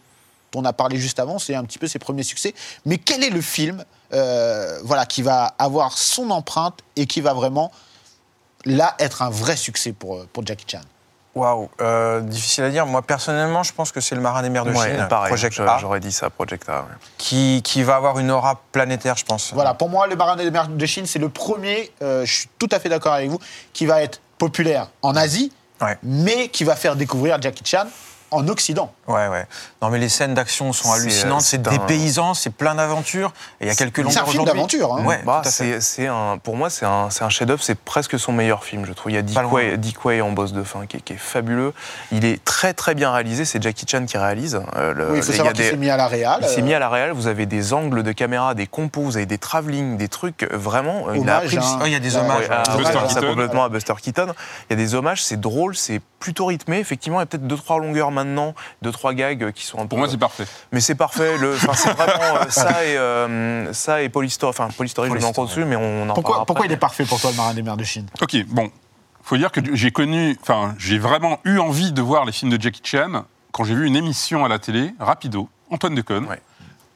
on 0.56 0.66
a 0.66 0.74
parlé 0.74 0.98
juste 0.98 1.20
avant, 1.20 1.40
c'est 1.40 1.56
un 1.56 1.64
petit 1.64 1.80
peu 1.80 1.88
ses 1.88 2.00
premiers 2.00 2.24
succès. 2.24 2.54
Mais 2.86 2.98
quel 2.98 3.24
est 3.24 3.30
le 3.30 3.42
film 3.42 3.84
voilà, 4.12 5.06
qui 5.06 5.22
va 5.22 5.54
avoir 5.60 5.98
son 5.98 6.32
empreinte 6.32 6.80
et 6.96 7.06
qui 7.06 7.22
va 7.22 7.34
vraiment, 7.34 7.72
là, 8.66 8.96
être 8.98 9.22
un 9.22 9.30
vrai 9.30 9.56
succès 9.56 9.92
pour, 9.92 10.26
pour 10.28 10.46
Jackie 10.46 10.66
Chan? 10.68 10.82
Waouh, 11.40 11.70
euh, 11.82 12.20
difficile 12.22 12.66
à 12.66 12.70
dire. 12.70 12.86
Moi, 12.86 13.02
personnellement, 13.02 13.64
je 13.64 13.72
pense 13.74 13.92
que 13.94 14.02
c'est 14.02 14.14
le 14.16 14.20
marin 14.22 14.42
des 14.42 14.50
mers 14.50 14.66
de 14.66 14.72
Ouais, 14.72 14.92
Chine, 14.92 15.08
pareil, 15.10 15.30
Project 15.30 15.56
je- 15.56 15.64
A, 15.64 15.78
j'aurais 15.80 16.00
dit 16.02 16.12
ça, 16.12 16.30
Project 16.30 16.68
A. 16.68 16.80
ouais. 16.82 16.88
qui, 17.18 17.62
qui 17.64 17.82
va 17.84 17.96
avoir 17.96 18.20
une 18.20 18.30
aura 18.30 18.62
planétaire, 18.72 19.16
je 19.16 19.24
pense. 19.26 19.54
Voilà, 19.54 19.74
pour 19.74 19.90
moi, 19.90 20.06
le 20.08 20.16
Marin 20.18 20.36
des 20.36 20.52
mers 20.52 20.68
de 20.68 20.86
Chine, 20.86 21.06
c'est 21.06 21.20
le 21.20 21.30
premier, 21.30 21.92
euh, 22.02 22.26
je 22.26 22.34
suis 22.34 22.50
tout 22.60 22.68
à 22.72 22.80
fait 22.80 22.90
d'accord 22.90 23.14
avec 23.14 23.30
vous, 23.30 23.40
qui 23.74 23.86
va 23.86 24.02
être 24.02 24.20
populaire 24.38 24.90
en 25.02 25.16
Asie, 25.16 25.52
Ouais. 25.82 25.98
mais 26.04 26.50
qui 26.50 26.66
va 26.66 26.76
faire 26.76 26.96
découvrir 26.98 27.42
Jackie 27.42 27.64
Chan 27.66 27.86
en 28.32 28.48
Occident. 28.48 28.92
Ouais, 29.08 29.28
ouais. 29.28 29.46
Non, 29.82 29.90
mais 29.90 29.98
les 30.00 30.10
scènes 30.10 30.34
d'action 30.34 30.72
sont 30.74 30.90
C'est, 30.94 31.02
hallucinantes. 31.02 31.42
euh, 31.42 31.44
C'est 31.44 31.58
c'est 31.64 31.68
un- 31.68 31.72
dépaysant, 31.72 32.34
c'est 32.34 32.50
plein 32.52 32.76
d'aventures. 32.76 33.34
Et 33.62 33.66
il 33.66 33.68
y 33.68 33.72
a 33.72 33.76
quelques 33.76 33.98
C'est 33.98 34.04
longueurs 34.04 34.24
un 34.28 34.32
film 34.32 34.46
d'aventure, 34.46 34.94
hein. 34.98 35.04
Ouais, 35.06 35.22
Bah, 35.26 35.42
c'est, 35.46 35.82
c'est 35.82 36.08
un, 36.08 36.38
pour 36.42 36.56
moi, 36.56 36.70
c'est 36.70 36.86
un, 36.86 37.10
c'est 37.10 37.24
un 37.24 37.30
chef-d'œuvre. 37.30 37.64
C'est 37.64 37.78
presque 37.78 38.20
son 38.20 38.32
meilleur 38.32 38.64
film, 38.64 38.86
je 38.86 38.94
trouve. 38.94 39.12
Il 39.12 39.16
y 39.16 39.18
a 39.18 39.22
Dick. 39.22 39.38
Way, 39.52 39.78
Dick 39.78 40.04
Way 40.06 40.22
en 40.22 40.32
boss 40.32 40.54
de 40.54 40.64
fin 40.64 40.86
qui 40.86 40.98
est, 40.98 41.02
qui 41.02 41.14
est 41.14 41.18
fabuleux. 41.18 41.74
Il 42.12 42.26
est 42.26 42.44
très 42.44 42.74
très 42.74 42.94
bien 42.96 43.12
réalisé. 43.12 43.46
C'est 43.46 43.62
Jackie 43.64 43.86
Chan 43.90 44.06
qui 44.06 44.18
réalise. 44.18 44.62
Euh, 44.76 44.94
le- 44.94 45.12
oui, 45.12 45.18
il 45.18 45.24
faut 45.24 45.32
il 45.32 45.32
y 45.32 45.34
a 45.34 45.38
savoir 45.38 45.54
qu'il 45.54 45.64
des- 45.64 45.70
s'est 45.72 45.78
mis 45.78 45.90
à 45.90 45.98
la 45.98 46.08
réal. 46.08 46.40
Il 46.44 46.48
s'est 46.50 46.60
euh, 46.62 46.64
mis 46.64 46.74
à 46.74 46.80
la 46.80 46.90
réal. 46.90 47.12
Vous 47.14 47.28
avez 47.28 47.46
des 47.46 47.74
angles 47.74 48.04
de 48.04 48.12
caméra, 48.12 48.54
des 48.54 48.68
compos, 48.68 49.02
vous 49.02 49.18
avez 49.18 49.26
des 49.26 49.38
travelling, 49.38 49.98
des 49.98 50.08
trucs 50.10 50.44
euh, 50.44 50.50
vraiment. 50.52 51.08
euh, 51.10 51.14
il 51.18 51.20
a 51.30 51.40
Hommage, 51.40 51.44
appris 51.46 51.58
hein. 51.58 51.80
Oh, 51.82 51.86
il 51.86 51.92
y 51.92 51.96
a 51.96 52.00
des 52.00 52.16
hommages. 52.16 52.50
À- 52.50 52.78
Buster 52.78 53.00
Keaton. 53.08 53.28
complètement 53.28 53.64
à 53.64 53.70
Buster 53.70 53.94
Keaton. 54.02 54.28
Il 54.70 54.72
y 54.72 54.74
a 54.74 54.76
des 54.76 54.94
hommages, 54.96 55.24
c'est 55.24 55.40
drôle, 55.40 55.76
c'est 55.76 56.02
plutôt 56.20 56.46
rythmé. 56.46 56.80
Effectivement, 56.80 57.20
il 57.20 57.22
y 57.22 57.24
a 57.24 57.26
peut-être 57.26 57.48
deux 57.48 57.58
trois 57.58 57.80
longueurs 57.80 58.12
maintenant, 58.12 58.54
deux 58.82 58.92
trois 58.92 59.14
gags 59.14 59.52
qui 59.52 59.66
sont 59.66 59.80
un 59.80 59.84
peu. 59.84 59.90
Pour 59.90 59.98
moi, 60.00 60.10
c'est 60.10 60.18
parfait. 60.18 60.46
Mais 60.72 60.82
c'est 60.82 60.96
parfait. 60.96 61.38
Le, 61.38 61.56
enfin, 61.56 61.74
c'est 61.74 61.94
vraiment 61.94 62.36
euh, 62.36 62.46
ça 62.50 62.86
et 62.86 62.98
euh, 62.98 63.74
ça 63.74 64.02
et 64.02 64.10
Polystory. 64.10 64.50
Enfin, 64.50 64.70
Polystory, 64.76 65.10
je 65.10 65.16
vais 65.16 65.24
encore 65.24 65.46
dessus, 65.46 65.66
mais 65.66 65.76
on 65.76 66.10
en 66.10 66.14
Pourquoi, 66.14 66.24
parlera 66.24 66.46
pourquoi 66.46 66.66
il 66.66 66.72
est 66.72 66.78
parfait 66.78 67.06
pour 67.06 67.20
toi, 67.20 67.32
le 67.32 67.38
Marin 67.38 67.54
des 67.54 67.64
mers 67.64 67.78
de 67.78 67.84
Chine? 67.84 68.08
Ok, 68.22 68.36
bon. 68.48 68.72
Faut 69.22 69.38
dire 69.38 69.52
que 69.52 69.62
j'ai 69.76 69.92
connu, 69.92 70.38
enfin, 70.42 70.74
j'ai 70.80 70.98
vraiment 70.98 71.40
eu 71.44 71.60
envie 71.60 71.92
de 71.92 72.02
voir 72.02 72.26
les 72.26 72.32
films 72.32 72.52
de 72.52 72.60
Jackie 72.60 72.82
Chan 72.84 73.26
quand 73.52 73.64
j'ai 73.64 73.76
vu 73.76 73.86
une 73.86 73.96
émission 73.96 74.44
à 74.46 74.48
la 74.48 74.58
télé, 74.60 74.94
Rapido, 75.00 75.50
Antoine 75.70 75.94
Decaune. 75.94 76.26
Ouais. 76.26 76.42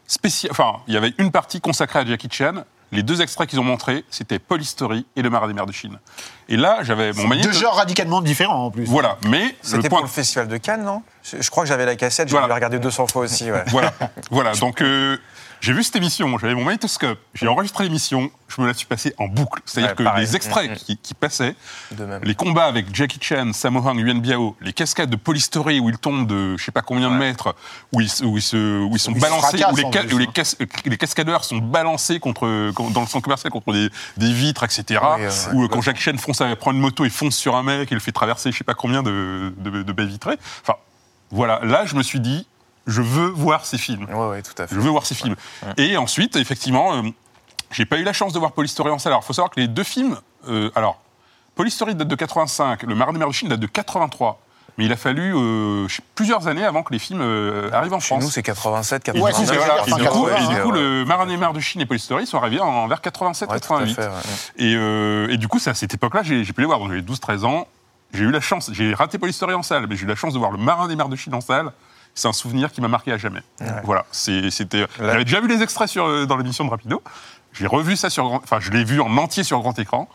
Spécial, 0.07 0.51
enfin, 0.51 0.79
il 0.87 0.93
y 0.93 0.97
avait 0.97 1.13
une 1.17 1.31
partie 1.31 1.61
consacrée 1.61 1.99
à 1.99 2.05
Jackie 2.05 2.29
Chan. 2.31 2.63
Les 2.93 3.03
deux 3.03 3.21
extraits 3.21 3.49
qu'ils 3.49 3.59
ont 3.59 3.63
montrés, 3.63 4.03
c'était 4.09 4.39
Polystory 4.39 5.05
et 5.15 5.21
Le 5.21 5.29
Marin 5.29 5.47
des 5.47 5.53
mers 5.53 5.65
de 5.65 5.71
Chine. 5.71 5.99
Et 6.49 6.57
là, 6.57 6.79
j'avais 6.83 7.11
mon 7.13 7.27
magnéto- 7.27 7.49
Deux 7.49 7.53
genres 7.57 7.75
radicalement 7.75 8.21
différents 8.21 8.65
en 8.65 8.71
plus. 8.71 8.85
Voilà, 8.85 9.17
mais 9.27 9.55
C'était 9.61 9.89
point. 9.89 9.99
pour 9.99 10.05
le 10.07 10.11
festival 10.11 10.47
de 10.47 10.57
Cannes, 10.57 10.83
non? 10.83 11.01
Je, 11.23 11.41
je 11.41 11.49
crois 11.49 11.63
que 11.63 11.69
j'avais 11.69 11.85
la 11.85 11.95
cassette, 11.95 12.27
j'ai 12.27 12.31
Voilà. 12.31 12.45
dû 12.47 12.49
la 12.49 12.55
regarder 12.55 12.79
200 12.79 13.07
fois 13.07 13.23
aussi. 13.23 13.51
Ouais. 13.51 13.63
Voilà, 13.67 13.93
voilà. 14.31 14.53
Donc 14.55 14.81
euh, 14.81 15.17
j'ai 15.63 15.71
vu 15.71 15.81
cette 15.81 15.95
émission, 15.95 16.37
j'avais 16.39 16.55
mon 16.55 16.65
magnétoscope, 16.65 17.17
j'ai 17.33 17.47
enregistré 17.47 17.85
l'émission, 17.85 18.29
je 18.49 18.61
me 18.61 18.67
la 18.67 18.73
suis 18.73 18.85
passée 18.85 19.13
en 19.17 19.27
boucle. 19.29 19.61
C'est-à-dire 19.65 19.91
Ouais, 19.91 19.95
que 19.95 20.03
pareil. 20.03 20.25
les 20.25 20.35
extraits 20.35 20.73
qui, 20.75 20.97
qui 20.97 21.13
passaient, 21.13 21.55
De 21.91 22.03
même. 22.03 22.21
les 22.21 22.35
combats 22.35 22.65
avec 22.65 22.93
Jackie 22.93 23.17
Chan, 23.21 23.51
Sammo 23.53 23.79
Hung, 23.87 23.97
Yuan 23.97 24.19
Biao, 24.19 24.57
les 24.59 24.73
cascades 24.73 25.09
de 25.09 25.15
Polystory 25.15 25.79
où 25.79 25.89
ils 25.89 25.97
tombent 25.97 26.27
de 26.27 26.57
je 26.57 26.63
sais 26.65 26.73
pas 26.73 26.81
combien 26.81 27.09
de 27.09 27.15
mètres, 27.15 27.55
où 27.93 28.01
ils, 28.01 28.09
se- 28.09 28.25
où 28.25 28.35
ils, 28.35 28.41
se- 28.41 28.81
où 28.83 28.91
ils 28.93 28.99
sont 28.99 29.13
Ils 29.13 29.21
balancés, 29.21 29.63
où, 29.71 29.75
les, 29.77 29.83
où 30.13 30.17
les 30.17 30.25
hein. 30.25 30.31
cas- 30.33 30.55
les 30.85 30.97
cascadeurs 30.97 31.45
sont 31.45 31.59
balancés 31.59 32.19
contre, 32.19 32.71
con- 32.73 32.89
dans 32.89 32.99
le 33.01 33.07
centre 33.07 33.23
commercial 33.23 33.49
contre 33.49 33.71
des, 33.71 33.89
des 34.17 34.33
vitres, 34.33 34.65
etc. 34.65 34.83
Oui, 35.17 35.21
euh, 35.23 35.53
ou 35.53 35.63
euh, 35.63 35.67
quand 35.69 35.81
Jackie 35.81 36.01
Chan 36.01 36.17
fonce, 36.17 36.41
prend 36.59 36.73
une 36.73 36.79
moto 36.79 37.05
et 37.05 37.09
fonce 37.09 37.37
sur 37.37 37.55
un 37.55 37.63
mec 37.63 37.89
et 37.89 37.95
le 37.95 38.01
fait 38.01 38.11
traverser 38.11 38.51
je 38.51 38.57
sais 38.57 38.65
pas 38.65 38.73
combien 38.73 39.01
de, 39.01 39.53
de, 39.59 39.81
de 39.83 39.91
baies 39.93 40.05
vitrées. 40.07 40.37
Enfin, 40.61 40.75
voilà, 41.31 41.61
là 41.63 41.85
je 41.85 41.95
me 41.95 42.03
suis 42.03 42.19
dit, 42.19 42.45
je 42.87 43.01
veux 43.01 43.27
voir 43.27 43.65
ces 43.65 43.77
films. 43.77 44.05
Ouais, 44.09 44.27
ouais, 44.29 44.41
tout 44.41 44.53
à 44.61 44.67
fait. 44.67 44.75
Je 44.75 44.79
veux 44.79 44.89
voir 44.89 45.05
ces 45.05 45.15
films. 45.15 45.35
Et 45.77 45.97
ensuite, 45.97 46.35
effectivement, 46.35 46.95
euh, 46.95 47.01
j'ai 47.71 47.85
pas 47.85 47.97
eu 47.97 48.03
la 48.03 48.13
chance 48.13 48.33
de 48.33 48.39
voir 48.39 48.51
Polystory 48.51 48.89
en 48.91 48.99
salle. 48.99 49.13
Alors, 49.13 49.23
il 49.23 49.27
faut 49.27 49.33
savoir 49.33 49.51
que 49.51 49.59
les 49.59 49.67
deux 49.67 49.83
films. 49.83 50.17
euh, 50.49 50.69
alors, 50.75 50.99
Polystory 51.55 51.93
date 51.95 52.07
de 52.07 52.15
85, 52.15 52.83
Le 52.83 52.95
Marin 52.95 53.13
des 53.13 53.19
mers 53.19 53.27
de 53.27 53.33
Chine 53.33 53.47
date 53.49 53.59
de 53.59 53.67
83. 53.67 54.39
Mais 54.79 54.85
il 54.85 54.91
a 54.91 54.95
fallu 54.95 55.33
euh, 55.35 55.85
plusieurs 56.15 56.47
années 56.47 56.65
avant 56.65 56.81
que 56.81 56.91
les 56.91 56.97
films 56.97 57.21
euh, 57.21 57.69
arrivent 57.71 57.93
en 57.93 57.99
Chez 57.99 58.07
France. 58.07 58.23
nous, 58.23 58.31
c'est 58.31 58.41
87, 58.41 59.07
et 59.09 59.11
du 59.11 59.19
Ouais, 59.21 59.29
89. 59.31 59.35
coup, 59.35 59.45
c'est 59.53 59.55
voilà, 59.67 59.81
et 59.83 59.85
du 59.85 60.09
coup, 60.09 60.25
80, 60.25 60.35
et 60.51 60.55
du 60.55 60.61
coup, 60.63 60.71
ouais. 60.71 60.79
le 60.81 61.05
Marin 61.05 61.27
des 61.27 61.37
mers 61.37 61.53
de 61.53 61.59
Chine 61.59 61.79
et 61.81 61.85
Polystory 61.85 62.25
sont 62.25 62.39
arrivés 62.39 62.59
en, 62.59 62.87
vers 62.87 62.99
87, 62.99 63.49
Ouais, 63.51 63.59
tout 63.59 63.71
à 63.75 63.85
88. 63.85 63.93
fait, 63.93 64.07
ouais. 64.07 65.29
Et, 65.29 65.33
et 65.33 65.37
du 65.37 65.47
coup, 65.47 65.59
c'est 65.59 65.69
à 65.69 65.75
cette 65.75 65.93
époque-là, 65.93 66.23
j'ai 66.23 66.43
j'ai 66.43 66.53
pu 66.53 66.61
les 66.61 66.65
voir. 66.67 66.79
Donc, 66.79 66.89
j'avais 66.89 67.01
12-13 67.01 67.45
ans. 67.45 67.67
J'ai 68.15 68.23
eu 68.23 68.31
la 68.31 68.41
chance, 68.41 68.71
j'ai 68.73 68.95
raté 68.95 69.19
Polystory 69.19 69.53
en 69.53 69.61
salle, 69.61 69.85
mais 69.87 69.95
j'ai 69.95 70.05
eu 70.05 70.07
la 70.07 70.15
chance 70.15 70.33
de 70.33 70.39
voir 70.39 70.49
le 70.49 70.57
Marin 70.57 70.87
des 70.87 70.95
mers 70.95 71.09
de 71.09 71.15
Chine 71.15 71.35
en 71.35 71.41
salle. 71.41 71.71
C'est 72.15 72.27
un 72.27 72.33
souvenir 72.33 72.71
qui 72.71 72.79
m'a 72.81 72.87
marqué 72.87 73.11
à 73.11 73.17
jamais. 73.17 73.41
Voilà, 73.83 74.05
c'était. 74.11 74.85
J'avais 74.99 75.23
déjà 75.25 75.39
vu 75.41 75.47
les 75.47 75.61
extraits 75.63 75.87
sur, 75.89 76.05
euh, 76.05 76.25
dans 76.25 76.37
l'émission 76.37 76.63
de 76.65 76.69
Rapido. 76.69 77.01
J'ai 77.53 77.67
revu 77.67 77.95
ça 77.95 78.09
sur, 78.09 78.23
grand- 78.25 78.41
enfin, 78.43 78.59
je 78.59 78.71
l'ai 78.71 78.83
vu 78.83 78.99
en 79.01 79.15
entier 79.17 79.43
sur 79.43 79.59
grand 79.59 79.77
écran. 79.79 80.07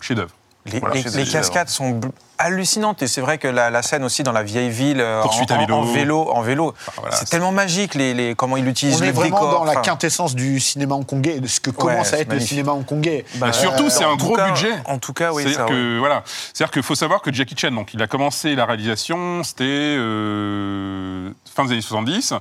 Chef-d'œuvre. 0.00 0.32
Les, 0.66 0.78
Voilà, 0.78 0.94
les- 0.96 1.02
chez 1.02 1.10
les 1.10 1.26
eux, 1.28 1.32
cascades 1.32 1.68
sont 1.70 2.00
hallucinantes 2.36 3.02
et 3.02 3.06
c'est 3.06 3.22
vrai 3.22 3.38
que 3.38 3.48
la, 3.48 3.70
la 3.70 3.80
scène 3.82 4.04
aussi 4.04 4.22
dans 4.22 4.32
la 4.32 4.42
vieille 4.42 4.68
ville 4.70 5.00
euh, 5.00 5.22
en, 5.22 5.28
vélo. 5.56 5.74
en 5.74 5.82
vélo, 5.84 6.30
en 6.30 6.40
vélo, 6.42 6.74
voilà, 6.96 7.12
c'est 7.16 7.20
c'est- 7.24 7.30
tellement 7.30 7.50
magique 7.52 7.94
les, 7.94 8.12
les- 8.12 8.34
comment 8.34 8.56
il 8.58 8.68
utilise 8.68 8.96
On 8.96 9.00
le 9.00 9.06
est 9.06 9.12
vraiment 9.12 9.40
décor. 9.40 9.58
dans 9.60 9.64
la 9.64 9.76
quintessence 9.76 10.34
du 10.34 10.60
cinéma 10.60 10.94
hongkongais, 10.96 11.40
de 11.40 11.46
ce 11.46 11.60
que 11.60 11.70
commence 11.70 12.08
à 12.08 12.16
c'est 12.16 12.20
être 12.22 12.32
le 12.34 12.40
cinéma 12.40 12.72
hongkongais. 12.72 13.24
Bah, 13.36 13.52
surtout, 13.54 13.88
c'est 13.88 14.04
en 14.04 14.12
un 14.12 14.16
gros 14.16 14.36
cas- 14.36 14.48
budget. 14.50 14.72
En 14.84 14.98
tout 14.98 15.14
cas, 15.14 15.32
oui, 15.32 15.42
C'est-à-dire 15.44 15.60
ça, 15.60 15.66
que 15.66 15.92
ouais. 15.94 15.98
voilà, 15.98 16.22
c'est-à-dire 16.26 16.70
qu'il 16.72 16.82
faut 16.82 16.94
savoir 16.94 17.22
que 17.22 17.32
Jackie 17.32 17.56
Chan, 17.56 17.70
donc 17.72 17.94
il 17.94 18.02
a 18.02 18.06
commencé 18.06 18.54
la 18.54 18.66
réalisation, 18.66 19.42
c'était 19.42 19.64
euh, 19.64 21.30
fin 21.54 21.64
des 21.64 21.72
années 21.72 21.80
70, 21.80 22.34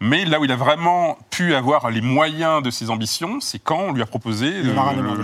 mais 0.00 0.24
là 0.24 0.40
où 0.40 0.44
il 0.44 0.52
a 0.52 0.56
vraiment 0.56 1.18
pu 1.30 1.54
avoir 1.54 1.90
les 1.90 2.00
moyens 2.00 2.62
de 2.62 2.70
ses 2.70 2.90
ambitions, 2.90 3.38
c'est 3.40 3.58
quand 3.58 3.78
on 3.88 3.92
lui 3.92 4.02
a 4.02 4.06
proposé 4.06 4.50
le, 4.62 4.72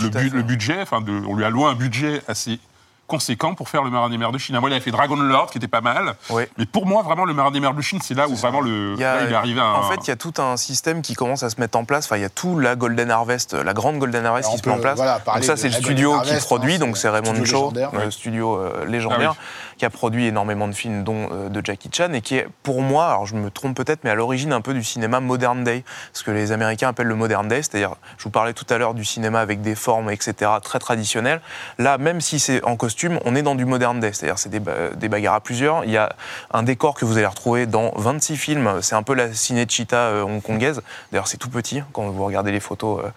bu- 0.09 0.31
le 0.31 0.43
budget, 0.43 0.81
enfin 0.83 1.01
de- 1.01 1.23
on 1.27 1.35
lui 1.35 1.45
a 1.45 1.51
loué 1.51 1.65
un 1.67 1.75
budget 1.75 2.21
assez 2.29 2.59
conséquent 3.07 3.55
pour 3.55 3.69
faire 3.69 3.85
le 3.85 3.91
Marin 3.91 4.11
des 4.11 4.19
mers 4.19 4.33
de 4.33 4.39
Chine. 4.39 4.59
Moi, 4.59 4.69
il 4.69 4.73
avait 4.73 4.83
fait 4.83 4.91
Dragon 4.91 5.15
Lord, 5.15 5.51
qui 5.53 5.59
était 5.59 5.69
pas 5.69 5.81
mal, 5.81 6.17
Oui. 6.29 6.43
mais 6.59 6.67
pour 6.67 6.87
moi, 6.87 7.03
vraiment, 7.03 7.25
le 7.25 7.35
Marin 7.35 7.53
des 7.53 7.61
mers 7.61 7.73
de 7.73 7.81
Chine, 7.81 8.01
c'est 8.03 8.15
là 8.15 8.27
où 8.29 8.35
vraiment 8.35 8.61
le, 8.61 8.95
Il 8.99 9.05
a- 9.05 9.15
là, 9.15 9.23
il 9.27 9.31
est 9.33 9.35
arrivé 9.37 9.61
à 9.61 9.65
un... 9.65 9.75
En 9.75 9.83
fait, 9.85 10.01
il 10.03 10.09
y 10.09 10.11
a 10.11 10.17
tout 10.17 10.33
un 10.39 10.57
système 10.57 11.03
qui 11.03 11.15
commence 11.15 11.45
à 11.45 11.51
se 11.51 11.61
mettre 11.61 11.79
en 11.79 11.85
place. 11.85 12.07
Enfin, 12.07 12.17
il 12.17 12.23
y 12.23 12.25
a 12.25 12.29
tout 12.29 12.59
la 12.59 12.75
Golden 12.75 13.13
Harvest, 13.13 13.55
la 13.55 13.75
grande 13.75 13.99
Golden 14.01 14.27
Harvest 14.27 14.49
Alors, 14.49 14.57
qui 14.57 14.65
se 14.65 14.69
met 14.69 14.75
en 14.75 14.81
place. 14.81 14.97
voilà, 14.97 15.21
donc 15.25 15.45
ça, 15.45 15.57
c'est 15.57 15.69
le 15.69 15.75
studio 15.75 16.11
Golden 16.11 16.25
qui 16.25 16.31
Harvest, 16.31 16.47
produit. 16.47 16.75
hein, 16.75 16.79
donc 16.81 16.97
c'est 16.99 17.09
Raymond 17.09 17.33
légendaire. 17.35 17.91
le 17.95 18.11
studio 18.11 18.57
euh, 18.57 18.85
légendaire, 18.87 19.35
Ah 19.39 19.66
qui 19.79 19.85
a 19.85 19.91
produit 19.91 20.27
énormément 20.27 20.69
de 20.69 20.73
films, 20.73 21.05
dont 21.05 21.29
euh, 21.33 21.49
de 21.49 21.61
Jackie 21.65 21.91
Chan, 21.93 22.13
et 22.13 22.21
qui 22.21 22.37
est, 22.37 22.49
pour 22.63 22.83
moi, 22.83 23.07
alors 23.09 23.27
je 23.27 23.35
me 23.35 23.51
trompe 23.51 23.77
peut-être, 23.77 24.05
mais 24.05 24.11
à 24.11 24.15
l'origine 24.15 24.53
un 24.53 24.61
peu 24.61 24.75
du 24.75 24.83
cinéma 24.85 25.21
modern 25.21 25.65
day, 25.65 25.85
ce 26.13 26.23
que 26.23 26.31
les 26.31 26.53
Américains 26.53 26.89
appellent 26.89 27.07
le 27.07 27.15
modern 27.15 27.47
day, 27.49 27.63
c'est-à-dire, 27.63 27.95
je 28.19 28.25
vous 28.25 28.31
parlais 28.31 28.53
tout 28.53 28.67
à 28.71 28.79
l'heure 28.79 28.95
du 28.95 29.05
cinéma 29.05 29.41
avec 29.41 29.61
des 29.61 29.75
formes, 29.75 30.11
etc., 30.11 30.51
très 30.63 30.79
traditionnelles. 30.79 31.41
Là, 31.79 31.99
même 31.99 32.21
si 32.21 32.39
c'est 32.39 32.63
en 32.65 32.77
costume, 32.77 33.19
on 33.25 33.35
est 33.35 33.43
dans 33.43 33.55
du 33.55 33.65
modern 33.65 34.01
day, 34.01 34.13
c'est-à-dire 34.13 34.39
c'est 34.39 34.49
des, 34.49 34.61
ba- 34.61 34.91
des 34.95 35.09
bagarres 35.09 35.35
à 35.35 35.41
plusieurs. 35.41 35.85
Il 35.85 35.91
y 35.91 35.97
a 35.97 36.15
un 36.53 36.63
décor 36.63 36.95
que 36.95 37.05
vous 37.05 37.19
allez 37.19 37.27
retrouver 37.27 37.67
dans 37.67 37.93
26 37.97 38.37
films. 38.37 38.71
C'est 38.83 38.95
un 38.95 39.03
peu 39.03 39.15
la 39.15 39.33
Cinecittà 39.33 39.97
euh, 39.97 40.23
hongkongaise. 40.23 40.83
D'ailleurs, 41.13 41.29
c'est 41.29 41.37
tout 41.37 41.51
petit 41.51 41.81
hein, 41.81 41.87
quand 41.93 42.09
vous 42.09 42.25
regardez 42.25 42.53
les 42.53 42.61
photos. 42.61 43.05
euh. 43.05 43.09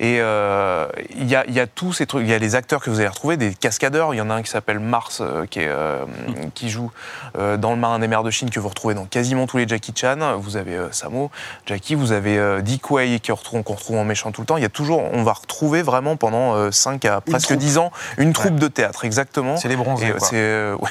Et 0.00 0.18
euh, 0.20 0.86
il 1.10 1.28
y, 1.28 1.34
a, 1.36 1.66
tous 1.66 1.92
ces 1.92 2.06
trucs. 2.06 2.22
Il 2.22 2.30
y 2.30 2.34
a 2.34 2.38
les 2.38 2.54
acteurs 2.54 2.80
que 2.80 2.90
vous 2.90 3.00
allez 3.00 3.08
retrouver, 3.08 3.36
des 3.36 3.54
cascadeurs. 3.54 4.14
Il 4.14 4.18
y 4.18 4.20
en 4.20 4.30
a 4.30 4.34
un 4.34 4.42
qui 4.42 4.50
s'appelle 4.50 4.80
Mars, 4.80 5.22
qui, 5.50 5.60
est, 5.60 5.70
euh, 6.00 6.32
qui 6.54 6.68
joue 6.70 6.90
euh, 7.38 7.56
dans 7.56 7.70
Le 7.72 7.76
Marin 7.78 7.98
des 7.98 8.08
Mers 8.08 8.22
de 8.22 8.30
Chine, 8.30 8.50
que 8.50 8.60
vous 8.60 8.68
retrouvez 8.68 8.94
dans 8.94 9.04
quasiment 9.06 9.46
tous 9.46 9.56
les 9.58 9.66
Jackie 9.68 9.92
Chan. 9.94 10.38
Vous 10.38 10.56
avez 10.56 10.76
euh, 10.76 10.90
Samo, 10.92 11.30
Jackie, 11.66 11.94
vous 11.94 12.12
avez 12.12 12.38
euh, 12.38 12.60
Dick 12.60 12.90
Wei 12.90 13.20
qui 13.20 13.32
retrouve- 13.32 13.62
qu'on 13.62 13.74
retrouve 13.74 13.96
en 13.98 14.04
méchant 14.04 14.32
tout 14.32 14.40
le 14.42 14.46
temps. 14.46 14.56
Il 14.56 14.62
y 14.62 14.66
a 14.66 14.70
toujours, 14.70 15.02
on 15.12 15.22
va 15.22 15.32
retrouver 15.32 15.82
vraiment 15.82 16.16
pendant 16.16 16.70
5 16.72 17.04
à 17.04 17.20
presque 17.20 17.48
troupe. 17.48 17.58
10 17.58 17.78
ans 17.78 17.92
une 18.18 18.32
troupe 18.32 18.56
de 18.56 18.68
théâtre, 18.68 19.04
exactement. 19.04 19.56
C'est 19.56 19.68
les 19.68 19.76
bronzés, 19.76 20.08
Et, 20.08 20.12
quoi. 20.12 20.28
euh, 20.32 20.76
ouais. 20.80 20.88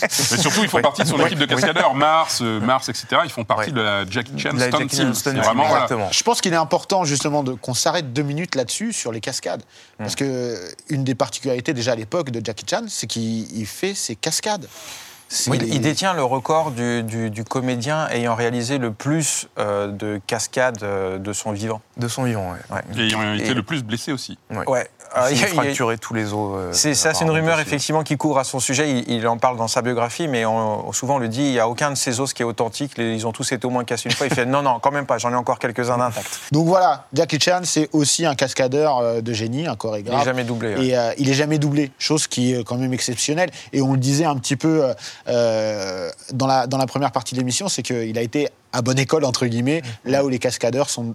Mais 0.00 0.08
surtout, 0.08 0.62
ils 0.62 0.68
font 0.68 0.80
partie 0.82 1.02
de 1.02 1.08
son 1.08 1.18
équipe 1.24 1.38
de 1.38 1.46
cascadeurs. 1.46 1.94
Mars, 1.94 2.40
euh, 2.42 2.60
Mars, 2.60 2.88
etc. 2.88 3.06
Ils 3.24 3.30
font 3.30 3.44
partie 3.44 3.72
de 3.72 3.80
la 3.80 4.04
Jackie 4.08 4.38
Chan 4.38 4.50
La 4.54 4.68
Stunt 4.68 4.78
Jackie 4.80 4.96
Team. 4.96 5.12
Vraiment, 5.36 5.64
voilà. 5.66 5.86
Je 6.10 6.22
pense 6.22 6.40
qu'il 6.40 6.52
est 6.52 6.56
important 6.56 7.04
justement 7.04 7.42
de- 7.42 7.52
qu'on 7.52 7.74
s'arrête 7.74 8.12
deux 8.12 8.22
minutes 8.22 8.54
là-dessus 8.54 8.92
sur 8.92 9.12
les 9.12 9.20
cascades, 9.20 9.62
parce 9.98 10.14
que 10.14 10.56
une 10.88 11.04
des 11.04 11.14
particularités 11.14 11.72
déjà 11.72 11.92
à 11.92 11.96
l'époque 11.96 12.30
de 12.30 12.44
Jackie 12.44 12.64
Chan, 12.68 12.82
c'est 12.88 13.06
qu'il 13.06 13.50
il 13.56 13.66
fait 13.66 13.94
ses 13.94 14.14
cascades. 14.16 14.37
C'est 14.40 15.07
Oui, 15.48 15.58
les- 15.58 15.68
il 15.68 15.80
détient 15.80 16.14
le 16.14 16.24
record 16.24 16.70
du, 16.70 17.02
du- 17.02 17.30
du 17.30 17.44
comédien 17.44 18.08
ayant 18.10 18.34
réalisé 18.34 18.78
le 18.78 18.92
plus 18.92 19.46
euh, 19.58 19.88
de 19.88 20.20
cascades 20.26 20.82
euh, 20.82 21.18
de 21.18 21.32
son 21.32 21.52
vivant. 21.52 21.80
de 21.98 22.08
son 22.08 22.22
vivant. 22.24 22.52
Ouais. 22.70 22.80
Et 22.96 23.14
ont 23.14 23.34
été 23.34 23.48
Et- 23.50 23.54
le 23.54 23.62
plus 23.62 23.82
blessés 23.82 24.12
aussi. 24.12 24.38
Ouais. 24.50 24.88
Alors, 25.14 25.30
il 25.30 25.42
a- 25.42 25.46
fracturé 25.46 25.96
tous 25.96 26.12
les 26.14 26.32
os. 26.34 26.52
euh, 26.54 26.72
C'est 26.72 26.94
ça, 26.94 27.14
c'est 27.14 27.24
une 27.24 27.30
rumeur 27.30 27.54
aussi. 27.54 27.62
effectivement 27.62 28.02
qui 28.02 28.16
court 28.18 28.38
à 28.38 28.44
son 28.44 28.60
sujet. 28.60 28.90
Il, 28.90 29.10
il 29.10 29.26
en 29.26 29.38
parle 29.38 29.56
dans 29.56 29.66
sa 29.66 29.80
biographie, 29.82 30.28
mais 30.28 30.44
on- 30.44 30.92
souvent 30.92 31.16
on 31.16 31.18
le 31.18 31.28
dit, 31.28 31.42
il 31.44 31.52
n'y 31.52 31.58
a 31.58 31.66
aucun 31.68 31.90
de 31.90 31.96
ces 31.96 32.20
os 32.20 32.32
qui 32.34 32.42
est 32.42 32.44
authentique. 32.44 32.92
Ils 32.98 33.26
ont 33.26 33.32
tous 33.32 33.50
été 33.52 33.66
au 33.66 33.70
moins 33.70 33.84
cassés 33.84 34.08
une 34.10 34.14
fois. 34.14 34.26
Il 34.26 34.34
fait 34.34 34.44
non, 34.46 34.60
non, 34.62 34.78
quand 34.80 34.90
même 34.92 35.06
pas. 35.06 35.16
J'en 35.18 35.30
ai 35.32 35.34
encore 35.34 35.58
quelques-uns 35.58 35.96
d'intacts. 35.98 36.40
Donc 36.52 36.66
voilà, 36.66 37.06
Jackie 37.14 37.40
Chan, 37.40 37.60
c'est 37.64 37.88
aussi 37.92 38.26
un 38.26 38.34
cascadeur 38.34 39.22
de 39.22 39.32
génie, 39.32 39.60
un 39.60 39.62
Il 39.62 39.70
n'est 39.70 39.76
chorégraphe. 39.76 40.24
jamais 40.26 40.44
doublé. 40.44 40.74
ouais. 40.76 40.86
Et 40.86 40.96
euh, 40.98 41.12
il 41.18 41.28
est 41.30 41.34
jamais 41.34 41.58
doublé, 41.58 41.90
chose 41.98 42.26
qui 42.26 42.52
est 42.54 42.62
quand 42.64 42.76
même 42.76 42.92
exceptionnelle. 42.92 43.50
Et 43.72 43.80
on 43.80 43.92
le 43.92 43.98
disait 43.98 44.26
un 44.26 44.36
petit 44.36 44.56
peu 44.56 44.92
euh, 45.28 46.10
dans, 46.32 46.46
la, 46.46 46.66
dans 46.66 46.78
la 46.78 46.86
première 46.86 47.12
partie 47.12 47.34
de 47.34 47.40
l'émission, 47.40 47.68
c'est 47.68 47.82
qu'il 47.82 48.16
a 48.18 48.22
été 48.22 48.48
à 48.72 48.82
bonne 48.82 48.98
école, 48.98 49.24
entre 49.24 49.46
guillemets, 49.46 49.82
là 50.04 50.24
où 50.24 50.28
les 50.28 50.38
cascadeurs 50.38 50.90
sont 50.90 51.14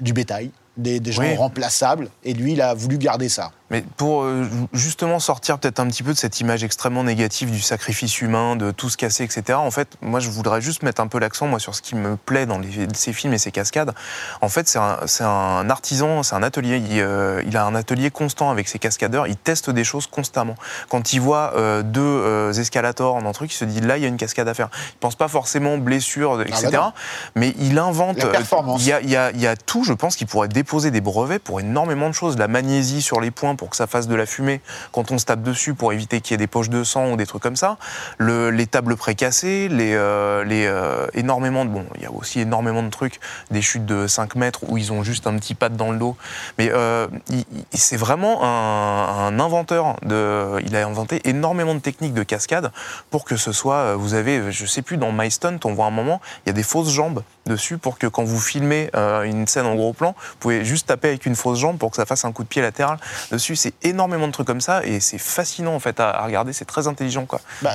du 0.00 0.12
bétail, 0.12 0.50
des, 0.76 1.00
des 1.00 1.12
gens 1.12 1.22
Oui. 1.22 1.34
remplaçables. 1.36 2.08
Et 2.24 2.34
lui, 2.34 2.52
il 2.52 2.60
a 2.60 2.74
voulu 2.74 2.98
garder 2.98 3.28
ça. 3.28 3.52
Mais 3.70 3.82
pour 3.96 4.22
euh, 4.22 4.48
justement 4.72 5.18
sortir 5.18 5.58
peut-être 5.58 5.80
un 5.80 5.88
petit 5.88 6.04
peu 6.04 6.12
de 6.12 6.18
cette 6.18 6.38
image 6.40 6.62
extrêmement 6.62 7.02
négative 7.02 7.50
du 7.50 7.60
sacrifice 7.60 8.20
humain, 8.20 8.54
de 8.54 8.70
tout 8.70 8.88
se 8.88 8.96
casser, 8.96 9.24
etc. 9.24 9.58
En 9.58 9.72
fait, 9.72 9.88
moi, 10.02 10.20
je 10.20 10.30
voudrais 10.30 10.60
juste 10.60 10.84
mettre 10.84 11.00
un 11.02 11.08
peu 11.08 11.18
l'accent 11.18 11.48
moi 11.48 11.58
sur 11.58 11.74
ce 11.74 11.82
qui 11.82 11.96
me 11.96 12.16
plaît 12.16 12.46
dans 12.46 12.58
les- 12.60 12.86
ces 12.94 13.12
films 13.12 13.32
et 13.34 13.38
ces 13.38 13.50
cascades. 13.50 13.92
En 14.40 14.48
fait, 14.48 14.68
c'est 14.68 14.78
un, 14.78 15.70
artisan, 15.70 16.22
c'est 16.22 16.36
un 16.36 16.44
atelier. 16.44 16.76
Il, 16.76 17.00
euh, 17.00 17.42
il 17.44 17.56
a 17.56 17.64
un 17.64 17.74
atelier 17.74 18.12
constant 18.12 18.50
avec 18.50 18.68
ses 18.68 18.78
cascadeurs. 18.78 19.26
Il 19.26 19.36
teste 19.36 19.68
des 19.70 19.82
choses 19.84 20.06
constamment. 20.06 20.54
Quand 20.88 21.12
il 21.12 21.20
voit 21.20 21.52
euh, 21.56 21.82
deux 21.82 22.56
escalators 22.58 23.20
dans 23.20 23.28
un 23.28 23.32
truc, 23.32 23.52
il 23.52 23.56
se 23.56 23.64
dit 23.64 23.80
là, 23.80 23.96
il 23.96 24.02
y 24.02 24.06
a 24.06 24.08
une 24.08 24.16
cascade 24.16 24.46
à 24.46 24.54
faire. 24.54 24.68
Il 24.94 24.98
pense 24.98 25.16
pas 25.16 25.26
forcément 25.28 25.76
blessure, 25.78 26.40
etc. 26.42 26.68
bah 26.70 26.78
non. 26.78 26.92
mais 27.34 27.54
il 27.58 27.78
invente. 27.80 28.18
La 28.18 28.26
performance. 28.26 28.80
Il 28.82 28.88
y 28.88 28.92
a, 28.92 29.00
il 29.00 29.10
y 29.10 29.16
a- 29.16 29.30
il 29.32 29.40
y 29.40 29.46
a 29.48 29.56
tout. 29.56 29.82
Je 29.82 29.92
pense 29.92 30.14
qu'il 30.14 30.28
pourrait 30.28 30.46
déposer 30.48 30.92
des 30.92 31.00
brevets 31.00 31.42
pour 31.42 31.58
énormément 31.58 32.08
de 32.08 32.14
choses. 32.14 32.38
La 32.38 32.46
magnésie 32.46 33.02
sur 33.02 33.20
les 33.20 33.32
points 33.32 33.55
pour 33.56 33.70
que 33.70 33.76
ça 33.76 33.86
fasse 33.86 34.08
de 34.08 34.14
la 34.14 34.26
fumée 34.26 34.60
quand 34.92 35.10
on 35.10 35.18
se 35.18 35.24
tape 35.24 35.42
dessus 35.42 35.74
pour 35.74 35.92
éviter 35.92 36.20
qu'il 36.20 36.32
y 36.32 36.34
ait 36.34 36.38
des 36.38 36.46
poches 36.46 36.70
de 36.70 36.84
sang 36.84 37.10
ou 37.12 37.16
des 37.16 37.26
trucs 37.26 37.42
comme 37.42 37.56
ça. 37.56 37.78
Le- 38.18 38.50
les 38.50 38.66
tables 38.66 38.96
précassées, 38.96 39.68
les, 39.68 39.94
euh, 39.94 40.44
les 40.44 40.66
euh, 40.66 41.06
énormément 41.14 41.64
de 41.64 41.70
bon, 41.70 41.86
il 41.96 42.02
y 42.02 42.06
a 42.06 42.12
aussi 42.12 42.40
énormément 42.40 42.82
de 42.82 42.90
trucs, 42.90 43.20
des 43.50 43.62
chutes 43.62 43.86
de 43.86 44.06
5 44.06 44.34
mètres 44.36 44.60
où 44.68 44.78
ils 44.78 44.92
ont 44.92 45.02
juste 45.02 45.26
un 45.26 45.36
petit 45.36 45.54
pad 45.54 45.76
dans 45.76 45.90
le 45.90 45.98
dos. 45.98 46.16
Mais 46.58 46.70
euh, 46.72 47.06
c'est 47.72 47.96
vraiment 47.96 48.44
un, 48.44 49.38
inventeur. 49.38 49.96
De, 50.02 50.60
il 50.64 50.74
a 50.76 50.86
inventé 50.86 51.20
énormément 51.28 51.74
de 51.74 51.80
techniques 51.80 52.14
de 52.14 52.22
cascade 52.22 52.72
pour 53.10 53.24
que 53.24 53.36
ce 53.36 53.52
soit. 53.52 53.94
Vous 53.96 54.14
avez, 54.14 54.50
je 54.50 54.66
sais 54.66 54.82
plus, 54.82 54.96
dans 54.96 55.12
My 55.12 55.30
Stunt, 55.30 55.58
on 55.64 55.74
voit 55.74 55.86
un 55.86 55.90
moment, 55.90 56.20
il 56.44 56.48
y 56.48 56.50
a 56.50 56.52
des 56.52 56.62
fausses 56.62 56.90
jambes 56.90 57.22
dessus 57.46 57.78
pour 57.78 57.98
que 57.98 58.06
quand 58.06 58.24
vous 58.24 58.40
filmez 58.40 58.90
une 59.24 59.46
scène 59.46 59.66
en 59.66 59.74
gros 59.74 59.92
plan, 59.92 60.14
vous 60.18 60.36
pouvez 60.40 60.64
juste 60.64 60.88
taper 60.88 61.08
avec 61.08 61.26
une 61.26 61.36
fausse 61.36 61.58
jambe 61.58 61.78
pour 61.78 61.90
que 61.90 61.96
ça 61.96 62.06
fasse 62.06 62.24
un 62.24 62.32
coup 62.32 62.42
de 62.42 62.48
pied 62.48 62.62
latéral 62.62 62.98
dessus. 63.30 63.45
C'est 63.54 63.74
énormément 63.82 64.26
de 64.26 64.32
trucs 64.32 64.46
comme 64.46 64.60
ça 64.60 64.84
et 64.84 64.98
c'est 65.00 65.18
fascinant 65.18 65.74
en 65.74 65.78
fait 65.80 66.00
à, 66.00 66.24
regarder. 66.24 66.52
C'est 66.52 66.64
très 66.64 66.88
intelligent 66.88 67.26
quoi. 67.26 67.40
Bah, 67.62 67.72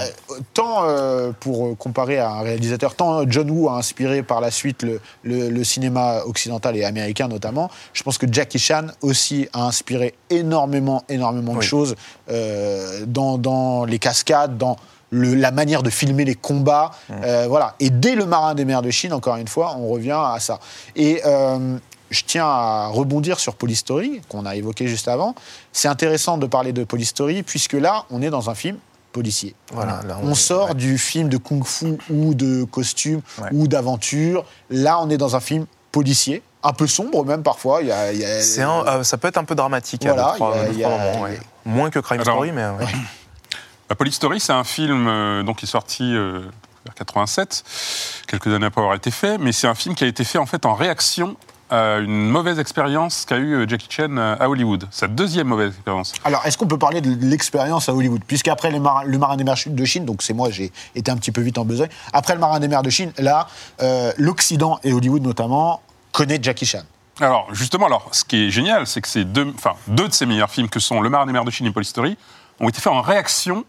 tant 0.53 0.84
euh, 0.86 1.31
pour 1.39 1.67
euh, 1.67 1.75
comparer 1.75 2.17
à 2.19 2.29
un 2.31 2.41
réalisateur, 2.41 2.95
tant 2.95 3.23
John 3.29 3.49
Woo 3.49 3.69
a 3.69 3.73
inspiré 3.77 4.23
par 4.23 4.41
la 4.41 4.51
suite 4.51 4.84
le, 4.84 4.99
le- 5.23 5.49
le 5.49 5.63
cinéma 5.63 6.21
occidental 6.25 6.75
et 6.75 6.84
américain 6.84 7.27
notamment, 7.27 7.69
je 7.93 8.03
pense 8.03 8.17
que 8.17 8.25
Jackie 8.31 8.60
Chan 8.60 8.88
aussi 9.01 9.47
a 9.53 9.63
inspiré 9.65 10.15
énormément, 10.29 11.03
énormément 11.07 11.53
de 11.53 11.62
choses 11.62 11.95
euh, 12.29 13.05
dans, 13.05 13.38
dans 13.38 13.86
les 13.86 13.99
cascades, 13.99 14.57
dans 14.57 14.75
le- 15.12 15.36
la 15.36 15.51
manière 15.51 15.84
de 15.84 15.89
filmer 15.89 16.23
les 16.25 16.36
combats. 16.36 16.91
euh, 17.12 17.45
voilà. 17.49 17.75
Et 17.79 17.89
dès 17.89 18.15
le 18.15 18.25
Marin 18.25 18.55
des 18.55 18.63
mers 18.65 18.81
de 18.81 18.89
Chine, 18.91 19.12
encore 19.13 19.36
une 19.36 19.47
fois, 19.47 19.75
on 19.77 19.88
revient 19.89 20.17
à 20.17 20.38
ça. 20.39 20.60
Et 20.95 21.21
euh, 21.25 21.77
je 22.12 22.21
tiens 22.28 22.45
à 22.45 22.88
rebondir 22.88 23.39
sur 23.39 23.56
Polystory, 23.56 24.21
qu'on 24.30 24.45
a 24.45 24.56
évoqué 24.56 24.88
juste 24.88 25.08
avant. 25.08 25.34
C'est 25.74 25.88
intéressant 25.88 26.38
de 26.38 26.45
parler 26.45 26.74
de 26.74 26.84
Polystory, 26.84 27.41
puisque 27.41 27.74
là, 27.74 28.06
on 28.12 28.21
est 28.21 28.30
dans 28.30 28.50
un 28.52 28.56
film 28.56 28.78
policier. 29.13 29.56
Voilà, 29.74 30.02
là, 30.08 30.19
on, 30.24 30.36
sort 30.36 30.76
du 30.76 30.97
film 30.97 31.28
de 31.30 31.38
kung-fu 31.38 31.97
ou 32.10 32.34
de 32.34 32.63
costume 32.65 33.21
Ouais. 33.41 33.50
ou 33.52 33.67
d'aventure. 33.67 34.45
Là, 34.69 35.00
on 35.02 35.10
est 35.10 35.17
dans 35.17 35.36
un 35.36 35.39
film 35.41 35.65
policier, 35.91 36.41
un 36.63 36.71
peu 36.74 36.88
sombre 36.88 37.26
même 37.26 37.43
parfois. 37.43 37.82
Il 37.82 37.88
y 37.88 37.91
a, 37.91 38.13
il 38.13 38.19
y 38.19 38.26
a- 38.26 38.41
C'est 38.41 38.62
un- 38.62 38.86
euh, 38.88 39.04
ça 39.04 39.17
peut 39.17 39.28
être 39.28 39.38
un 39.38 39.43
peu 39.43 39.56
dramatique 39.56 40.04
Voilà, 40.06 40.36
y 40.74 40.84
a- 40.84 40.89
moments, 40.89 41.21
ouais. 41.24 41.39
Moins 41.65 41.89
que 41.89 42.00
Crime 42.00 42.21
Alors- 42.21 42.36
Story, 42.36 42.52
mais 42.54 42.65
ouais. 42.69 42.86
La 43.89 43.95
Police 43.95 44.15
Story, 44.15 44.39
c'est 44.39 44.54
un 44.54 44.63
film 44.63 45.08
euh, 45.08 45.43
donc, 45.43 45.58
qui 45.58 45.65
est 45.65 45.67
sorti 45.67 46.04
euh, 46.15 46.39
vers 46.86 46.93
87, 46.95 47.63
quelques 48.28 48.47
années 48.47 48.67
après 48.67 48.80
avoir 48.82 48.95
été 48.95 49.12
fait, 49.12 49.38
mais 49.38 49.52
c'est 49.52 49.67
un 49.67 49.76
film 49.76 49.95
qui 49.95 50.06
a 50.06 50.08
été 50.08 50.24
fait 50.24 50.38
en 50.38 50.45
fait 50.45 50.65
en 50.65 50.74
réaction 50.74 51.36
à 51.71 51.97
une 51.99 52.29
mauvaise 52.29 52.60
expérience 52.60 53.25
qu'a 53.25 53.38
eu 53.38 53.53
euh, 53.53 53.67
Jackie 53.67 53.88
Chan 53.89 54.15
euh, 54.17 54.36
à 54.39 54.49
Hollywood. 54.49 54.88
Sa 54.91 55.07
deuxième 55.07 55.47
mauvaise 55.47 55.69
expérience. 55.69 56.13
Alors, 56.23 56.45
est-ce 56.45 56.57
qu'on 56.57 56.67
peut 56.67 56.77
parler 56.77 57.01
de 57.01 57.15
l'expérience 57.25 57.89
à 57.89 57.95
Hollywood? 57.95 58.21
Puisqu'après 58.27 58.77
mar- 58.79 59.03
le 59.05 59.17
Marin 59.17 59.38
des 59.38 59.43
mers 59.43 59.55
de 59.65 59.86
Chine, 59.86 60.05
donc 60.05 60.21
c'est 60.21 60.34
moi, 60.34 60.49
j'ai 60.51 60.71
été 60.93 61.10
un 61.10 61.15
petit 61.15 61.31
peu 61.31 61.41
vite 61.41 61.57
en 61.57 61.65
besogne. 61.65 61.89
Après 62.13 62.34
le 62.34 62.39
Marin 62.39 62.60
des 62.60 62.67
mers 62.67 62.84
de 62.84 62.89
Chine, 62.89 63.13
là, 63.17 63.47
euh, 63.81 64.12
l'Occident 64.17 64.79
et 64.84 64.93
Hollywood 64.93 65.21
notamment 65.23 65.81
connaît 66.12 66.39
Jackie 66.41 66.65
Chan. 66.65 66.81
Alors, 67.19 67.47
justement, 67.53 67.86
alors, 67.86 68.10
ce 68.12 68.23
qui 68.25 68.47
est 68.47 68.49
génial, 68.49 68.86
c'est 68.86 69.01
que 69.01 69.07
ces 69.07 69.23
deux, 69.23 69.53
deux 69.88 70.07
de 70.07 70.13
ses 70.13 70.25
meilleurs 70.25 70.49
films, 70.49 70.69
que 70.69 70.79
sont 70.79 71.01
Le 71.01 71.10
Marin 71.10 71.25
des 71.25 71.34
mers 71.34 71.45
de 71.45 71.51
Chine 71.51 71.67
et 71.67 71.71
Police 71.71 71.89
Story, 71.89 72.17
ont 72.60 72.67
été 72.67 72.81
faits 72.81 72.91
en 72.91 73.01
réaction 73.01 73.63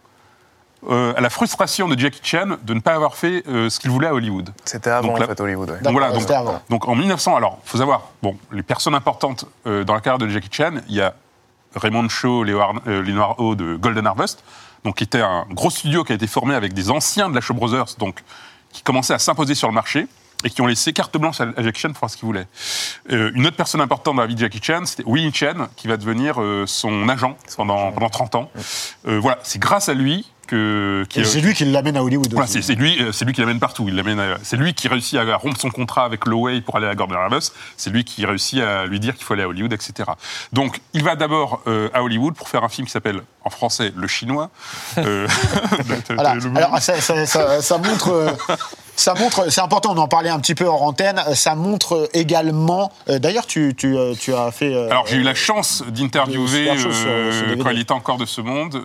euh, 0.91 1.15
à 1.17 1.21
la 1.21 1.31
frustration 1.31 1.89
de 1.89 1.99
Jackie 1.99 2.21
Chan 2.23 2.57
de 2.63 2.75
ne 2.75 2.81
pas 2.81 2.95
avoir 2.95 3.15
fait 3.15 3.45
euh, 3.47 3.71
ce 3.71 3.79
qu'il 3.79 3.91
voulait 3.91 4.09
à 4.09 4.15
Hollywood. 4.15 4.51
C'était 4.65 4.91
avant 4.91 5.09
Donc 5.09 5.23
en 5.23 5.27
fait 5.27 5.41
Hollywood. 5.41 5.71
ouais. 5.71 5.77
D'accord, 5.77 5.93
voilà, 5.93 6.13
donc, 6.13 6.69
donc 6.71 6.89
en 6.89 6.95
1900, 6.95 7.37
alors, 7.37 7.59
faut 7.65 7.79
savoir, 7.79 8.11
bon, 8.23 8.37
les 8.51 8.63
personnes 8.63 8.95
importantes 8.95 9.47
euh, 9.67 9.85
dans 9.85 9.95
la 9.95 10.01
carrière 10.01 10.19
de 10.19 10.29
Jackie 10.29 10.49
Chan, 10.51 10.73
il 10.89 10.97
y 10.97 11.01
a 11.01 11.15
Raymond 11.75 12.09
Shaw, 12.09 12.45
euh, 12.45 13.03
Léonard 13.03 13.39
Ho 13.39 13.55
de 13.55 13.77
Golden 13.77 14.07
Harvest, 14.07 14.43
donc 14.85 14.97
qui 14.97 15.05
était 15.05 15.21
un 15.21 15.47
gros 15.51 15.71
studio 15.71 16.05
qui 16.05 16.13
a 16.13 16.15
été 16.15 16.27
formé 16.27 16.55
avec 16.55 16.73
des 16.73 16.91
anciens 16.91 17.29
de 17.29 17.35
la 17.35 17.41
Shaw 17.41 17.55
Brothers, 17.55 17.95
donc 17.99 18.23
qui 18.73 18.83
commençaient 18.83 19.15
à 19.15 19.19
s'imposer 19.19 19.55
sur 19.55 19.69
le 19.69 19.75
marché 19.75 20.09
et 20.45 20.51
qui 20.51 20.61
ont 20.61 20.67
laissé 20.67 20.93
carte 20.93 21.17
blanche 21.17 21.41
à, 21.41 21.47
Jackie 21.59 21.81
Chan 21.81 21.89
pour 21.91 21.99
faire 21.99 22.11
ce 22.11 22.17
qu'il 22.17 22.27
voulait. 22.27 22.47
Euh, 23.11 23.31
une 23.35 23.47
autre 23.47 23.57
personne 23.57 23.81
importante 23.81 24.17
dans 24.17 24.23
la 24.23 24.29
vie 24.29 24.35
de 24.35 24.41
Jackie 24.41 24.61
Chan, 24.63 24.83
c'était 24.85 25.05
Winnie 25.05 25.33
Chen, 25.33 25.69
qui 25.77 25.89
va 25.89 25.97
devenir 25.97 26.41
euh, 26.41 26.65
son 26.67 27.09
agent 27.09 27.37
pendant, 27.57 27.93
pendant 27.93 28.09
30 28.09 28.35
ans. 28.35 28.51
Euh, 29.07 29.19
voilà, 29.21 29.39
c'est 29.43 29.59
grâce 29.59 29.89
à 29.89 29.95
lui 29.95 30.32
que... 30.53 31.25
C'est 31.25 31.41
lui 31.41 31.55
qui 31.55 31.65
l'amène 31.65 31.97
à 31.97 32.03
Hollywood 32.03 32.33
voilà, 32.33 32.47
c'est 32.47 32.75
lui, 32.75 33.01
euh, 33.03 33.13
c'est 33.13 33.25
lui 33.25 33.33
qui 33.33 33.41
l'amène 33.41 33.59
partout. 33.61 33.85
Il 33.89 33.95
l'amène. 33.97 34.21
C'est 34.43 34.57
lui 34.57 34.75
qui 34.75 34.89
réussit 34.89 35.19
à 35.19 35.37
rompre 35.37 35.59
son 35.61 35.71
contrat 35.71 36.05
avec 36.05 36.27
Lowey 36.27 36.61
pour 36.61 36.77
aller 36.77 36.87
à 36.87 36.95
Gordon 36.95 37.15
Harvest. 37.15 37.55
C'est 37.77 37.91
lui 37.91 38.05
qui 38.05 38.25
réussit 38.27 38.61
à 38.61 38.87
lui 38.87 39.01
dire 39.01 39.15
qu'il 39.15 39.25
faut 39.25 39.35
aller 39.35 39.43
à 39.43 39.49
Hollywood, 39.49 39.73
etc. 39.73 40.11
Donc, 40.53 40.81
il 40.93 41.03
va 41.03 41.17
d'abord 41.17 41.63
euh, 41.67 41.89
à 41.95 42.03
Hollywood 42.03 42.35
pour 42.35 42.49
faire 42.49 42.65
un 42.65 42.69
film 42.69 42.87
qui 42.87 42.93
s'appelle 42.93 43.23
en 43.45 43.51
français 43.51 43.93
Le 43.97 44.07
Chinois. 44.07 44.51
Euh, 44.99 45.27
Voilà. 46.11 46.37
Alors 46.57 46.79
ça, 46.81 47.01
ça- 47.01 47.27
ça- 47.27 47.63
ça 47.63 47.79
montre, 47.79 48.37
ça 48.97 49.15
montre, 49.15 49.51
c'est 49.51 49.61
important. 49.61 49.93
On 49.95 49.99
en 49.99 50.09
parlait 50.09 50.29
un 50.31 50.39
petit 50.39 50.55
peu 50.55 50.65
hors 50.65 50.83
antenne. 50.83 51.21
Ça 51.35 51.55
montre 51.55 52.09
également. 52.13 52.93
euh, 53.09 53.19
D'ailleurs, 53.19 53.47
tu, 53.47 53.75
tu, 53.77 53.97
euh, 53.97 54.15
tu 54.19 54.35
as 54.35 54.51
fait. 54.53 54.75
euh, 54.75 54.91
Alors 54.91 55.07
j'ai 55.07 55.17
eu 55.17 55.23
la 55.23 55.35
chance 55.35 55.83
d'interviewer 55.89 56.69
quand 57.63 57.71
il 57.71 57.81
était 57.81 57.93
encore 57.93 58.19
de 58.19 58.27
ce 58.27 58.41
monde, 58.41 58.81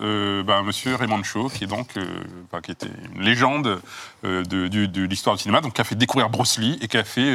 ben, 0.45 0.63
Monsieur 0.63 0.95
Raymond 0.95 1.23
Shaw, 1.23 1.49
qui 1.49 1.65
est 1.65 1.67
donc, 1.67 1.89
qui 2.63 2.71
était 2.71 2.87
une 3.15 3.21
légende 3.21 3.79
de, 4.23 5.01
l'histoire 5.05 5.35
du 5.35 5.41
cinéma, 5.41 5.61
donc 5.61 5.73
qui 5.73 5.81
a 5.81 5.83
fait 5.83 5.95
découvrir 5.95 6.29
Bruce 6.29 6.57
Lee 6.57 6.77
et 6.81 6.87
qui 6.87 6.97
a 6.97 7.03
fait 7.03 7.31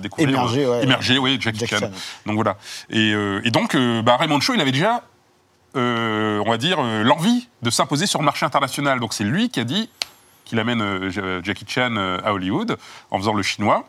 découvrir 0.00 0.28
Émerger, 0.28 0.66
ouais. 0.66 0.82
émerger, 0.82 1.18
ouais, 1.18 1.36
Jackie, 1.38 1.66
Chan. 1.66 1.90
Donc 2.26 2.34
voilà. 2.36 2.56
Et, 2.90 3.10
et 3.44 3.50
donc 3.50 3.76
bah, 4.02 4.16
Raymond 4.16 4.40
Shaw, 4.40 4.54
il 4.54 4.60
avait 4.60 4.72
déjà, 4.72 5.02
on 5.74 6.44
va 6.48 6.56
dire, 6.56 6.80
l'envie 6.82 7.48
de 7.62 7.70
s'imposer 7.70 8.06
sur 8.06 8.18
le 8.20 8.24
marché 8.24 8.46
international. 8.46 8.98
Donc 9.00 9.14
c'est 9.14 9.24
lui 9.24 9.50
qui 9.50 9.60
a 9.60 9.64
dit 9.64 9.88
qu'il 10.44 10.58
amène 10.58 10.82
euh, 10.82 11.10
Ja- 11.10 11.42
Jackie 11.42 11.64
Chan 11.68 11.94
euh, 11.96 12.18
à 12.24 12.32
Hollywood 12.32 12.76
en 13.10 13.18
faisant 13.18 13.34
le 13.34 13.42
chinois, 13.42 13.84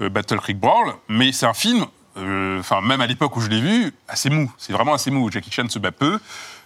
euh, 0.00 0.08
Battle 0.08 0.38
Creek 0.38 0.58
Brawl. 0.58 0.92
Mais 1.08 1.32
c'est 1.32 1.46
un 1.46 1.54
film, 1.54 1.86
euh, 2.16 2.60
enfin 2.60 2.80
même 2.80 3.00
à 3.00 3.06
l'époque 3.06 3.36
où 3.36 3.40
je 3.40 3.48
l'ai 3.48 3.60
vu, 3.60 3.92
assez 4.08 4.30
mou. 4.30 4.50
C'est 4.58 4.72
vraiment 4.72 4.94
assez 4.94 5.10
mou. 5.10 5.30
Jackie 5.30 5.50
Chan 5.50 5.68
se 5.68 5.78
bat 5.78 5.92
peu. 5.92 6.18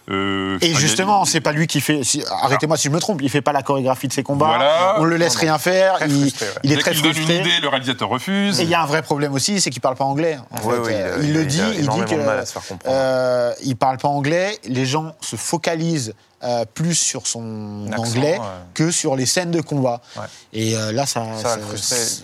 Euh, 0.09 0.57
Et 0.61 0.73
justement, 0.75 1.23
il 1.23 1.29
c'est 1.29 1.39
pas 1.39 1.53
lui 1.53 1.65
qui 1.65 1.79
fait. 1.79 2.03
si- 2.03 2.25
Arrêtez-moi 2.41 2.75
si 2.75 2.89
je 2.89 2.93
me 2.93 2.99
trompe. 2.99 3.21
Il 3.21 3.29
fait 3.29 3.39
pas 3.41 3.53
la 3.53 3.61
chorégraphie 3.63 4.09
de 4.09 4.13
ses 4.13 4.21
combats. 4.21 4.47
Voilà. 4.47 4.95
On 4.99 5.05
le 5.05 5.15
laisse 5.15 5.37
rien 5.37 5.57
faire. 5.57 5.95
Il, 6.05 6.19
frustré, 6.31 6.45
ouais. 6.45 6.51
il 6.63 6.71
est 6.73 6.75
dès 6.75 6.81
très 6.81 6.91
qu'il 6.91 7.03
donne 7.03 7.11
une 7.11 7.15
frustré. 7.23 7.39
idée, 7.39 7.59
le 7.61 7.69
réalisateur 7.69 8.09
refuse. 8.09 8.59
Et 8.59 8.63
il 8.63 8.69
y 8.69 8.73
a 8.73 8.81
un 8.81 8.85
vrai 8.85 9.01
problème 9.01 9.31
aussi, 9.31 9.61
c'est 9.61 9.69
qu'il 9.69 9.81
parle 9.81 9.95
pas 9.95 10.03
anglais. 10.03 10.37
en 10.51 10.57
Ouais, 10.67 10.75
fait. 10.75 10.79
ouais, 10.81 11.09
il 11.19 11.29
il 11.29 11.33
le 11.33 11.41
il 11.43 11.47
dit, 11.47 11.61
a 11.61 11.69
il 11.69 11.87
dit 11.87 11.99
que 12.01 12.15
de 12.15 12.21
mal 12.25 12.37
à 12.39 12.45
se 12.45 12.51
faire 12.51 12.67
comprendre. 12.67 12.93
euh, 12.93 13.53
il 13.63 13.77
parle 13.77 13.97
pas 13.97 14.09
anglais. 14.09 14.59
Les 14.65 14.85
gens 14.85 15.15
se 15.21 15.37
focalisent 15.37 16.13
euh, 16.43 16.65
plus 16.73 16.95
sur 16.95 17.27
son 17.27 17.89
anglais 17.97 18.37
ouais. 18.39 18.45
que 18.73 18.91
sur 18.91 19.15
les 19.15 19.25
scènes 19.25 19.51
de 19.51 19.61
combat. 19.61 20.01
Ouais. 20.15 20.23
Et 20.53 20.75
euh, 20.75 20.91
là, 20.91 21.05
ça, 21.05 21.25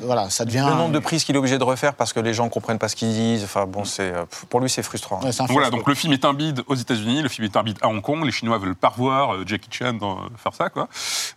voilà, 0.01 0.29
ça 0.29 0.45
devient. 0.45 0.65
Le 0.69 0.75
nombre 0.75 0.91
de 0.93 0.99
prises 0.99 1.23
qu'il 1.23 1.35
est 1.35 1.39
obligé 1.39 1.57
de 1.57 1.63
refaire 1.63 1.93
parce 1.93 2.13
que 2.13 2.19
les 2.19 2.33
gens 2.33 2.49
comprennent 2.49 2.79
pas 2.79 2.87
ce 2.89 2.95
qu'ils 2.95 3.13
disent. 3.13 3.43
Enfin 3.43 3.65
bon, 3.65 3.85
c'est 3.85 4.13
euh, 4.13 4.25
pour 4.49 4.59
lui 4.59 4.69
c'est 4.69 4.83
frustrant. 4.83 5.19
Voilà, 5.49 5.69
donc 5.69 5.87
le 5.87 5.95
film 5.95 6.13
est 6.13 6.25
un 6.25 6.33
bide 6.33 6.61
aux 6.67 6.75
États-Unis, 6.75 7.21
le 7.21 7.29
film 7.29 7.45
est 7.45 7.57
un 7.57 7.63
bide 7.63 7.77
à 7.81 7.87
Hong 7.87 8.01
Kong. 8.01 8.23
Les 8.25 8.31
Chinois 8.31 8.57
veulent 8.57 8.75
pas 8.75 8.89
revoir 8.89 9.35
Jackie 9.45 9.69
Chan 9.71 9.93
dans, 9.93 10.17
faire 10.41 10.53
ça, 10.53 10.69
quoi. 10.69 10.87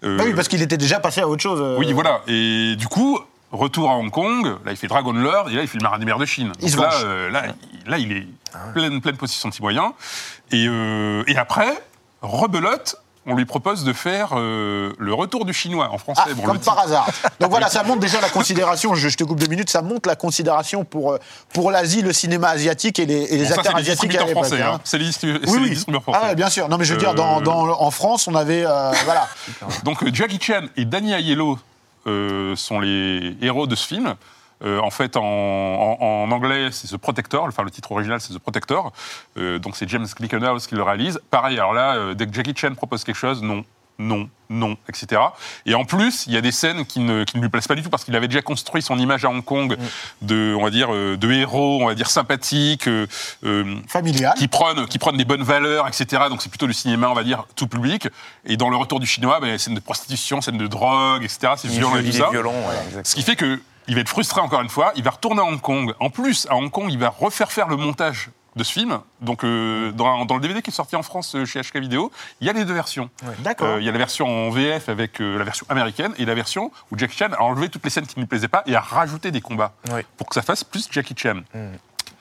Euh, 0.04 0.16
Bah 0.16 0.24
oui, 0.26 0.34
parce 0.34 0.48
qu'il 0.48 0.62
était 0.62 0.76
déjà 0.76 1.00
passé 1.00 1.20
à 1.20 1.28
autre 1.28 1.42
chose. 1.42 1.60
euh, 1.60 1.76
Oui, 1.78 1.92
voilà. 1.92 2.20
Et 2.26 2.74
du 2.76 2.88
coup, 2.88 3.18
retour 3.50 3.90
à 3.90 3.94
Hong 3.96 4.10
Kong. 4.10 4.46
Là, 4.64 4.70
il 4.72 4.76
fait 4.76 4.86
Dragon 4.86 5.12
Lord 5.12 5.50
et 5.50 5.54
là, 5.54 5.62
il 5.62 5.68
fait 5.68 5.78
le 5.78 5.82
Marin 5.82 5.98
des 5.98 6.04
mers 6.04 6.18
de 6.18 6.24
Chine. 6.24 6.52
Donc 6.60 6.76
là, 6.76 6.90
euh, 7.04 7.30
là, 7.30 7.44
il, 7.84 7.90
là, 7.90 7.98
il 7.98 8.12
est 8.12 8.26
pleine, 8.72 9.00
pleine 9.00 9.16
possession 9.16 9.48
de 9.48 9.54
ses 9.54 9.62
moyens. 9.62 9.90
Et, 10.50 10.66
euh, 10.68 11.24
et 11.26 11.36
après, 11.36 11.72
rebelote. 12.22 12.96
On 13.24 13.36
lui 13.36 13.44
propose 13.44 13.84
de 13.84 13.92
faire 13.92 14.30
euh, 14.32 14.92
le 14.98 15.14
retour 15.14 15.44
du 15.44 15.52
chinois 15.52 15.90
en 15.92 15.98
français. 15.98 16.22
Ah, 16.26 16.34
Bon, 16.34 16.42
comme 16.42 16.58
par 16.58 16.76
hasard. 16.80 17.06
Donc 17.40 17.50
voilà, 17.50 17.68
ça 17.68 17.84
montre 17.84 18.00
déjà 18.00 18.20
la 18.20 18.28
considération, 18.28 18.96
je, 18.96 19.08
je 19.08 19.16
te 19.16 19.22
coupe 19.22 19.38
deux 19.38 19.46
minutes, 19.46 19.70
ça 19.70 19.80
montre 19.80 20.08
la 20.08 20.16
considération 20.16 20.84
pour, 20.84 21.12
euh, 21.12 21.18
pour 21.54 21.70
l'Asie, 21.70 22.02
le 22.02 22.12
cinéma 22.12 22.48
asiatique 22.48 22.98
et 22.98 23.06
les, 23.06 23.22
et 23.22 23.36
les 23.38 23.44
Bon, 23.44 23.48
ça, 23.50 23.54
acteurs 23.60 23.72
c'est 23.76 23.82
les 23.84 23.90
asiatiques 23.92 24.30
français. 24.32 24.60
hein. 24.60 24.72
hein. 24.74 24.80
C'est 24.82 24.98
les, 24.98 25.04
distribu- 25.08 25.38
c'est 25.44 25.50
Oui, 25.52 25.58
les 25.58 25.62
oui. 25.66 25.70
distributeurs 25.70 26.02
français. 26.02 26.18
Ah 26.20 26.28
ouais, 26.30 26.34
bien 26.34 26.50
sûr. 26.50 26.68
Non, 26.68 26.78
mais 26.78 26.84
je 26.84 26.94
veux 26.94 26.98
dire, 26.98 27.14
dans, 27.14 27.38
Euh, 27.38 27.42
dans- 27.44 27.80
en 27.80 27.90
France, 27.92 28.26
on 28.26 28.34
avait. 28.34 28.64
euh, 28.66 28.90
voilà. 29.04 29.28
Donc 29.84 30.04
Jackie 30.12 30.40
Chan 30.40 30.62
et 30.76 30.84
Danny 30.84 31.12
Aiello 31.12 31.60
sont 32.56 32.80
les 32.80 33.36
héros 33.40 33.68
de 33.68 33.76
ce 33.76 33.86
film. 33.86 34.16
Euh, 34.64 34.80
en 34.80 34.90
fait, 34.90 35.16
en, 35.16 35.22
en- 35.22 35.96
en 36.00 36.30
anglais, 36.30 36.68
c'est 36.72 36.88
The 36.88 36.96
Protector. 36.96 37.44
Enfin, 37.46 37.62
le 37.62 37.70
titre 37.70 37.92
original, 37.92 38.20
c'est 38.20 38.32
The 38.34 38.38
Protector. 38.38 38.92
Euh, 39.36 39.58
donc, 39.58 39.76
c'est 39.76 39.88
James 39.88 40.06
Glickenhaus 40.16 40.60
qui 40.68 40.74
le 40.74 40.82
réalise. 40.82 41.20
Pareil, 41.30 41.58
alors 41.58 41.72
là, 41.74 41.94
euh, 41.96 42.14
dès 42.14 42.26
que 42.26 42.32
Jackie 42.34 42.54
Chan 42.56 42.74
propose 42.74 43.04
quelque 43.04 43.16
chose, 43.16 43.42
non, 43.42 43.64
non, 43.98 44.28
non, 44.48 44.76
etc. 44.88 45.20
Et 45.66 45.74
en 45.74 45.84
plus, 45.84 46.24
il 46.26 46.32
y 46.32 46.36
a 46.36 46.40
des 46.40 46.50
scènes 46.50 46.86
qui 46.86 46.98
ne, 47.00 47.24
qui 47.24 47.36
ne 47.36 47.42
lui 47.42 47.48
plaisent 47.50 47.66
pas 47.68 47.74
du 47.74 47.82
tout 47.82 47.90
parce 47.90 48.04
qu'il 48.04 48.16
avait 48.16 48.26
déjà 48.26 48.40
construit 48.42 48.82
son 48.82 48.98
image 48.98 49.24
à 49.24 49.28
Hong 49.28 49.44
Kong 49.44 49.76
de, 50.22 50.54
on 50.58 50.62
va 50.64 50.70
dire, 50.70 50.88
de 50.90 51.30
héros, 51.32 51.80
on 51.82 51.86
va 51.86 51.94
dire 51.94 52.10
sympathique, 52.10 52.88
euh, 52.88 53.06
Familial. 53.88 54.34
qui 54.36 54.48
prennent, 54.48 54.86
qui 54.86 54.98
des 55.16 55.24
bonnes 55.24 55.42
valeurs, 55.42 55.86
etc. 55.88 56.22
Donc 56.30 56.40
c'est 56.42 56.48
plutôt 56.48 56.66
du 56.66 56.72
cinéma, 56.72 57.08
on 57.10 57.14
va 57.14 57.22
dire, 57.22 57.44
tout 57.54 57.66
public. 57.66 58.08
Et 58.46 58.56
dans 58.56 58.70
le 58.70 58.76
retour 58.76 58.98
du 58.98 59.06
chinois, 59.06 59.38
ben, 59.40 59.58
scène 59.58 59.74
de 59.74 59.80
prostitution, 59.80 60.40
scène 60.40 60.58
de 60.58 60.66
drogue, 60.66 61.22
etc. 61.22 61.52
C'est 61.56 61.68
violent 61.68 61.96
et 61.96 62.00
il 62.00 62.10
tout 62.10 62.16
est 62.16 62.20
ça. 62.20 62.30
violent, 62.30 62.52
ouais, 62.52 63.02
Ce 63.04 63.14
qui 63.14 63.22
fait 63.22 63.36
que 63.36 63.60
il 63.88 63.94
va 63.94 64.00
être 64.00 64.08
frustré 64.08 64.40
encore 64.40 64.60
une 64.60 64.68
fois. 64.68 64.92
Il 64.96 65.02
va 65.02 65.10
retourner 65.10 65.40
à 65.40 65.44
Hong 65.44 65.60
Kong. 65.60 65.94
En 66.00 66.10
plus, 66.10 66.46
à 66.50 66.56
Hong 66.56 66.70
Kong, 66.70 66.88
il 66.90 66.98
va 66.98 67.08
refaire 67.08 67.50
faire 67.50 67.68
le 67.68 67.76
montage 67.76 68.30
de 68.56 68.64
ce 68.64 68.72
film. 68.72 69.00
Donc 69.20 69.44
euh, 69.44 69.92
dans, 69.92 70.24
dans 70.24 70.34
le 70.34 70.40
DVD 70.40 70.60
qui 70.62 70.70
est 70.70 70.74
sorti 70.74 70.96
en 70.96 71.02
France 71.02 71.34
euh, 71.34 71.44
chez 71.44 71.60
HK 71.60 71.76
Vidéo, 71.76 72.12
il 72.40 72.46
y 72.46 72.50
a 72.50 72.52
les 72.52 72.64
deux 72.64 72.74
versions. 72.74 73.08
D'accord. 73.38 73.66
Euh, 73.66 73.80
il 73.80 73.86
y 73.86 73.88
a 73.88 73.92
la 73.92 73.98
version 73.98 74.26
en 74.26 74.50
VF 74.50 74.88
avec 74.88 75.20
la 75.20 75.44
version 75.44 75.66
américaine 75.68 76.12
et 76.18 76.24
la 76.24 76.34
version 76.34 76.70
où 76.90 76.98
Jackie 76.98 77.16
Chan 77.16 77.30
a 77.32 77.42
enlevé 77.42 77.68
toutes 77.68 77.84
les 77.84 77.90
scènes 77.90 78.06
qui 78.06 78.16
ne 78.16 78.22
lui 78.22 78.28
plaisaient 78.28 78.48
pas 78.48 78.62
et 78.66 78.76
a 78.76 78.80
rajouté 78.80 79.30
des 79.30 79.40
combats 79.40 79.72
pour 80.16 80.28
que 80.28 80.34
ça 80.34 80.42
fasse 80.42 80.64
plus 80.64 80.86
Jackie 80.90 81.14
Chan. 81.16 81.40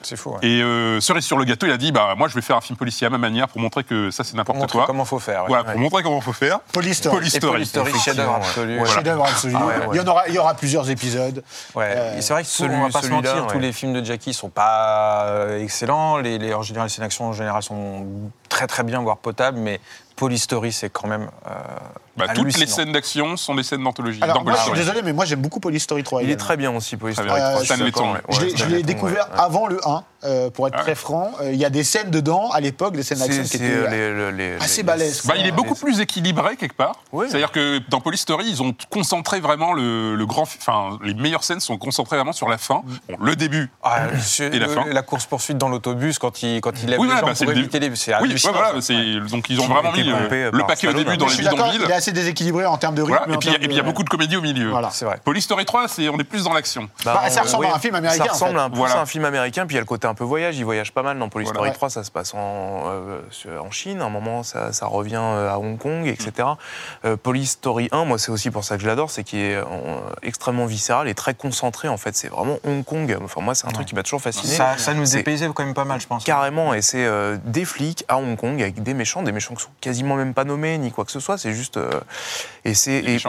C'est 0.03 0.15
fou. 0.15 0.31
ouais. 0.31 0.37
Et 0.41 0.61
euh, 0.61 0.99
cerise 0.99 1.23
sur 1.25 1.37
le 1.37 1.45
gâteau, 1.45 1.65
il 1.67 1.71
a 1.71 1.77
dit 1.77 1.91
bah 1.91 2.15
moi 2.17 2.27
je 2.27 2.35
vais 2.35 2.41
faire 2.41 2.55
un 2.57 2.61
film 2.61 2.77
policier 2.77 3.07
à 3.07 3.09
ma 3.09 3.17
manière 3.17 3.47
pour 3.47 3.61
montrer 3.61 3.83
que 3.83 4.09
ça 4.11 4.23
c'est 4.23 4.31
Pour 4.31 4.37
n'importe 4.37 4.57
montrer 4.59 4.77
quoi. 4.79 4.87
comment 4.87 5.05
faut 5.05 5.19
faire. 5.19 5.41
ouais. 5.43 5.47
Voilà, 5.49 5.63
pour 5.65 5.79
montrer 5.79 6.03
comment 6.03 6.21
faut 6.21 6.33
faire. 6.33 6.59
Police 6.73 6.97
Story. 6.97 7.17
Police 7.17 7.33
Et 7.35 7.37
Story. 7.37 7.53
Police 7.53 7.69
Story, 7.69 7.91
chef-d'œuvre 7.99 8.35
absolu. 8.35 8.79
ouais. 8.79 8.85
Chef-d'œuvre 8.87 9.23
absolu. 9.25 9.53
Ah 9.57 9.65
ouais, 9.65 9.73
ouais. 9.77 9.85
Il, 9.93 9.97
y 9.97 9.99
en 9.99 10.07
aura, 10.07 10.27
il 10.27 10.33
y 10.33 10.37
aura 10.39 10.53
plusieurs 10.53 10.89
épisodes. 10.89 11.43
Ouais. 11.75 11.85
Euh, 11.95 12.21
c'est 12.21 12.33
vrai 12.33 12.43
que 12.43 12.49
celui- 12.49 12.75
on 12.75 12.83
va 12.87 12.89
pas 12.89 13.01
se 13.01 13.07
mentir, 13.09 13.47
tous 13.47 13.59
les 13.59 13.71
films 13.73 13.93
de 13.93 14.03
Jackie 14.03 14.33
sont 14.33 14.49
pas 14.49 15.25
euh, 15.27 15.61
excellents. 15.63 16.17
Les, 16.17 16.37
les- 16.37 16.53
en 16.53 16.61
général, 16.61 16.87
les 16.87 16.93
scènes 16.93 17.03
d'action 17.05 17.25
en 17.25 17.33
général 17.33 17.61
sont 17.63 18.05
très 18.49 18.67
très 18.67 18.83
bien, 18.83 19.01
voire 19.01 19.17
potables, 19.17 19.57
mais 19.57 19.79
Police 20.21 20.43
Story, 20.43 20.71
c'est 20.71 20.91
quand 20.91 21.07
même. 21.07 21.29
euh, 21.47 21.51
Bah, 22.15 22.27
toutes 22.35 22.55
les 22.59 22.67
scènes 22.67 22.91
d'action 22.91 23.35
sont 23.37 23.55
des 23.55 23.63
scènes 23.63 23.83
d'anthologie. 23.83 24.19
Alors, 24.21 24.37
dans 24.37 24.43
moi, 24.43 24.53
je 24.55 24.61
suis 24.61 24.71
désolé, 24.73 25.01
mais 25.03 25.13
moi, 25.13 25.25
j'aime 25.25 25.41
beaucoup 25.41 25.59
Police 25.59 25.81
Story 25.81 26.03
3. 26.03 26.21
Il 26.21 26.29
est 26.29 26.35
très 26.37 26.57
bien 26.57 26.69
aussi, 26.75 26.95
Police 26.95 27.15
Très 27.17 27.25
Story 27.25 27.39
bien. 27.41 27.51
3. 27.53 27.65
Stan 27.65 27.75
je 27.77 27.83
Letton. 27.83 28.11
ouais. 28.13 28.19
Ouais, 28.37 28.67
l'ai- 28.69 28.83
découvert 28.83 29.27
ouais. 29.33 29.39
avant 29.39 29.65
le 29.65 29.79
1, 29.83 30.03
euh, 30.23 30.49
pour 30.49 30.67
être 30.67 30.75
Ouais. 30.77 30.81
très 30.81 30.95
franc. 30.95 31.31
Euh, 31.41 31.51
Il 31.51 31.59
y 31.59 31.65
a 31.65 31.69
des 31.69 31.83
scènes 31.83 32.09
dedans, 32.11 32.49
à 32.51 32.59
l'époque, 32.59 32.95
des 32.95 33.03
scènes 33.03 33.19
d'action 33.19 33.43
qui 33.43 33.55
étaient 33.57 33.65
euh, 33.65 33.89
les- 33.89 34.31
les- 34.37 34.55
les- 34.55 34.63
assez 34.63 34.77
les- 34.81 34.83
balèzes. 34.83 35.21
Bah, 35.25 35.33
il 35.37 35.41
est 35.41 35.45
les- 35.45 35.51
beaucoup 35.51 35.75
plus 35.75 35.99
équilibré 35.99 36.55
quelque 36.55 36.75
part. 36.75 36.95
Oui. 37.11 37.25
C'est-à-dire 37.29 37.51
que 37.51 37.79
dans 37.89 37.99
Police 38.01 38.21
Story, 38.21 38.45
ils 38.49 38.61
ont 38.61 38.73
concentré 38.89 39.39
vraiment 39.39 39.73
le, 39.73 40.15
le 40.15 40.25
grand. 40.25 40.43
Enfin, 40.43 40.97
les 41.03 41.13
meilleures 41.13 41.43
scènes 41.43 41.59
sont 41.59 41.77
concentrées 41.77 42.15
vraiment 42.17 42.33
sur 42.33 42.49
la 42.49 42.57
fin. 42.57 42.81
Bon, 43.09 43.17
le 43.21 43.35
début. 43.35 43.69
Ah, 43.83 44.07
Et 44.39 44.59
la 44.59 44.67
le- 44.67 44.73
fin 44.73 44.83
course 45.03 45.25
poursuite 45.25 45.57
dans 45.57 45.69
l'autobus 45.69 46.19
quand 46.19 46.41
il 46.43 46.61
quand 46.61 46.71
il 46.83 46.89
lève 46.89 46.99
Oui, 46.99 47.07
les 47.07 47.13
voilà, 47.13 47.21
jambes 47.21 47.29
bah, 47.29 47.35
c'est 47.35 47.45
pour 47.45 47.53
le 47.53 47.59
éviter 47.59 47.79
les. 47.79 47.95
C'est 47.95 48.15
Oui, 48.21 48.29
ouais, 48.29 48.35
voilà. 48.53 48.73
Donc 49.29 49.49
ils 49.49 49.59
ont 49.59 49.67
vraiment 49.67 49.91
mis 49.91 50.03
le, 50.03 50.65
paquet 50.65 50.87
au 50.87 50.93
début 50.93 51.17
dans 51.17 51.27
les 51.27 51.35
bidonvilles. 51.37 51.81
il 51.85 51.89
est 51.91 51.93
assez 51.93 52.11
déséquilibré 52.11 52.65
en 52.65 52.77
termes 52.77 52.95
de 52.95 53.01
rythme. 53.01 53.17
Voilà, 53.17 53.33
et 53.33 53.37
puis 53.37 53.49
il 53.49 53.71
y 53.73 53.75
a- 53.79 53.81
y 53.81 53.83
beaucoup 53.83 54.03
de 54.03 54.09
comédie 54.09 54.37
au 54.37 54.41
milieu. 54.41 54.69
Voilà. 54.69 54.89
C'est 54.91 55.05
vrai. 55.05 55.19
Police 55.23 55.45
Story 55.45 55.65
3, 55.65 55.87
c'est 55.87 56.07
on 56.09 56.17
est 56.19 56.23
plus 56.23 56.43
dans 56.43 56.53
l'action. 56.53 56.87
Bah, 57.03 57.23
ça 57.29 57.41
on- 57.41 57.43
ressemble 57.43 57.65
à 57.65 57.75
un 57.75 57.79
film 57.79 57.95
américain, 57.95 58.25
Ça 58.25 58.31
ressemble 58.33 58.59
un 58.59 58.69
peu 58.69 58.81
à 58.83 59.01
un 59.01 59.05
film 59.05 59.25
américain, 59.25 59.65
puis 59.65 59.73
il 59.75 59.77
y 59.77 59.79
a 59.79 59.81
le 59.81 59.85
côté 59.85 60.07
un 60.11 60.15
peu 60.15 60.23
voyage. 60.23 60.57
Il 60.57 60.65
voyage 60.65 60.91
pas 60.91 61.03
mal 61.03 61.17
dans 61.17 61.29
Police 61.29 61.47
Voilà. 61.47 61.59
Story 61.59 61.69
Ouais. 61.69 61.75
3, 61.75 61.89
ça 61.89 62.03
se 62.03 62.11
passe 62.11 62.33
en, 62.33 62.83
euh, 62.87 63.21
en 63.59 63.71
Chine. 63.71 64.01
À 64.01 64.05
un 64.05 64.09
moment, 64.09 64.43
ça, 64.43 64.71
ça 64.73 64.85
revient 64.85 65.15
euh, 65.21 65.49
à 65.49 65.57
Hong 65.57 65.77
Kong, 65.77 66.05
etc. 66.07 66.49
Euh, 67.05 67.17
Police 67.17 67.51
Story 67.51 67.89
1, 67.91 68.05
moi, 68.05 68.17
c'est 68.17 68.31
aussi 68.31 68.51
pour 68.51 68.63
ça 68.63 68.75
que 68.75 68.83
je 68.83 68.87
l'adore, 68.87 69.09
c'est 69.09 69.23
qu'il 69.23 69.39
est 69.39 69.55
euh, 69.55 69.65
extrêmement 70.21 70.65
viscéral 70.65 71.07
et 71.07 71.15
très 71.15 71.33
concentré. 71.33 71.87
En 71.87 71.97
fait, 71.97 72.15
c'est 72.15 72.27
vraiment 72.27 72.57
Hong 72.63 72.83
Kong. 72.83 73.17
Enfin, 73.23 73.41
moi, 73.41 73.55
c'est 73.55 73.67
un 73.67 73.71
truc 73.71 73.87
qui 73.87 73.95
m'a 73.95 74.03
toujours 74.03 74.21
fasciné. 74.21 74.53
Ça, 74.53 74.77
ça 74.77 74.93
nous 74.93 75.05
dépaysait 75.05 75.49
quand 75.53 75.65
même 75.65 75.73
pas 75.73 75.85
mal, 75.85 75.99
je 76.01 76.07
pense. 76.07 76.23
Carrément, 76.23 76.73
et 76.73 76.81
c'est 76.81 77.05
euh, 77.05 77.37
des 77.45 77.65
flics 77.65 78.03
à 78.07 78.17
Hong 78.17 78.37
Kong 78.37 78.61
avec 78.61 78.83
des 78.83 78.93
méchants, 78.93 79.23
des 79.23 79.31
méchants 79.31 79.55
qui 79.55 79.63
sont 79.63 79.69
quasiment 79.79 80.15
même 80.15 80.33
pas 80.33 80.43
nommés 80.43 80.77
ni 80.77 80.91
quoi 80.91 81.05
que 81.05 81.11
ce 81.11 81.19
soit. 81.19 81.37
C'est 81.37 81.53
juste 81.53 81.77
euh, 81.77 81.89
et 82.65 82.73
c'est 82.73 82.93
Et 82.93 83.15
et 83.15 83.19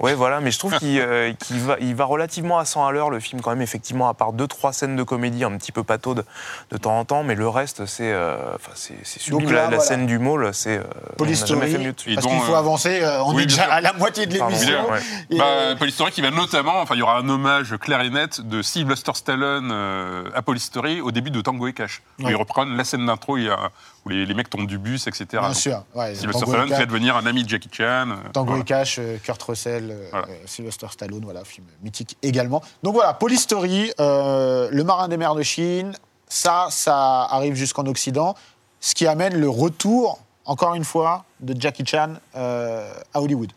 Ouais, 0.00 0.14
voilà, 0.14 0.40
mais 0.40 0.50
je 0.50 0.58
trouve 0.58 0.76
qu'il 0.78 0.98
euh, 1.00 1.32
va, 1.50 1.76
il 1.80 1.94
va 1.94 2.04
relativement 2.04 2.58
à 2.58 2.64
100 2.64 2.86
à 2.86 2.92
l'heure, 2.92 3.10
le 3.10 3.20
film, 3.20 3.40
quand 3.40 3.50
même, 3.50 3.62
effectivement, 3.62 4.08
à 4.08 4.14
part 4.14 4.32
deux, 4.32 4.46
trois 4.46 4.72
scènes 4.72 4.96
de 4.96 5.02
comédie 5.02 5.44
un 5.44 5.56
petit 5.56 5.72
peu 5.72 5.82
pataude 5.84 6.24
de 6.70 6.76
temps 6.76 6.98
en 6.98 7.04
temps, 7.04 7.22
mais 7.22 7.34
le 7.34 7.48
reste, 7.48 7.86
c'est 7.86 8.12
euh, 8.12 8.36
enfin, 8.54 8.72
c'est 8.74 8.94
c'est 9.04 9.20
sublime. 9.20 9.42
Donc 9.42 9.50
là, 9.52 9.62
la, 9.62 9.66
voilà. 9.68 9.80
scène 9.82 10.06
du 10.06 10.18
mall, 10.18 10.52
c'est. 10.52 10.78
euh, 10.78 10.82
Police 11.16 11.40
Story, 11.44 11.70
fait 11.70 11.78
mieux 11.78 11.92
dessus. 11.92 12.14
Parce 12.14 12.26
qu'il 12.26 12.40
faut 12.40 12.54
euh, 12.54 12.58
avancer, 12.58 13.00
euh, 13.02 13.22
on 13.24 13.34
oui, 13.34 13.44
est 13.44 13.46
déjà 13.46 13.64
à 13.72 13.80
la 13.80 13.92
moitié 13.92 14.26
de 14.26 14.34
l'émission. 14.34 14.90
Ouais. 14.90 15.00
Bah, 15.38 15.44
euh, 15.46 15.76
Police 15.76 15.94
Story 15.94 16.10
qui 16.12 16.20
va 16.22 16.30
notamment, 16.30 16.80
enfin 16.80 16.94
il 16.94 16.98
y 16.98 17.02
aura 17.02 17.18
un 17.18 17.28
hommage 17.28 17.76
clair 17.78 18.00
et 18.00 18.10
net 18.10 18.40
de 18.40 18.62
Sylvester 18.62 19.12
Stallone 19.14 19.70
euh, 19.72 20.24
à 20.34 20.42
Police 20.42 20.64
Story 20.64 21.00
au 21.00 21.10
début 21.12 21.30
de 21.30 21.40
Tango 21.40 21.66
et 21.68 21.72
Cash. 21.72 22.02
Où 22.18 22.24
Ouais. 22.24 22.32
ils 22.32 22.36
reprennent 22.36 22.76
la 22.76 22.84
scène 22.84 23.06
d'intro 23.06 23.36
il 23.38 23.44
y 23.44 23.48
a- 23.50 23.70
où 24.04 24.08
les, 24.10 24.26
les 24.26 24.34
mecs 24.34 24.50
tombent 24.50 24.66
du 24.66 24.78
bus, 24.78 25.06
etc. 25.06 25.26
Bien 25.32 25.42
Donc, 25.48 25.54
sûr. 25.56 25.84
Ouais, 25.94 26.14
Sylvester 26.14 26.46
Stallone 26.46 26.68
fait 26.74 26.86
devenir 26.86 27.16
un 27.16 27.24
ami 27.26 27.42
de 27.44 27.48
Jackie 27.48 27.70
Chan. 27.72 28.10
euh, 28.10 28.14
Tango 28.32 28.48
voilà. 28.48 28.62
et 28.62 28.64
Cash, 28.64 28.98
euh, 28.98 29.16
Kurt 29.22 29.42
Russell, 29.42 29.90
euh, 29.90 30.08
Voilà. 30.10 30.26
euh, 30.28 30.32
Sylvester 30.46 30.86
Stallone, 30.90 31.24
voilà, 31.24 31.44
film 31.44 31.66
mythique 31.82 32.16
également. 32.22 32.62
Donc 32.82 32.94
voilà, 32.94 33.14
Police 33.14 33.42
Story, 33.42 33.92
euh, 34.00 34.68
Le 34.70 34.84
Marin 34.84 35.08
des 35.08 35.16
mers 35.16 35.34
de 35.34 35.42
Chine, 35.42 35.92
ça, 36.28 36.66
ça 36.70 37.22
arrive 37.24 37.54
jusqu'en 37.54 37.86
Occident, 37.86 38.34
ce 38.80 38.94
qui 38.94 39.06
amène 39.06 39.38
le 39.38 39.48
retour, 39.48 40.18
encore 40.44 40.74
une 40.74 40.84
fois, 40.84 41.24
de 41.40 41.58
Jackie 41.58 41.86
Chan 41.86 42.14
euh, 42.36 42.92
à 43.14 43.20
Hollywood. 43.22 43.50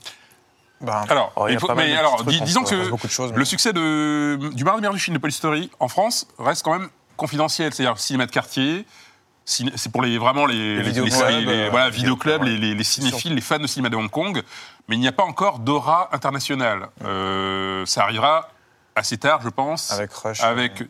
Ben, 0.79 1.03
Alors, 1.09 1.33
Oh, 1.35 1.47
il 1.49 1.59
faut- 1.59 1.73
mais 1.75 1.97
alors, 1.97 2.23
dis- 2.23 2.39
disons 2.41 2.63
que 2.63 2.89
beaucoup 2.89 3.07
de 3.07 3.11
choses, 3.11 3.31
mais- 3.31 3.37
le 3.39 3.45
succès 3.45 3.73
de, 3.73 4.37
du 4.53 4.63
Marin 4.63 4.77
des 4.77 4.81
mers 4.83 4.93
de 4.93 4.97
Chine 4.97 5.13
de 5.15 5.19
Police 5.19 5.37
Story 5.37 5.71
en 5.79 5.87
France 5.87 6.27
reste 6.37 6.63
quand 6.63 6.77
même 6.77 6.89
confidentiel. 7.17 7.73
C'est-à-dire 7.73 7.97
cinéma 7.97 8.27
de 8.27 8.31
quartier. 8.31 8.85
C'est 9.49 9.89
pour 9.93 10.01
les, 10.01 10.17
vraiment 10.17 10.45
les, 10.45 10.83
les, 10.83 10.91
les- 10.91 11.11
euh, 11.21 11.67
voilà, 11.71 11.89
vidéoclubs, 11.89 12.43
les, 12.43 12.57
les- 12.57 12.75
les 12.75 12.83
cinéphiles, 12.83 13.33
les 13.33 13.39
fans 13.41 13.59
de 13.59 13.65
cinéma 13.67 13.87
de 13.87 13.95
Hong 13.95 14.09
Kong. 14.09 14.43
Mais 14.89 14.97
il 14.97 14.99
n'y 14.99 15.07
a 15.07 15.13
pas 15.13 15.23
encore 15.23 15.59
d'aura 15.59 16.09
internationale. 16.11 16.89
Euh, 17.05 17.85
ça 17.85 18.03
arrivera 18.03 18.49
assez 18.95 19.17
tard, 19.17 19.39
je 19.43 19.47
pense. 19.49 19.91
Avec 19.91 20.11
Rush. 20.11 20.43
Avec 20.43 20.83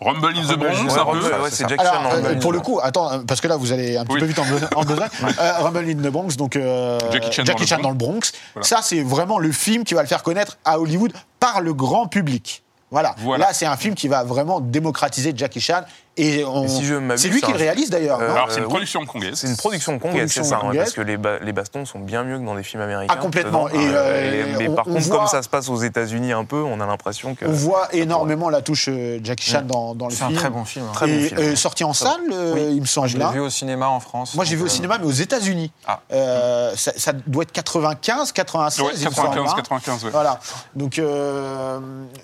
Rumble 0.00 0.32
in 0.36 0.46
the 0.46 0.56
Bronx, 0.56 0.94
the 0.94 0.98
un 0.98 1.04
peu. 1.06 1.18
ouais, 1.18 1.28
ça, 1.30 1.40
ouais, 1.40 1.50
c'est 1.50 1.56
c'est 1.56 1.62
ça. 1.64 1.68
Jackson 1.70 1.86
Alors, 1.88 2.02
en 2.02 2.04
euh, 2.14 2.22
Rumble. 2.28 2.38
pour 2.38 2.52
le 2.52 2.60
coup, 2.60 2.78
attends, 2.80 3.10
euh, 3.12 3.18
parce 3.26 3.40
que 3.40 3.48
là, 3.48 3.56
vous 3.56 3.72
allez 3.72 3.96
un 3.96 4.04
petit 4.04 4.14
Oui. 4.14 4.20
peu 4.20 4.26
vite 4.26 4.38
en, 4.38 4.44
be- 4.44 4.74
en 4.76 4.82
besogne. 4.84 5.08
Euh, 5.40 5.52
Rumble 5.58 5.78
in 5.90 5.94
the 5.94 6.12
Bronx, 6.12 6.36
donc 6.36 6.54
euh, 6.54 7.00
Jackie 7.10 7.32
Chan 7.32 7.42
dans 7.42 7.58
le 7.58 7.66
Chan 7.66 7.78
dans 7.80 7.88
le 7.90 7.96
Bronx. 7.96 8.20
Voilà. 8.54 8.64
Ça, 8.68 8.78
c'est 8.82 9.02
vraiment 9.02 9.40
le 9.40 9.50
film 9.50 9.82
qui 9.82 9.94
va 9.94 10.02
le 10.02 10.08
faire 10.08 10.22
connaître 10.22 10.56
à 10.64 10.78
Hollywood 10.78 11.12
par 11.40 11.60
le 11.62 11.74
grand 11.74 12.06
public. 12.06 12.62
Voilà. 12.92 13.16
Voilà. 13.18 13.46
Là, 13.46 13.52
c'est 13.54 13.66
un 13.66 13.76
film 13.76 13.96
qui 13.96 14.06
va 14.06 14.22
vraiment 14.22 14.60
démocratiser 14.60 15.32
Jackie 15.34 15.60
Chan. 15.60 15.80
Et, 16.16 16.44
on- 16.44 16.64
Et 16.64 16.68
si 16.68 16.84
je 16.84 16.94
m'abuse, 16.94 17.22
c'est 17.22 17.28
lui 17.28 17.40
qui 17.40 17.50
le 17.50 17.58
réalise 17.58 17.90
d'ailleurs. 17.90 18.20
Euh, 18.20 18.30
Alors, 18.32 18.46
c'est 18.50 18.58
une 18.58 18.64
oui. 18.64 18.70
production 18.70 19.04
congolaise. 19.04 19.34
C'est 19.36 19.48
une 19.48 19.56
production 19.56 19.98
congolaise, 19.98 20.30
c'est 20.32 20.44
ça, 20.44 20.60
hein, 20.62 20.70
parce 20.74 20.92
que 20.92 21.00
les, 21.00 21.16
ba- 21.16 21.38
les 21.40 21.52
bastons 21.52 21.84
sont 21.86 21.98
bien 21.98 22.22
mieux 22.22 22.38
que 22.38 22.44
dans 22.44 22.54
des 22.54 22.62
films 22.62 22.82
américains. 22.82 23.12
Ah, 23.16 23.20
complètement. 23.20 23.68
Et, 23.68 23.72
Euh, 23.76 23.92
euh, 23.94 24.54
mais 24.58 24.68
on- 24.68 24.74
par 24.74 24.86
on 24.86 24.92
contre, 24.94 25.06
voit- 25.06 25.16
comme 25.18 25.26
ça 25.26 25.42
se 25.42 25.48
passe 25.48 25.68
aux 25.68 25.76
États-Unis 25.76 26.32
un 26.32 26.44
peu, 26.44 26.62
on 26.62 26.80
a 26.80 26.86
l'impression 26.86 27.34
que. 27.34 27.44
On 27.46 27.50
voit 27.52 27.88
énormément 27.92 28.48
la 28.48 28.62
touche 28.62 28.88
euh, 28.88 29.18
Jackie 29.24 29.50
Chan 29.50 29.62
dans, 29.66 29.94
dans 29.96 30.06
le 30.06 30.12
C'est 30.14 30.22
un 30.22 30.28
film. 30.28 30.38
très 30.38 30.50
bon 30.50 30.64
film. 30.64 30.84
hein. 30.88 30.92
Très 30.94 31.06
bon 31.08 31.20
film. 31.28 31.40
euh, 31.40 31.56
sorti 31.56 31.82
en 31.82 31.92
salle, 31.92 32.20
euh, 32.32 32.70
il 32.72 32.80
me 32.80 32.86
semble. 32.86 33.08
Je 33.08 33.18
l'ai 33.18 33.24
hein. 33.24 33.30
vu 33.32 33.40
au 33.40 33.50
cinéma 33.50 33.88
en 33.88 33.98
France. 34.00 34.34
Moi, 34.36 34.44
j'ai 34.44 34.54
vu 34.54 34.62
au 34.62 34.66
euh, 34.66 34.68
cinéma, 34.68 34.98
mais 34.98 35.06
aux 35.06 35.10
États-Unis. 35.10 35.72
Ah. 35.86 36.00
Euh, 36.12 36.72
ça, 36.76 36.92
ça 36.96 37.12
doit 37.12 37.42
être 37.42 37.52
95, 37.52 38.30
96. 38.32 38.84
Ouais, 38.86 38.92
il 38.96 39.04
me 39.04 39.10
semble, 39.10 39.28
95, 39.30 39.50
hein. 39.50 39.56
95, 39.56 40.04
ouais. 40.04 40.10
Voilà. 40.12 40.38
Donc, 40.76 40.98
euh, 41.00 41.80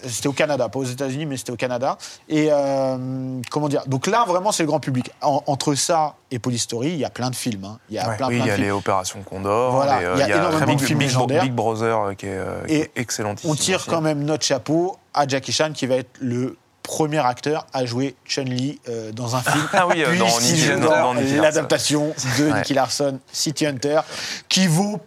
c'était 0.06 0.28
au 0.28 0.32
Canada, 0.32 0.68
pas 0.68 0.78
aux 0.78 0.84
États-Unis, 0.84 1.26
mais 1.26 1.36
c'était 1.36 1.52
au 1.52 1.56
Canada. 1.56 1.98
Et 2.28 2.48
euh, 2.52 3.40
comment 3.50 3.68
dire 3.68 3.79
Donc 3.86 4.06
là, 4.06 4.24
vraiment, 4.26 4.52
c'est 4.52 4.62
le 4.62 4.66
grand 4.68 4.80
public. 4.80 5.10
En- 5.22 5.42
entre 5.46 5.74
ça 5.74 6.14
et 6.30 6.38
Polystory, 6.38 6.88
il 6.90 6.96
y 6.98 7.04
a 7.04 7.10
plein 7.10 7.30
de 7.30 7.36
films. 7.36 7.64
hein. 7.64 7.78
Il 7.88 7.96
y 7.96 7.98
a 7.98 8.08
Ouais. 8.08 8.16
plein, 8.16 8.28
Oui, 8.28 8.36
plein 8.36 8.44
il 8.44 8.48
y 8.48 8.50
a 8.50 8.54
films. 8.54 8.66
les 8.66 8.70
Opérations 8.72 9.22
Condor, 9.22 9.72
Voilà, 9.72 9.98
euh, 9.98 10.14
il 10.16 10.20
y 10.20 10.22
a 10.32 10.36
énormément 10.36 10.66
Big, 10.66 10.78
de 10.78 10.84
films 10.84 10.98
Big- 10.98 11.08
légendaires. 11.08 11.42
Big 11.42 11.52
Brother 11.52 11.98
euh, 12.00 12.14
qui 12.14 12.26
est, 12.26 12.30
euh, 12.36 12.60
Et 12.68 12.90
excellent. 12.96 13.34
On 13.44 13.54
tire 13.54 13.86
quand 13.86 14.00
même 14.00 14.22
notre 14.24 14.44
chapeau 14.44 14.96
à 15.14 15.26
Jackie 15.26 15.52
Chan, 15.52 15.72
qui 15.74 15.86
va 15.86 15.96
être 15.96 16.10
le 16.20 16.56
premier 16.82 17.18
acteur 17.18 17.66
à 17.72 17.84
jouer 17.84 18.16
Chun-Li 18.24 18.80
euh, 18.88 19.12
dans 19.12 19.36
un 19.36 19.40
film. 19.42 19.68
Ah 19.72 19.86
oui, 19.86 20.02
euh, 20.02 20.18
dans 20.18 21.14
joue 21.14 21.40
l'adaptation 21.42 22.14
de 22.38 22.44
Ouais. 22.50 22.56
Nicky 22.58 22.74
Larson, 22.74 23.18
City 23.32 23.66
Hunter, 23.66 24.00
qui 24.48 24.66
vaut 24.66 24.98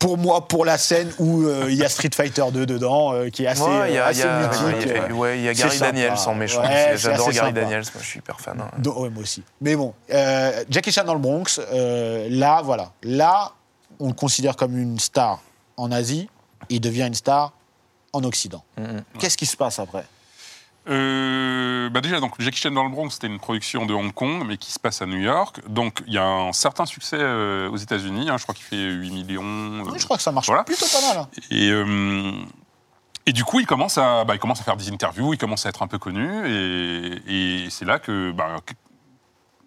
pour 0.00 0.18
moi 0.18 0.48
pour 0.48 0.64
la 0.64 0.78
scène 0.78 1.12
où 1.18 1.44
euh, 1.44 1.66
il 1.68 1.76
y 1.76 1.84
a 1.84 1.88
Street 1.88 2.10
Fighter 2.12 2.42
2 2.52 2.66
dedans, 2.66 3.12
euh, 3.12 3.28
qui 3.28 3.44
est 3.44 3.46
assez, 3.46 3.62
Ouais, 3.62 3.90
il 3.90 3.94
y 3.94 3.98
a, 3.98 4.06
assez 4.06 4.20
y 4.20 4.22
a- 4.24 4.40
mythique. 4.48 4.60
il 4.82 4.88
y 4.88 4.92
a- 4.98 5.02
euh. 5.04 5.12
ouais, 5.12 5.38
il 5.38 5.44
y 5.44 5.48
a 5.48 5.54
C'est 5.54 5.62
Gary. 5.62 5.78
Daniels 5.78 6.12
en 6.26 6.34
méchant. 6.34 6.62
Ouais, 6.62 6.94
J'adore 6.96 7.30
Gary. 7.30 7.52
Daniels, 7.52 7.82
moi 7.94 8.00
je 8.02 8.06
suis 8.06 8.18
hyper 8.18 8.40
fan. 8.40 8.60
hein. 8.60 8.70
Donc, 8.78 8.98
ouais, 8.98 9.10
moi 9.10 9.22
aussi. 9.22 9.44
Mais 9.60 9.76
bon, 9.76 9.94
euh, 10.12 10.64
Jackie 10.70 10.90
Chan 10.90 11.04
dans 11.04 11.14
le 11.14 11.20
Bronx, 11.20 11.60
euh, 11.72 12.26
là, 12.30 12.62
voilà. 12.64 12.90
Là, 13.04 13.52
on 14.00 14.08
le 14.08 14.14
considère 14.14 14.56
comme 14.56 14.76
une 14.76 14.98
star 14.98 15.40
en 15.76 15.92
Asie, 15.92 16.28
il 16.70 16.80
devient 16.80 17.02
une 17.06 17.14
star 17.14 17.52
en 18.14 18.24
Occident. 18.24 18.64
Mhm. 18.78 19.02
Qu'est-ce 19.18 19.36
qui 19.36 19.46
se 19.46 19.56
passe 19.56 19.78
après? 19.78 20.04
Euh, 20.88 21.90
bah 21.90 22.00
déjà, 22.00 22.20
donc 22.20 22.34
Jackie 22.38 22.58
Chan 22.58 22.70
dans 22.70 22.84
le 22.84 22.90
Bronx, 22.90 23.10
c'était 23.10 23.26
une 23.26 23.38
production 23.38 23.84
de 23.86 23.92
Hong 23.94 24.12
Kong, 24.12 24.44
mais 24.46 24.56
qui 24.56 24.72
se 24.72 24.78
passe 24.78 25.02
à 25.02 25.06
New 25.06 25.18
York. 25.20 25.60
Donc 25.68 26.02
il 26.06 26.14
y 26.14 26.18
a 26.18 26.24
un 26.24 26.52
certain 26.52 26.86
succès 26.86 27.18
euh, 27.20 27.68
aux 27.70 27.76
États-Unis. 27.76 28.30
hein, 28.30 28.36
je 28.38 28.42
crois 28.44 28.54
qu'il 28.54 28.64
fait 28.64 28.90
8 28.90 29.10
millions. 29.10 29.42
euh, 29.44 29.82
Oui, 29.90 29.98
Je 29.98 30.04
crois 30.04 30.16
que 30.16 30.22
ça 30.22 30.32
marche 30.32 30.46
Voilà. 30.46 30.64
plutôt 30.64 30.86
pas 30.86 31.00
mal. 31.14 31.18
hein. 31.18 31.28
Et, 31.50 31.70
et 33.30 33.32
du 33.32 33.44
coup, 33.44 33.60
il 33.60 33.66
commence, 33.66 33.98
à, 33.98 34.24
bah, 34.24 34.34
il 34.34 34.38
commence 34.38 34.60
à 34.60 34.64
faire 34.64 34.76
des 34.76 34.90
interviews, 34.90 35.34
il 35.34 35.38
commence 35.38 35.66
à 35.66 35.68
être 35.68 35.82
un 35.82 35.86
peu 35.86 35.98
connu. 35.98 36.46
Et, 36.48 37.64
et 37.66 37.70
c'est 37.70 37.84
là 37.84 37.98
que, 37.98 38.32
bah, 38.32 38.56
que- 38.64 38.72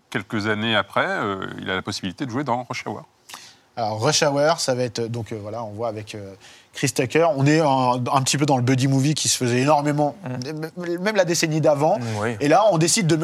quelques 0.09 0.47
années 0.47 0.75
après, 0.75 1.05
euh, 1.07 1.45
il 1.61 1.69
a 1.69 1.75
la 1.75 1.81
possibilité 1.83 2.25
de 2.25 2.31
jouer 2.31 2.43
dans 2.43 2.63
Rush 2.63 2.85
Hour. 2.87 3.03
Alors, 3.75 3.99
Rush 4.01 4.21
Hour, 4.23 4.59
ça 4.59 4.75
va 4.75 4.83
être. 4.83 5.01
Donc, 5.07 5.31
euh, 5.31 5.39
voilà, 5.41 5.63
on 5.63 5.71
voit 5.71 5.87
avec 5.87 6.15
euh, 6.15 6.33
Chris 6.73 6.91
Tucker. 6.91 7.27
On 7.37 7.45
est 7.45 7.59
un, 7.59 8.01
un 8.11 8.21
petit 8.23 8.37
peu 8.37 8.45
dans 8.45 8.57
le 8.57 8.63
buddy 8.63 8.87
movie 8.87 9.13
qui 9.13 9.29
se 9.29 9.37
faisait 9.37 9.59
énormément, 9.59 10.15
même 11.01 11.15
la 11.15 11.25
décennie 11.25 11.61
d'avant. 11.61 11.99
Oui. 12.21 12.35
Et 12.39 12.47
là, 12.47 12.65
on 12.71 12.77
décide 12.77 13.07
de. 13.07 13.19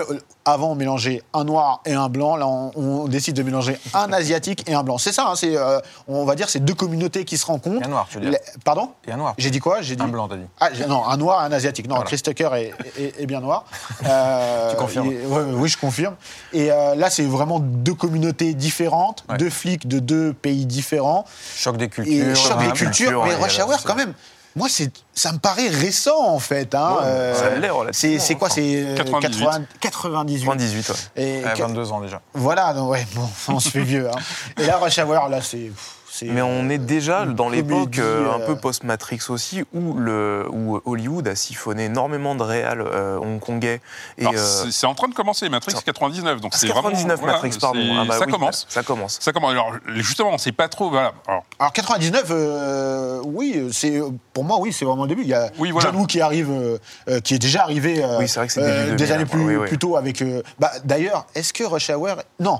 Avant, 0.46 0.72
on 0.72 0.76
mélangeait 0.76 1.22
un 1.34 1.44
noir 1.44 1.82
et 1.86 1.94
un 1.94 2.10
blanc. 2.10 2.36
Là, 2.36 2.48
on, 2.48 2.72
on 2.76 3.08
décide 3.08 3.36
de 3.36 3.44
mélanger 3.44 3.78
un 3.94 4.12
asiatique 4.14 4.64
et 4.68 4.74
un 4.74 4.84
blanc. 4.84 4.98
C'est 4.98 5.12
ça, 5.12 5.28
hein, 5.30 5.36
c'est, 5.36 5.56
euh, 5.56 5.80
on 6.08 6.26
va 6.26 6.34
dire, 6.36 6.50
c'est 6.50 6.60
deux 6.64 6.74
communautés 6.74 7.24
qui 7.26 7.38
se 7.38 7.46
rencontrent. 7.46 7.82
Et 7.84 7.86
un 7.86 7.90
noir, 7.90 8.08
tu 8.10 8.16
veux 8.18 8.22
dire. 8.22 8.32
Les- 8.32 8.62
Pardon? 8.64 8.90
Et 9.08 9.12
un 9.12 9.18
noir. 9.18 9.36
J'ai 9.38 9.50
dit 9.52 9.60
quoi? 9.60 9.82
J'ai 9.82 9.96
dit 9.96 10.02
Un 10.02 10.08
blanc, 10.08 10.28
t'as 10.28 10.38
dit. 10.38 10.46
Ah, 10.60 10.70
non, 10.88 11.06
un 11.06 11.18
noir 11.18 11.44
et 11.44 11.46
un 11.46 11.52
asiatique. 11.52 11.88
Non, 11.88 11.96
Voilà. 11.96 12.08
Chris 12.08 12.22
Tucker 12.22 12.50
est, 12.56 12.74
est- 13.00 13.22
est 13.22 13.26
bien 13.26 13.42
noir. 13.42 13.66
Euh, 14.08 14.72
Tu 14.72 14.78
confirmes 14.78 15.08
ouais, 15.10 15.44
Oui, 15.54 15.70
je 15.70 15.78
confirme. 15.78 16.16
Et 16.54 16.72
euh, 16.72 16.96
là, 16.96 17.10
c'est 17.10 17.26
vraiment 17.26 17.60
deux 17.60 17.94
communautés 17.94 18.54
différentes, 18.54 19.24
Ouais. 19.30 19.38
deux 19.38 19.50
flics 19.50 19.88
de 19.88 20.00
deux 20.00 20.34
pays 20.34 20.66
différents. 20.66 21.26
Choc 21.56 21.78
des 21.78 21.86
Et 21.86 21.90
cultures. 21.90 22.36
choc 22.36 22.58
des 22.60 22.66
cultures. 22.72 22.90
culture, 23.08 23.26
mais 23.26 23.36
Rush 23.44 23.60
Hour, 23.60 23.84
quand 23.84 23.96
même, 23.96 24.14
moi, 24.56 24.68
c'est, 24.70 24.92
ça 25.14 25.32
me 25.32 25.38
paraît 25.38 25.68
récent, 25.70 26.18
en 26.28 26.40
fait. 26.40 26.74
Hein. 26.76 26.96
Ouais, 26.96 27.02
Euh, 27.06 27.90
c'est, 27.92 28.18
c'est 28.20 28.36
quoi 28.36 28.48
enfin. 28.48 28.56
C'est 28.56 28.84
euh, 28.84 28.96
98. 28.98 29.46
80 29.46 29.66
98. 29.80 30.46
98, 30.46 30.90
ouais. 30.90 30.96
Et 31.24 31.44
Ouais, 31.46 31.54
que- 31.54 31.62
22 31.62 31.92
ans 31.92 32.02
déjà. 32.02 32.22
voilà, 32.34 32.74
donc, 32.74 32.90
ouais, 32.92 33.06
bon, 33.14 33.30
on 33.50 33.60
se 33.60 33.70
fait 33.70 33.82
vieux. 33.84 34.10
hein. 34.10 34.18
Et 34.60 34.66
là, 34.66 34.78
Rush 34.78 34.98
Hour, 35.00 35.30
là, 35.30 35.42
c'est. 35.42 35.72
Mais 36.24 36.42
on 36.42 36.70
est 36.70 36.76
euh, 36.80 36.86
déjà 36.86 37.26
dans 37.26 37.50
l'époque 37.50 37.98
euh, 38.00 38.30
un 38.32 38.42
euh, 38.42 38.46
peu 38.48 38.56
post-Matrix 38.58 39.20
aussi, 39.30 39.64
où, 39.74 39.94
le, 39.94 40.46
où 40.52 40.82
Hollywood 40.86 41.28
a 41.28 41.36
siphonné 41.36 41.86
énormément 41.86 42.36
de 42.36 42.44
réals 42.44 42.82
euh, 42.82 43.18
hongkongais. 43.20 43.82
Et, 44.18 44.22
Alors, 44.22 44.34
euh, 44.36 44.64
c'est- 44.66 44.72
c'est 44.72 44.88
en 44.88 44.96
train 44.96 45.08
de 45.08 45.14
commencer, 45.14 45.48
Matrix 45.50 45.74
ça- 45.74 45.82
99. 45.86 46.42
Donc 46.42 46.52
ah, 46.54 46.58
c'est 46.60 46.68
99 46.68 47.04
vraiment, 47.06 47.18
voilà, 47.22 47.34
Matrix, 47.34 47.58
pardon. 47.60 47.80
c'est- 47.82 47.98
Ah 48.00 48.06
bah 48.06 48.18
ça 48.20 48.26
oui, 48.26 48.32
commence. 48.32 48.66
Ça 48.70 48.84
commence. 48.84 49.18
Ça 49.22 49.32
commence. 49.32 49.52
Alors, 49.52 49.74
justement, 49.96 50.30
on 50.30 50.34
ne 50.34 50.38
sait 50.38 50.52
pas 50.52 50.68
trop. 50.68 50.90
Voilà. 50.90 51.14
Alors, 51.28 51.44
Alors 51.60 51.74
99, 51.74 52.26
euh, 52.32 53.22
oui, 53.26 53.70
c'est 53.72 54.02
pour 54.34 54.44
moi, 54.44 54.58
oui, 54.60 54.74
c'est 54.74 54.86
vraiment 54.86 55.04
le 55.04 55.10
début. 55.10 55.22
Il 55.24 55.28
y 55.30 55.34
a 55.34 55.50
Oui, 55.60 55.72
voilà. 55.72 55.90
John 55.92 56.00
Woo 56.00 56.06
qui 56.06 56.22
arrive, 56.22 56.50
euh, 56.52 56.78
euh, 57.10 57.20
qui 57.20 57.36
est 57.36 57.40
déjà 57.40 57.62
arrivé 57.64 58.04
euh, 58.04 58.18
Oui, 58.20 58.28
c'est 58.28 58.40
vrai 58.40 58.48
que 58.48 58.54
c'est 58.54 58.62
début 58.62 58.72
euh, 58.74 58.84
2000, 58.92 58.96
des 58.98 59.12
années 59.12 59.26
plus, 59.26 59.44
oui, 59.44 59.56
oui. 59.58 59.68
plus 59.68 59.78
tôt 59.78 59.96
avec. 59.98 60.22
euh, 60.22 60.42
bah, 60.60 60.72
D'ailleurs, 60.84 61.26
est-ce 61.36 61.54
que 61.54 61.64
Rush 61.64 61.90
Hour, 61.90 62.16
non. 62.40 62.60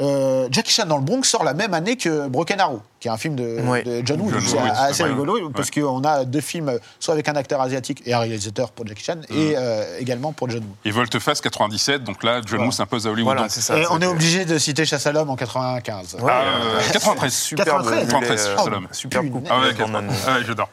Euh, 0.00 0.46
Jackie 0.52 0.70
Chan 0.72 0.86
dans 0.86 0.96
le 0.98 1.02
Bronx 1.02 1.24
sort 1.28 1.42
la 1.42 1.54
même 1.54 1.74
année 1.74 1.96
que 1.96 2.28
Broken 2.28 2.60
Arrow, 2.60 2.80
qui 3.00 3.08
est 3.08 3.10
un 3.10 3.16
film 3.16 3.34
de, 3.34 3.60
Ouais. 3.62 3.82
de 3.82 4.00
John 4.06 4.20
Woo. 4.20 4.30
C'est 4.40 4.56
assez 4.58 5.02
rigolo 5.02 5.34
Ouais. 5.34 5.52
parce 5.54 5.70
qu'on 5.72 6.02
a 6.04 6.24
deux 6.24 6.40
films, 6.40 6.78
soit 7.00 7.14
avec 7.14 7.28
un 7.28 7.34
acteur 7.34 7.60
asiatique 7.60 8.02
et 8.06 8.14
un 8.14 8.20
réalisateur 8.20 8.70
pour 8.70 8.86
Jackie 8.86 9.02
Chan, 9.04 9.20
et 9.28 9.54
euh, 9.56 9.98
également 9.98 10.32
pour 10.32 10.48
John 10.48 10.60
Woo. 10.60 10.74
et 10.84 10.92
Volte-Face 10.92 11.40
97. 11.40 12.04
Donc 12.04 12.22
là, 12.22 12.40
John. 12.46 12.60
Woo 12.62 12.70
s'impose 12.70 13.06
à 13.06 13.10
Hollywood. 13.10 13.24
Voilà, 13.26 13.42
Donc, 13.42 13.50
c'est 13.50 13.60
ça. 13.60 13.76
et 13.76 13.86
on 13.90 14.00
est 14.00 14.06
obligé 14.06 14.44
de 14.44 14.56
citer 14.58 14.84
Chasse 14.84 15.06
à 15.06 15.12
l'homme 15.12 15.30
en 15.30 15.36
95. 15.36 16.16
Ouais, 16.20 16.30
Ah, 16.32 16.42
euh, 16.42 16.78
euh, 16.78 16.92
93. 16.92 17.32
Superbe 17.34 17.66
93. 17.68 17.94
mulet, 17.98 18.06
93, 18.12 18.46
euh, 18.46 18.56
Shalom. 18.64 18.88
Super 18.92 19.20
coupe. 19.22 19.46
Ah 19.50 19.60
ah 19.60 20.34
ouais, 20.34 20.44
j'adore. 20.46 20.68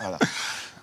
Voilà. 0.00 0.18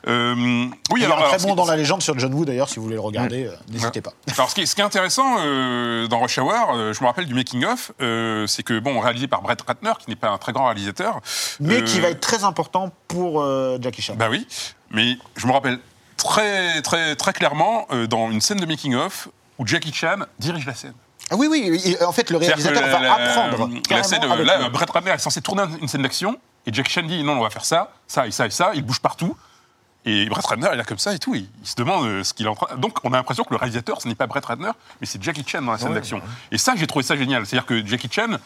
Euh, 0.07 0.67
oui, 0.91 1.03
alors, 1.03 1.17
un 1.17 1.21
très 1.21 1.29
alors, 1.29 1.41
ce 1.41 1.47
bon 1.47 1.55
dans 1.55 1.65
la 1.65 1.75
légende 1.75 2.01
sur 2.03 2.17
John 2.19 2.33
Woo 2.33 2.45
d'ailleurs, 2.45 2.69
si 2.69 2.75
vous 2.75 2.83
voulez 2.83 2.95
le 2.95 3.01
regarder, 3.01 3.45
euh, 3.45 3.55
n'hésitez 3.71 4.01
pas. 4.01 4.13
Alors, 4.35 4.49
ce 4.49 4.55
qui 4.55 4.61
est, 4.61 4.65
ce 4.67 4.75
qui 4.75 4.81
est 4.81 4.83
intéressant 4.83 5.37
euh, 5.39 6.07
dans 6.07 6.19
Rush 6.19 6.37
Hour, 6.37 6.73
euh, 6.75 6.93
je 6.93 7.01
me 7.01 7.07
rappelle 7.07 7.25
du 7.25 7.33
making-of, 7.33 7.91
euh, 8.01 8.45
c'est 8.45 8.61
que, 8.61 8.77
bon, 8.79 8.99
réalisé 8.99 9.27
par 9.27 9.41
Brett 9.41 9.59
Ratner, 9.61 9.93
qui 9.99 10.09
n'est 10.09 10.15
pas 10.15 10.29
un 10.29 10.37
très 10.37 10.51
grand 10.53 10.65
réalisateur. 10.65 11.21
mais 11.59 11.83
qui 11.83 11.99
va 11.99 12.09
être 12.09 12.19
très 12.21 12.43
important 12.43 12.91
pour 13.07 13.43
Jackie 13.81 14.01
Chan. 14.03 14.13
Bah 14.15 14.27
oui, 14.29 14.45
mais 14.91 15.17
je 15.35 15.47
me 15.47 15.51
rappelle 15.51 15.79
très, 16.17 16.81
très, 16.83 17.15
très 17.15 17.33
clairement 17.33 17.87
dans 18.09 18.29
une 18.31 18.41
scène 18.41 18.59
de 18.59 18.65
making-of 18.65 19.29
où 19.57 19.65
Jackie 19.65 19.93
Chan 19.93 20.17
dirige 20.39 20.65
la 20.65 20.75
scène. 20.75 20.93
Ah 21.31 21.35
oui, 21.35 21.47
oui, 21.49 21.97
en 22.05 22.11
fait, 22.11 22.29
le 22.29 22.37
réalisateur 22.37 22.83
que 22.83 22.89
va 22.89 22.99
la- 22.99 23.13
apprendre. 23.13 23.69
La 23.89 24.03
scène, 24.03 24.21
là. 24.23 24.69
Brett 24.69 24.89
Ratner 24.91 25.11
est 25.11 25.17
censé 25.17 25.41
tourner 25.41 25.63
une 25.81 25.87
scène 25.87 26.03
d'action, 26.03 26.37
et 26.67 26.73
Jackie 26.73 26.91
Chan 26.93 27.03
dit 27.03 27.23
non, 27.23 27.33
on 27.39 27.41
va 27.41 27.49
faire 27.49 27.65
ça, 27.65 27.91
ça 28.07 28.27
et 28.27 28.31
ça 28.31 28.45
et 28.45 28.51
ça, 28.51 28.71
il 28.75 28.83
bouge 28.83 28.99
partout. 28.99 29.35
Et 30.05 30.27
Brett 30.27 30.45
Ratner, 30.45 30.67
il 30.69 30.73
est 30.73 30.77
là 30.77 30.83
comme 30.83 30.99
ça 30.99 31.13
et 31.13 31.19
tout, 31.19 31.33
il, 31.35 31.47
il 31.61 31.67
se 31.67 31.75
demande 31.75 32.05
euh, 32.05 32.23
ce 32.23 32.33
qu'il 32.33 32.45
est 32.45 32.49
en 32.49 32.55
train. 32.55 32.75
Donc, 32.77 32.97
on 33.03 33.11
a 33.13 33.17
l'impression 33.17 33.43
que 33.43 33.49
le 33.51 33.57
réalisateur, 33.57 34.01
ce 34.01 34.07
n'est 34.07 34.15
pas 34.15 34.27
Brett 34.27 34.45
Ratner, 34.45 34.71
mais 35.01 35.07
c'est 35.07 35.21
Jackie 35.21 35.43
Chan 35.47 35.61
dans 35.61 35.71
la 35.71 35.77
scène 35.77 35.93
d'action. 35.93 36.21
Et 36.51 36.57
ça, 36.57 36.73
j'ai 36.77 36.85
trouvé 36.87 37.03
ça 37.03 37.15
génial. 37.17 37.45
C'est-à-dire 37.45 37.65
que 37.65 37.85
Jackie 37.85 38.09
Chan 38.11 38.37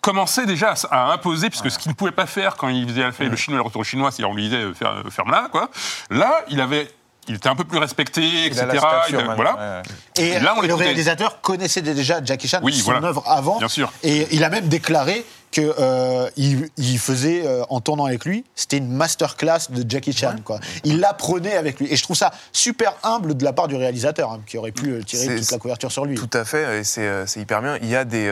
commençait 0.00 0.46
déjà 0.46 0.74
à, 0.90 1.12
imposer, 1.12 1.48
puisque 1.48 1.70
ce 1.70 1.78
qu'il 1.78 1.90
ne 1.90 1.94
pouvait 1.94 2.10
pas 2.10 2.26
faire 2.26 2.56
quand 2.56 2.68
il 2.68 2.88
faisait 2.88 3.10
fait 3.12 3.26
le 3.28 3.36
chinois, 3.36 3.58
le 3.58 3.62
retour 3.62 3.82
au 3.82 3.84
chinois, 3.84 4.10
c'est-à-dire 4.10 4.30
on 4.30 4.34
lui 4.34 4.42
disait 4.44 4.56
euh, 4.56 4.74
euh, 4.82 5.10
ferme-la, 5.10 5.48
quoi. 5.50 5.70
Là, 6.10 6.44
il 6.48 6.60
avait. 6.60 6.90
Il 7.28 7.36
était 7.36 7.48
un 7.48 7.54
peu 7.54 7.62
plus 7.62 7.78
respecté, 7.78 8.20
Il 8.20 8.46
etc. 8.46 8.62
a 8.62 8.66
la 8.66 8.78
stature, 8.80 9.20
Il 9.20 9.22
a- 9.22 9.24
man. 9.26 9.36
voilà. 9.36 9.82
Et, 10.16 10.30
Et 10.30 10.40
là, 10.40 10.54
on 10.56 10.60
le 10.60 10.74
réalisateur 10.74 11.40
connaissait 11.40 11.80
déjà 11.80 12.22
Jackie 12.24 12.48
Chan, 12.48 12.58
Oui, 12.64 12.74
son 12.74 12.90
voilà. 12.90 13.06
œuvre 13.06 13.22
avant. 13.28 13.58
Bien 13.58 13.68
sûr. 13.68 13.92
Et 14.02 14.26
il 14.34 14.42
a 14.42 14.48
même 14.48 14.66
déclaré 14.66 15.24
que 15.52 15.60
euh, 15.78 16.28
il, 16.36 16.68
il 16.78 16.98
faisait, 16.98 17.46
euh, 17.46 17.62
en 17.68 17.80
tournant 17.80 18.06
avec 18.06 18.24
lui, 18.24 18.44
c'était 18.56 18.78
une 18.78 18.90
masterclass 18.90 19.68
de 19.70 19.88
Jackie 19.88 20.12
Chan. 20.12 20.34
Quoi. 20.44 20.58
Il 20.82 20.98
l'apprenait 20.98 21.54
avec 21.56 21.78
lui. 21.78 21.86
Et 21.92 21.96
je 21.96 22.02
trouve 22.02 22.16
ça 22.16 22.32
super 22.52 22.94
humble 23.04 23.36
de 23.36 23.44
la 23.44 23.52
part 23.52 23.68
du 23.68 23.76
réalisateur, 23.76 24.32
hein, 24.32 24.40
qui 24.46 24.56
aurait 24.58 24.72
pu 24.72 24.90
euh, 24.90 25.02
tirer 25.02 25.26
C'est- 25.26 25.36
toute 25.36 25.50
la 25.52 25.58
couverture 25.58 25.92
sur 25.92 26.04
lui. 26.06 26.16
Tout 26.16 26.30
à 26.32 26.44
fait, 26.44 26.80
et 26.80 26.84
c'est 26.84 27.26
c'est 27.26 27.40
hyper 27.40 27.60
bien. 27.62 27.76
Il 27.82 27.88
y 27.88 27.96
a 27.96 28.04
des, 28.04 28.26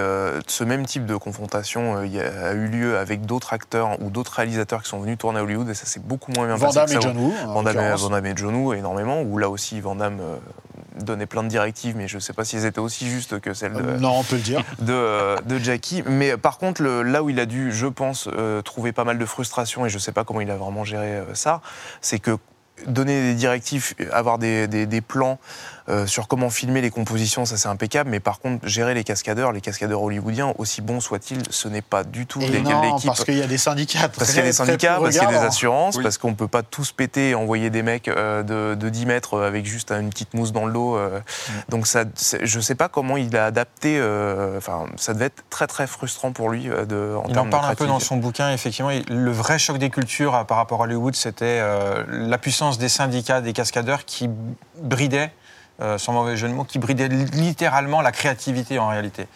ce 0.47 0.65
même 0.65 0.87
type 0.87 1.07
de 1.07 1.15
confrontation 1.17 2.03
il 2.03 2.15
y 2.15 2.21
a, 2.21 2.49
a 2.49 2.53
eu 2.53 2.67
lieu 2.67 2.97
avec 2.99 3.27
d'autres 3.27 3.53
acteurs 3.53 4.01
ou 4.03 4.09
d'autres 4.11 4.33
réalisateurs 4.33 4.83
qui 4.83 4.89
sont 4.89 4.99
venus 5.01 5.19
tourner 5.19 5.39
à 5.41 5.43
Hollywood, 5.43 5.69
et 5.69 5.75
ça 5.75 5.85
s'est 5.87 6.01
beaucoup 6.01 6.33
moins 6.33 6.47
bien 6.47 6.57
Van 6.57 6.73
passé. 6.73 6.95
Damme 6.95 6.99
et. 6.99 7.01
John 7.03 7.17
Woo. 7.19 7.33
en 7.47 7.53
Van 7.53 7.63
Damme, 7.63 8.27
et- 8.27 8.33
John 8.37 8.55
Woo 8.55 8.73
énormément, 8.73 9.21
où 9.21 9.37
là 9.39 9.49
aussi 9.51 9.81
Van 9.81 9.95
Damme 9.95 10.21
donnait 11.03 11.27
plein 11.27 11.43
de 11.43 11.49
directives, 11.49 11.97
mais 11.97 12.09
je 12.09 12.17
ne 12.17 12.21
sais 12.21 12.33
pas 12.33 12.45
si 12.45 12.57
elles 12.57 12.67
étaient 12.67 12.79
aussi 12.81 13.09
justes 13.09 13.41
que 13.41 13.55
celles 13.55 13.73
de, 13.73 13.81
Non, 13.99 14.19
on 14.19 14.23
peut 14.23 14.37
le 14.37 14.43
dire. 14.43 14.63
de, 14.81 15.41
de 15.43 15.59
Jackie. 15.59 16.03
Mais 16.07 16.37
par 16.37 16.59
contre, 16.59 16.83
le- 16.83 17.03
là 17.11 17.23
où 17.23 17.31
il 17.31 17.41
a 17.41 17.47
dû, 17.47 17.73
je 17.73 17.87
pense, 17.87 18.29
euh, 18.33 18.63
trouver 18.63 18.93
pas 18.93 19.05
mal 19.05 19.19
de 19.19 19.27
frustration, 19.27 19.87
et 19.87 19.89
je 19.89 19.97
ne 19.97 20.01
sais 20.01 20.13
pas 20.13 20.25
comment 20.25 20.41
il 20.41 20.51
a 20.51 20.57
vraiment 20.57 20.85
géré 20.85 21.17
euh, 21.17 21.35
ça, 21.35 21.61
c'est 22.01 22.19
que 22.19 22.39
donner 22.87 23.21
des 23.23 23.35
directives, 23.35 23.93
avoir 24.11 24.39
des, 24.39 25.03
plans 25.07 25.39
euh, 25.91 26.07
sur 26.07 26.29
comment 26.29 26.49
filmer 26.51 26.81
les 26.81 26.91
compositions, 26.91 27.45
ça 27.45 27.57
c'est 27.57 27.69
impeccable. 27.69 28.09
Mais 28.11 28.21
par 28.21 28.39
contre, 28.41 28.67
gérer 28.67 28.95
les 28.95 29.05
cascadeurs, 29.05 29.53
les 29.53 29.61
cascadeurs 29.61 30.03
hollywoodiens, 30.03 30.55
aussi 30.59 30.81
bons 30.81 31.01
soient-ils, 31.01 31.43
ce 31.51 31.69
n'est 31.69 31.83
pas 31.83 32.05
du 32.05 32.27
tout 32.27 32.39
l'équipe. 32.41 32.65
parce 33.05 33.25
qu'il 33.25 33.37
y 33.37 33.43
a 33.43 33.47
des 33.47 33.59
syndicats. 33.59 34.09
Parce 34.09 34.31
qu'il 34.31 34.39
y 34.39 34.43
a 34.43 34.45
des 34.47 34.53
syndicats, 34.53 34.99
parce 35.01 35.19
qu'il 35.19 35.23
y 35.23 35.35
a 35.35 35.41
des 35.41 35.47
assurances, 35.47 35.97
Oui. 35.97 36.03
parce 36.03 36.17
qu'on 36.19 36.35
peut 36.35 36.49
pas 36.49 36.63
tous 36.63 36.93
péter 36.93 37.31
et 37.31 37.35
envoyer 37.35 37.71
des 37.71 37.83
mecs 37.83 38.09
euh, 38.09 38.43
de, 38.43 38.75
de 38.75 38.89
10 38.89 39.07
mètres 39.07 39.35
euh, 39.35 39.47
avec 39.49 39.67
juste 39.67 39.91
une 39.91 40.11
petite 40.11 40.35
mousse 40.35 40.53
dans 40.53 40.67
le 40.67 40.73
dos. 40.73 40.97
euh. 40.97 41.21
Donc 41.69 41.87
ça, 41.87 42.05
je 42.43 42.61
sais 42.61 42.75
pas 42.75 42.89
comment 42.89 43.17
il 43.17 43.37
a 43.37 43.47
adapté. 43.47 43.99
euh, 43.99 44.57
Enfin, 44.59 44.87
ça 44.97 45.13
devait 45.15 45.27
être 45.27 45.43
très 45.51 45.67
très 45.67 45.87
frustrant 45.87 46.33
pour 46.33 46.51
lui 46.51 46.65
de. 46.65 47.17
En 47.17 47.29
Il 47.29 47.39
en 47.39 47.47
de 47.47 47.51
parle 47.51 47.65
un 47.71 47.75
peu 47.75 47.87
dans 47.87 48.01
son 48.01 48.17
bouquin, 48.17 48.53
effectivement. 48.53 48.91
Le 49.09 49.31
vrai 49.33 49.59
choc 49.59 49.79
des 49.79 49.91
cultures 49.91 50.45
par 50.47 50.57
rapport 50.59 50.81
à 50.81 50.85
Hollywood, 50.85 51.15
c'était 51.17 51.59
euh, 51.61 52.05
la 52.09 52.39
puissance 52.39 52.79
des 52.79 52.89
syndicats, 52.89 53.41
des 53.41 53.53
cascadeurs 53.53 54.05
qui 54.05 54.29
bridaient, 54.81 55.31
sans 55.99 56.13
mauvais 56.13 56.37
jeu 56.37 56.49
de 56.49 56.53
mots, 56.53 56.65
qui 56.65 56.79
bridaient 56.79 57.09
littéralement 57.09 58.01
la 58.01 58.13
créativité 58.13 58.79
en 58.79 58.89
réalité. 58.89 59.27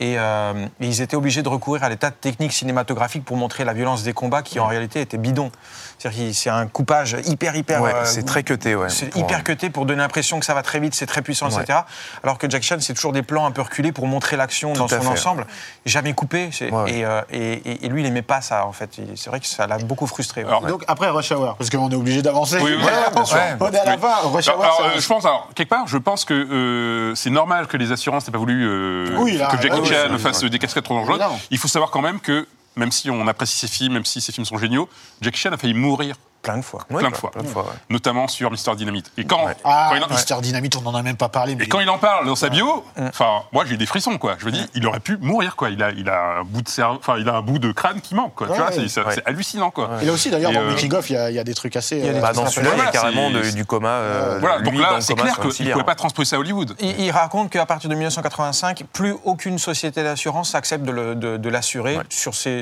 Et, 0.00 0.14
euh, 0.18 0.66
et 0.80 0.86
ils 0.86 1.02
étaient 1.02 1.16
obligés 1.16 1.42
de 1.42 1.48
recourir 1.50 1.84
à 1.84 1.90
des 1.90 1.96
tas 1.98 2.08
de 2.10 2.14
techniques 2.14 2.52
cinématographiques 2.52 3.24
pour 3.24 3.36
montrer 3.36 3.64
la 3.64 3.74
violence 3.74 4.02
des 4.02 4.14
combats 4.14 4.40
qui 4.42 4.58
en 4.58 4.66
réalité 4.66 5.00
étaient 5.02 5.18
bidons. 5.18 5.52
C'est-à-dire 5.98 6.28
que 6.28 6.32
c'est 6.32 6.48
un 6.48 6.66
coupage 6.66 7.16
hyper, 7.26 7.54
hyper. 7.54 7.82
Ouais, 7.82 7.92
euh, 7.94 8.04
c'est 8.06 8.22
très 8.24 8.42
cuté, 8.42 8.74
ouais. 8.74 8.88
c'est 8.88 9.06
pour- 9.10 9.20
hyper 9.20 9.44
cuté 9.44 9.68
pour 9.68 9.84
donner 9.84 10.00
l'impression 10.00 10.40
que 10.40 10.46
ça 10.46 10.54
va 10.54 10.62
très 10.62 10.80
vite, 10.80 10.94
c'est 10.94 11.04
très 11.04 11.20
puissant, 11.20 11.50
Ouais. 11.50 11.62
etc. 11.62 11.80
Alors 12.24 12.38
que 12.38 12.48
Jack 12.48 12.62
Chan, 12.62 12.76
c'est 12.80 12.94
toujours 12.94 13.12
des 13.12 13.22
plans 13.22 13.44
un 13.44 13.50
peu 13.50 13.60
reculés 13.60 13.92
pour 13.92 14.06
montrer 14.06 14.38
l'action 14.38 14.72
dans 14.72 14.88
son 14.88 15.00
fait. 15.02 15.06
ensemble, 15.06 15.46
jamais 15.84 16.14
coupé. 16.14 16.48
c'est- 16.52 16.70
Ouais. 16.72 16.90
Et, 16.92 17.04
euh, 17.04 17.20
et- 17.30 17.52
et- 17.52 17.84
et 17.84 17.88
lui, 17.90 18.00
il 18.02 18.06
aimait 18.06 18.22
pas 18.22 18.40
ça, 18.40 18.64
en 18.64 18.72
fait. 18.72 18.98
C'est 19.16 19.28
vrai 19.28 19.40
que 19.40 19.46
ça 19.46 19.66
l'a 19.66 19.76
beaucoup 19.76 20.06
frustré. 20.06 20.42
ouais. 20.42 20.48
Alors, 20.48 20.62
Donc 20.62 20.84
après 20.88 21.10
Rush 21.10 21.30
Hour, 21.32 21.56
parce 21.56 21.68
qu'on 21.68 21.90
est 21.90 21.94
obligé 21.94 22.22
d'avancer. 22.22 22.56
Oui, 22.62 22.72
oui, 22.74 22.78
Voilà, 22.80 23.10
bien 23.10 23.24
sûr. 23.26 23.36
on 23.60 23.70
est 23.70 23.78
à 23.78 23.84
la 23.84 23.94
Oui. 23.96 24.00
fin. 24.00 24.28
Rush 24.28 24.48
Hour, 24.48 24.62
Alors, 24.64 24.80
euh, 24.96 24.98
je 25.00 25.06
pense, 25.06 25.24
alors, 25.26 25.50
quelque 25.54 25.68
part, 25.68 25.86
je 25.86 25.98
pense 25.98 26.24
que 26.24 26.32
euh, 26.32 27.14
c'est 27.14 27.28
normal 27.30 27.66
que 27.66 27.76
les 27.76 27.92
assurances 27.92 28.26
n'aient 28.26 28.32
pas 28.32 28.38
voulu 28.38 28.66
euh, 28.66 29.16
Oui, 29.18 29.36
là, 29.36 29.48
que 29.48 29.60
Jackie 29.60 29.89
fasse 30.18 30.42
des 30.44 30.58
cascades 30.58 30.84
trop 30.84 30.94
dangereuses. 30.94 31.20
Il 31.50 31.58
faut 31.58 31.68
savoir 31.68 31.90
quand 31.90 32.02
même 32.02 32.20
que, 32.20 32.46
même 32.76 32.92
si 32.92 33.10
on 33.10 33.26
apprécie 33.26 33.56
ses 33.56 33.68
films, 33.68 33.94
même 33.94 34.04
si 34.04 34.20
ses 34.20 34.32
films 34.32 34.44
sont 34.44 34.58
géniaux, 34.58 34.88
Jackie 35.20 35.38
Chan 35.38 35.52
a 35.52 35.56
failli 35.56 35.74
mourir, 35.74 36.16
Plein 36.42 36.56
de 36.56 36.62
fois. 36.62 36.80
Ouais, 36.90 37.00
plein 37.00 37.10
de 37.10 37.16
fois. 37.16 37.30
Plein 37.30 37.42
de 37.42 37.48
fois, 37.48 37.64
ouais. 37.64 37.68
notamment 37.90 38.26
sur 38.26 38.50
Mister 38.50 38.74
Dynamite. 38.74 39.12
Et 39.18 39.24
quand, 39.26 39.46
Ah, 39.62 39.88
quand 39.90 39.96
il 39.96 40.04
en- 40.04 40.08
Mister 40.08 40.34
Dynamite, 40.40 40.74
on 40.76 40.80
n'en 40.80 40.94
a 40.94 41.02
même 41.02 41.16
pas 41.18 41.28
parlé. 41.28 41.54
Mais 41.54 41.64
et 41.64 41.68
quand 41.68 41.80
il 41.80 41.90
en 41.90 41.98
parle 41.98 42.26
dans 42.26 42.34
sa 42.34 42.48
bio, 42.48 42.82
enfin, 42.98 43.42
moi 43.52 43.64
j'ai 43.66 43.74
eu 43.74 43.76
des 43.76 43.84
frissons, 43.84 44.16
quoi. 44.16 44.36
Je 44.38 44.46
veux 44.46 44.50
dire, 44.50 44.66
il 44.74 44.86
aurait 44.86 45.00
pu 45.00 45.18
mourir, 45.18 45.54
quoi. 45.54 45.68
Il 45.68 45.82
a, 45.82 45.90
il 45.90 46.08
a 46.08 46.38
un 46.40 46.44
bout 46.44 46.62
de 46.62 46.68
cerveau, 46.68 46.96
enfin, 46.98 47.16
il 47.18 47.28
a 47.28 47.34
un 47.34 47.42
bout 47.42 47.58
de 47.58 47.72
crâne 47.72 48.00
qui 48.00 48.14
manque, 48.14 48.34
quoi. 48.34 48.46
Ouais, 48.46 48.54
tu 48.54 48.60
vois, 48.62 48.70
ouais. 48.70 48.88
c'est- 48.88 49.26
hallucinant, 49.26 49.70
quoi. 49.70 49.90
Et 50.00 50.06
là 50.06 50.12
aussi, 50.12 50.30
d'ailleurs, 50.30 50.52
dans 50.52 50.60
euh, 50.60 50.70
Making 50.70 50.94
of, 50.94 51.10
il 51.10 51.12
y, 51.12 51.16
a- 51.16 51.30
il 51.30 51.36
y 51.36 51.38
a 51.38 51.44
des 51.44 51.54
trucs 51.54 51.76
assez. 51.76 51.98
il 51.98 52.06
y 52.06 52.08
a 52.08 52.12
des 52.12 52.18
euh, 52.18 52.22
Bah, 52.22 52.32
dans 52.32 52.46
celui-là, 52.46 52.72
il 52.74 52.78
y 52.78 52.86
a 52.86 52.90
carrément 52.90 53.30
de- 53.30 53.50
du 53.50 53.66
coma. 53.66 53.88
euh, 53.88 54.38
Voilà, 54.40 54.58
lui 54.58 54.64
donc 54.70 54.80
là, 54.80 55.00
c'est 55.00 55.14
clair 55.14 55.38
qu'il 55.40 55.66
ne 55.66 55.72
pouvait 55.72 55.84
pas 55.84 55.94
transposer 55.94 56.30
ça 56.30 56.36
à 56.36 56.38
Hollywood. 56.38 56.74
Il, 56.80 57.10
raconte 57.10 57.50
qu'à 57.50 57.66
partir 57.66 57.90
de 57.90 57.94
1985, 57.94 58.84
plus 58.92 59.14
aucune 59.24 59.58
société 59.58 60.02
d'assurance 60.02 60.54
accepte 60.54 60.84
de, 60.84 61.48
l'assurer 61.50 61.98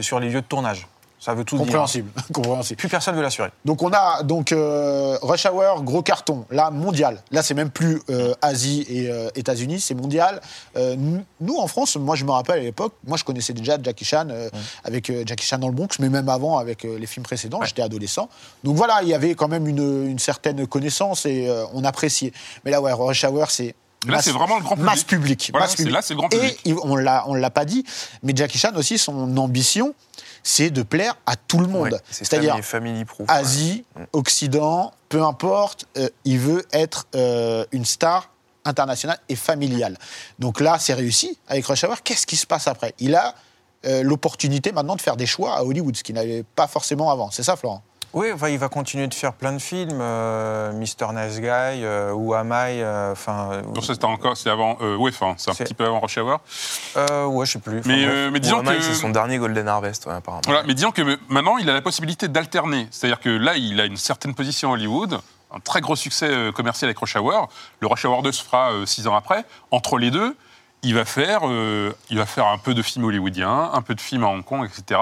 sur 0.00 0.18
les 0.20 0.30
lieux 0.30 0.40
de 0.40 0.46
tournage. 0.46 0.86
Ça 1.20 1.34
veut 1.34 1.44
tout 1.44 1.56
dire. 1.56 1.64
compréhensible. 1.64 2.10
compréhensible. 2.32 2.78
Plus 2.78 2.88
personne 2.88 3.14
ne 3.14 3.18
veut 3.18 3.24
l'assurer. 3.24 3.50
Donc 3.64 3.82
on 3.82 3.90
a 3.92 4.22
donc 4.22 4.52
euh, 4.52 5.18
Rush 5.22 5.46
Hour, 5.46 5.82
gros 5.82 6.02
carton, 6.02 6.44
là 6.50 6.70
mondial. 6.70 7.22
Là 7.32 7.42
c'est 7.42 7.54
même 7.54 7.70
plus 7.70 8.00
euh, 8.10 8.34
Asie 8.40 8.86
et 8.88 9.10
euh, 9.10 9.28
États-Unis, 9.34 9.80
c'est 9.80 9.94
mondial. 9.94 10.40
Nous, 10.76 11.56
en 11.56 11.66
France, 11.66 11.96
moi 11.96 12.14
je 12.16 12.24
me 12.24 12.30
rappelle 12.30 12.60
à 12.60 12.62
l'époque, 12.62 12.94
moi 13.06 13.16
je 13.16 13.24
connaissais 13.24 13.52
déjà 13.52 13.76
Jackie 13.82 14.04
Chan 14.04 14.28
avec 14.84 15.12
Jackie 15.26 15.44
Chan 15.46 15.58
dans 15.58 15.68
le 15.68 15.74
Bronx, 15.74 15.88
mais 15.98 16.08
même 16.08 16.28
avant 16.28 16.58
avec 16.58 16.84
les 16.84 17.06
films 17.06 17.24
précédents, 17.24 17.60
j'étais 17.62 17.82
adolescent. 17.82 18.28
Donc 18.64 18.76
voilà, 18.76 19.00
il 19.02 19.08
y 19.08 19.14
avait 19.14 19.34
quand 19.34 19.48
même 19.48 19.66
une, 19.66 20.06
une 20.08 20.18
certaine 20.18 20.66
connaissance 20.66 21.26
et 21.26 21.50
on 21.74 21.84
appréciait. 21.84 22.32
Mais 22.64 22.70
là 22.70 22.80
ouais, 22.80 22.92
Rush 22.92 23.24
Hour 23.24 23.50
c'est 23.50 23.74
Là, 24.06 24.22
c'est 24.22 24.30
vraiment 24.30 24.58
le 24.58 24.62
grand 24.62 24.76
public. 24.76 24.86
Masse 24.92 25.02
public. 25.04 25.48
Voilà, 25.50 25.64
masse 25.66 25.70
c'est- 25.72 25.76
public. 25.78 25.94
là, 25.94 26.02
c'est 26.02 26.14
le 26.14 26.18
grand 26.18 26.28
public. 26.28 26.60
Et 26.64 26.72
on 26.84 26.94
l'a, 26.94 27.24
on 27.26 27.34
l'a 27.34 27.50
pas 27.50 27.64
dit, 27.64 27.84
mais 28.22 28.32
Jackie 28.34 28.56
Chan 28.56 28.70
aussi, 28.76 28.96
son 28.96 29.36
ambition, 29.36 29.92
c'est 30.48 30.70
de 30.70 30.82
plaire 30.82 31.14
à 31.26 31.36
tout 31.36 31.58
le 31.58 31.66
monde. 31.66 31.92
Ouais, 31.92 32.00
C'est-à-dire. 32.10 32.56
Asie, 33.28 33.84
Occident, 34.14 34.92
peu 35.10 35.22
importe, 35.22 35.86
euh, 35.98 36.08
il 36.24 36.38
veut 36.38 36.64
être 36.72 37.06
euh, 37.14 37.66
une 37.70 37.84
star 37.84 38.30
internationale 38.64 39.18
et 39.28 39.36
familiale. 39.36 39.98
Donc 40.38 40.60
là, 40.60 40.78
c'est 40.78 40.94
réussi 40.94 41.38
avec 41.48 41.66
Rush 41.66 41.84
Hour. 41.84 42.02
Qu'est-ce 42.02 42.26
qui 42.26 42.36
se 42.36 42.46
passe 42.46 42.66
après? 42.66 42.94
Il 42.98 43.14
a 43.14 43.34
euh, 43.84 44.02
l'opportunité 44.02 44.72
maintenant 44.72 44.96
de 44.96 45.02
faire 45.02 45.18
des 45.18 45.26
choix 45.26 45.54
à 45.54 45.64
Hollywood, 45.64 45.94
ce 45.94 46.02
qu'il 46.02 46.14
n'avait 46.14 46.44
pas 46.44 46.66
forcément 46.66 47.10
avant. 47.10 47.30
C'est 47.30 47.42
ça, 47.42 47.54
Florent? 47.54 47.82
Oui, 48.14 48.28
enfin, 48.32 48.48
il 48.48 48.58
va 48.58 48.68
continuer 48.68 49.06
de 49.06 49.12
faire 49.14 49.34
plein 49.34 49.52
de 49.52 49.58
films, 49.58 49.98
euh, 50.00 50.72
Mr. 50.72 51.12
Nice 51.14 51.40
Guy, 51.40 51.46
euh, 51.84 52.12
ou 52.12 52.32
Am 52.34 52.48
I, 52.50 52.80
euh, 52.80 53.12
enfin. 53.12 53.50
euh, 53.52 53.62
Donc 53.62 53.84
ça, 53.84 53.92
c'était 53.92 54.06
encore, 54.06 54.36
c'est 54.36 54.48
avant, 54.48 54.78
euh, 54.80 54.96
ouais, 54.96 55.10
enfin, 55.10 55.34
c'est 55.36 55.50
un 55.50 55.54
petit 55.54 55.74
peu 55.74 55.84
avant 55.84 56.00
Rush 56.00 56.16
Hour. 56.18 56.40
euh, 56.96 57.26
ouais, 57.26 57.44
je 57.44 57.52
sais 57.52 57.58
plus. 57.58 57.82
Mais, 57.84 58.04
bref. 58.04 58.08
euh, 58.08 58.30
mais 58.32 58.40
disons 58.40 58.62
que, 58.62 58.80
c'est 58.80 58.94
son 58.94 59.10
dernier 59.10 59.36
Golden 59.38 59.68
Harvest, 59.68 60.06
ouais, 60.06 60.14
apparemment. 60.14 60.42
voilà, 60.46 60.62
mais 60.66 60.74
disons 60.74 60.90
que 60.90 61.18
maintenant, 61.28 61.58
il 61.58 61.68
a 61.68 61.74
la 61.74 61.82
possibilité 61.82 62.28
d'alterner. 62.28 62.88
C'est-à-dire 62.90 63.20
que 63.20 63.28
là, 63.28 63.56
il 63.56 63.78
a 63.80 63.84
une 63.84 63.96
certaine 63.98 64.34
position 64.34 64.70
à 64.70 64.72
Hollywood, 64.72 65.20
un 65.54 65.60
très 65.60 65.80
gros 65.82 65.96
succès 65.96 66.30
commercial 66.54 66.88
avec 66.88 66.98
Rush 66.98 67.16
Hour. 67.16 67.48
Le 67.80 67.86
Rush 67.88 68.04
Hour 68.06 68.22
2 68.22 68.32
se 68.32 68.42
fera 68.42 68.72
euh, 68.72 68.86
six 68.86 69.06
ans 69.06 69.14
après. 69.16 69.44
Entre 69.70 69.98
les 69.98 70.10
deux, 70.10 70.34
il 70.82 70.94
va 70.94 71.04
faire, 71.04 71.40
euh, 71.44 71.92
il 72.10 72.18
va 72.18 72.26
faire 72.26 72.46
un 72.46 72.58
peu 72.58 72.74
de 72.74 72.82
films 72.82 73.04
hollywoodiens, 73.04 73.70
un 73.72 73.82
peu 73.82 73.94
de 73.94 74.00
films 74.00 74.24
à 74.24 74.28
Hong 74.28 74.44
Kong, 74.44 74.64
etc. 74.66 75.00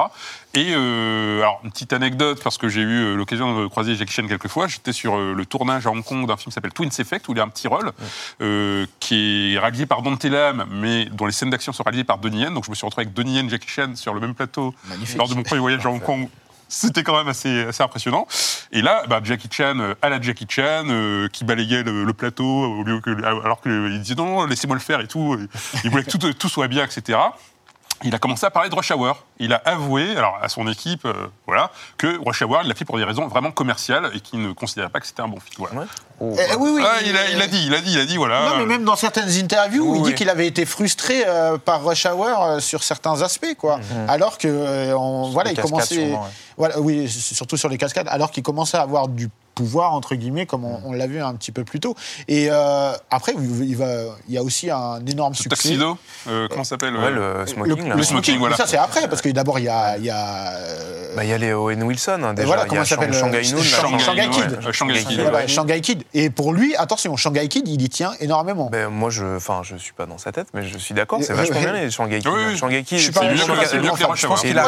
Et 0.57 0.73
euh, 0.75 1.41
alors 1.41 1.61
une 1.65 1.71
petite 1.71 1.93
anecdote 1.93 2.41
parce 2.43 2.57
que 2.57 2.69
j'ai 2.69 2.81
eu 2.81 3.05
euh, 3.05 3.15
l'occasion 3.15 3.61
de 3.61 3.67
croiser 3.67 3.95
Jackie 3.95 4.15
Chan 4.15 4.27
quelques 4.27 4.49
fois. 4.49 4.69
J'étais 4.69 4.93
sur 4.93 5.19
le 5.19 5.45
tournage 5.45 5.87
à 5.87 5.91
Hong 5.91 6.03
Kong 6.03 6.27
d'un 6.27 6.37
film 6.39 6.47
qui 6.47 6.53
s'appelle 6.53 6.73
Twins 6.73 6.91
Effect 6.99 7.29
où 7.29 7.33
il 7.33 7.41
a 7.41 7.43
un 7.43 7.49
petit 7.49 7.69
rôle 7.69 7.93
euh, 8.41 8.87
qui 9.01 9.55
est 9.55 9.59
réalisé 9.59 9.85
par 9.85 10.01
Don 10.01 10.17
Lam, 10.25 10.65
mais 10.71 11.05
dont 11.07 11.27
les 11.27 11.33
scènes 11.33 11.51
d'action 11.51 11.73
sont 11.73 11.83
réalisées 11.83 12.05
par 12.05 12.19
Donnie 12.19 12.41
Yen. 12.41 12.55
Donc 12.55 12.65
je 12.65 12.71
me 12.71 12.75
suis 12.75 12.87
retrouvé 12.87 13.05
avec 13.05 13.15
Donnie 13.15 13.35
Yen, 13.35 13.51
Jackie 13.51 13.69
Chan 13.69 13.95
sur 13.97 14.15
le 14.15 14.21
même 14.21 14.35
plateau 14.35 14.75
Magnifique. 14.89 15.19
lors 15.19 15.29
de 15.29 15.35
mon 15.35 15.43
premier 15.43 15.61
voyage 15.61 15.85
à 15.85 15.91
Hong 15.91 16.03
Kong. 16.03 16.27
C'était 16.69 17.03
quand 17.03 17.17
même 17.17 17.29
assez, 17.29 17.63
assez 17.63 17.83
impressionnant. 17.83 18.27
Et 18.73 18.83
là, 18.83 19.05
bah, 19.09 19.21
Jackie 19.23 19.49
Chan, 19.51 19.79
euh, 19.79 19.95
à 20.03 20.09
la 20.09 20.21
Jackie 20.21 20.47
Chan, 20.49 20.85
euh, 20.89 21.29
qui 21.29 21.45
balayait 21.45 21.83
le, 21.83 22.13
plateau 22.13 22.45
au 22.45 22.83
lieu 22.83 23.01
que, 23.01 23.11
alors 23.25 23.61
qu'il 23.61 24.01
disait 24.01 24.15
non, 24.15 24.47
laissez-moi 24.47 24.77
le 24.77 24.83
faire 24.83 25.01
et 25.01 25.07
tout. 25.07 25.39
Il 25.85 25.91
voulait 25.91 26.05
que 26.05 26.11
tout, 26.11 26.33
tout 26.33 26.49
soit 26.49 26.69
bien, 26.69 26.85
etc. 26.85 27.19
Il 28.05 28.15
a 28.15 28.19
commencé 28.19 28.45
à 28.45 28.51
parler 28.51 28.69
de 28.69 28.75
Rush 28.75 28.91
Hour. 28.91 29.25
Il 29.39 29.53
a 29.55 29.63
avoué, 29.65 30.17
alors 30.17 30.39
à 30.43 30.49
son 30.49 30.69
équipe, 30.69 31.05
euh, 31.07 31.15
voilà, 31.47 31.71
que 31.97 32.19
Rush 32.25 32.43
Hour, 32.43 32.61
il 32.63 32.69
l'a 32.69 32.75
fait 32.75 32.85
pour 32.85 32.99
des 32.99 33.05
raisons 33.05 33.27
vraiment 33.27 33.51
commerciales 33.51 34.11
et 34.15 34.21
qu'il 34.21 34.41
ne 34.43 34.53
considérait 34.53 34.91
pas 34.91 35.01
que 35.01 35.07
c'était 35.07 35.23
un 35.23 35.29
bon 35.29 35.41
film. 35.41 35.67
Voilà. 35.67 35.87
Ouais. 36.21 36.47
Eh, 36.51 36.55
oui, 36.57 36.71
oui. 36.75 36.83
Ah, 36.85 36.97
il, 37.05 37.17
a, 37.17 37.31
il 37.31 37.41
a 37.41 37.47
dit, 37.47 37.65
il 37.67 37.75
a 37.75 37.81
dit, 37.81 37.93
il 37.93 37.99
a 37.99 38.05
dit, 38.05 38.17
voilà. 38.17 38.51
Non, 38.51 38.57
mais 38.59 38.67
même 38.67 38.85
dans 38.85 38.97
certaines 38.97 39.31
interviews, 39.39 39.91
Oui, 39.93 39.99
il 40.01 40.05
dit 40.05 40.15
qu'il 40.15 40.29
avait 40.31 40.47
été 40.47 40.67
frustré 40.67 41.25
euh, 41.27 41.57
par 41.59 41.85
Rush 41.85 42.07
Hour 42.07 42.43
euh, 42.43 42.61
sur 42.61 42.83
certains 42.83 43.23
aspects, 43.23 43.55
quoi. 43.59 43.81
Alors 44.09 44.37
que, 44.39 44.49
euh, 44.49 44.97
on- 44.97 45.31
voilà, 45.31 45.53
il 45.53 45.59
commençait, 45.61 45.95
sûrement, 45.95 46.23
ouais. 46.25 46.29
voilà, 46.59 46.81
oui, 46.81 47.09
surtout 47.09 47.57
sur 47.57 47.69
les 47.71 47.79
cascades, 47.79 48.09
alors 48.09 48.31
qu'il 48.31 48.43
commençait 48.43 48.77
à 48.77 48.83
avoir 48.83 49.09
du 49.09 49.29
pouvoir 49.57 49.95
entre 49.95 50.15
guillemets, 50.15 50.47
comme 50.47 50.65
on, 50.65 50.81
on 50.85 50.93
l'a 50.93 51.07
vu 51.09 51.21
un 51.21 51.35
petit 51.35 51.51
peu 51.51 51.65
plus 51.65 51.81
tôt. 51.81 51.97
Et 52.29 52.49
euh, 52.51 52.93
après, 53.11 53.33
il, 53.37 53.75
va, 53.77 53.87
il 54.29 54.35
y 54.35 54.39
a 54.39 54.43
aussi 54.45 54.71
un 54.71 55.05
énorme 55.07 55.33
Le 55.33 55.37
succès. 55.43 55.57
Tuxedo, 55.71 55.99
euh, 56.29 56.47
comment 56.49 56.63
ça 56.63 56.71
s'appelle 56.71 56.95
Ouais, 56.95 57.07
euh, 57.07 57.41
le 57.41 57.47
smoking, 57.47 57.77
le, 57.77 57.83
là. 57.85 57.91
le 57.91 57.97
Le 57.97 58.03
smoking, 58.05 58.39
voilà. 58.39 58.57
ça 58.57 58.67
c'est 58.67 58.77
après, 58.77 59.09
parce 59.09 59.23
que 59.23 59.31
d'abord 59.31 59.59
il 59.59 59.65
y 59.65 59.69
a, 59.69 59.97
il 59.97 60.05
y 60.05 60.11
a, 60.11 60.51
euh, 60.53 61.17
Bah, 61.17 61.25
Il 61.25 61.31
y 61.31 61.33
a 61.33 61.39
les 61.39 61.53
Owen 61.55 61.83
Wilson, 61.83 62.21
hein, 62.23 62.35
déjà. 62.35 62.47
voilà, 62.47 62.63
il 62.63 62.67
y 62.67 62.69
comment 62.69 62.83
a 62.83 62.85
ça 62.85 62.97
s'appelle, 62.97 63.15
Shang- 63.15 63.35
euh, 63.35 63.43
Shanghai 63.43 63.53
Noon. 63.53 63.63
là, 63.63 63.81
Shanghai- 63.81 63.99
Shanghai 64.05 64.29
Kid. 64.31 64.53
ouais, 64.53 64.67
euh, 64.69 64.73
Shanghai 64.73 65.05
Kid. 65.05 65.21
voilà, 65.21 65.39
ouais. 65.39 65.49
Shanghai 65.49 65.81
Kid. 65.81 66.03
Et 66.13 66.29
pour 66.31 66.53
lui, 66.53 66.77
attention, 66.77 67.17
Shanghai 67.17 67.49
Kid, 67.49 67.67
il 67.67 67.81
y 67.81 67.89
tient 67.89 68.13
énormément. 68.21 68.69
Ben, 68.71 68.89
moi, 68.91 69.09
je, 69.09 69.37
enfin, 69.37 69.63
je 69.65 69.77
suis 69.77 69.95
pas 69.95 70.05
dans 70.05 70.19
sa 70.19 70.33
tête, 70.33 70.49
mais 70.53 70.65
je 70.67 70.77
suis 70.77 70.95
d'accord. 70.95 71.21
C'est 71.23 71.33
vachement 71.33 71.61
bien 71.61 71.73
les 71.73 71.91
Shanghai 71.91 72.19
Kid. 72.19 72.29
Oui. 72.31 72.59
Shanghai 72.59 72.83
Kid, 72.85 72.99
c'est 73.01 73.23
mieux 73.23 73.37
Il 74.45 74.59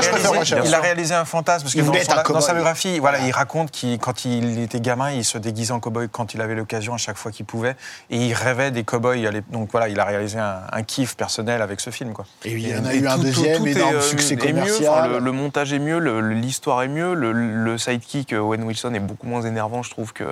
a, 0.74 0.80
réalisé, 0.80 1.14
un 1.14 1.24
fantasme 1.26 1.64
parce 1.64 1.74
que 1.74 2.32
dans, 2.32 2.41
sa 2.41 2.55
biographie, 2.55 2.99
voilà, 2.99 3.18
il 3.20 3.32
raconte 3.32 3.70
qu'il 3.70 3.99
quand 3.99 4.24
il 4.24 4.59
était 4.61 4.78
gamin, 4.81 5.11
il 5.11 5.24
se 5.24 5.39
déguisait 5.39 5.72
en 5.72 5.81
cow-boy 5.81 6.09
quand 6.11 6.35
il 6.35 6.41
avait 6.41 6.55
l'occasion 6.55 6.95
à 6.95 6.99
chaque 6.99 7.16
fois 7.16 7.31
qu'il 7.33 7.47
pouvait, 7.47 7.76
et 8.11 8.16
il 8.16 8.33
rêvait 8.35 8.70
des 8.70 8.85
cow-boys. 8.85 9.16
Donc 9.51 9.70
voilà, 9.72 9.89
il 9.89 9.99
a 10.01 10.05
réalisé 10.05 10.39
un, 10.39 10.61
un 10.72 10.83
kiff 10.83 11.16
personnel 11.16 11.62
avec 11.62 11.81
ce 11.81 11.91
film, 11.91 12.12
quoi. 12.12 12.26
Et 12.45 12.53
il 12.53 12.68
y 12.68 12.76
en 12.76 12.85
a 12.85 12.95
eu 12.95 13.07
un 13.07 13.16
tout- 13.16 13.22
deuxième, 13.24 13.59
tout 13.59 13.66
est, 13.66 13.72
énorme 13.72 13.97
euh, 13.97 14.01
succès 14.01 14.35
est 14.35 14.53
mieux, 14.53 14.61
commercial. 14.61 14.91
enfin, 14.93 15.09
le, 15.09 15.18
le 15.18 15.33
montage 15.33 15.72
est 15.72 15.79
mieux, 15.79 15.99
l'histoire 16.20 16.83
est 16.83 16.89
mieux, 16.89 17.14
le, 17.14 17.33
le 17.33 17.79
sidekick 17.79 18.33
euh, 18.33 18.39
Owen 18.41 18.62
Wilson 18.64 18.93
est 18.95 19.01
beaucoup 19.01 19.26
moins 19.26 19.43
énervant, 19.43 19.83
je 19.83 19.91
trouve, 19.91 20.12
que, 20.12 20.24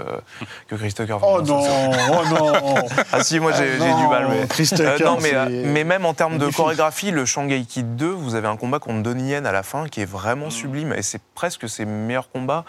que 0.68 0.74
Chris 0.74 0.92
Tucker. 0.94 1.16
Oh 1.22 1.40
non, 1.42 1.62
oh 2.10 2.24
non 2.30 2.52
Ah 3.12 3.22
si, 3.22 3.40
moi 3.40 3.52
j'ai 3.52 3.68
Ah 3.80 4.00
du 4.02 4.06
mal. 4.08 4.26
Mais, 4.30 4.46
Chris 4.46 4.68
Tucker, 4.68 5.04
non, 5.04 5.18
mais, 5.22 5.34
euh, 5.34 5.62
mais 5.66 5.84
même 5.84 6.04
en 6.06 6.14
termes 6.14 6.38
de 6.38 6.46
chorégraphie, 6.48 7.10
le 7.10 7.24
Shanghai 7.24 7.64
Kid 7.64 7.96
2, 7.96 8.06
vous 8.10 8.34
avez 8.34 8.48
un 8.48 8.56
combat 8.56 8.78
contre 8.78 9.02
Donnie 9.02 9.30
Yen 9.30 9.46
à 9.46 9.52
la 9.52 9.62
fin 9.62 9.86
qui 9.88 10.00
est 10.00 10.04
vraiment 10.10 10.50
sublime. 10.50 10.92
Et 10.92 11.02
c'est 11.02 11.20
presque 11.34 11.68
ses 11.68 11.84
meilleurs 11.84 12.30
combats 12.30 12.64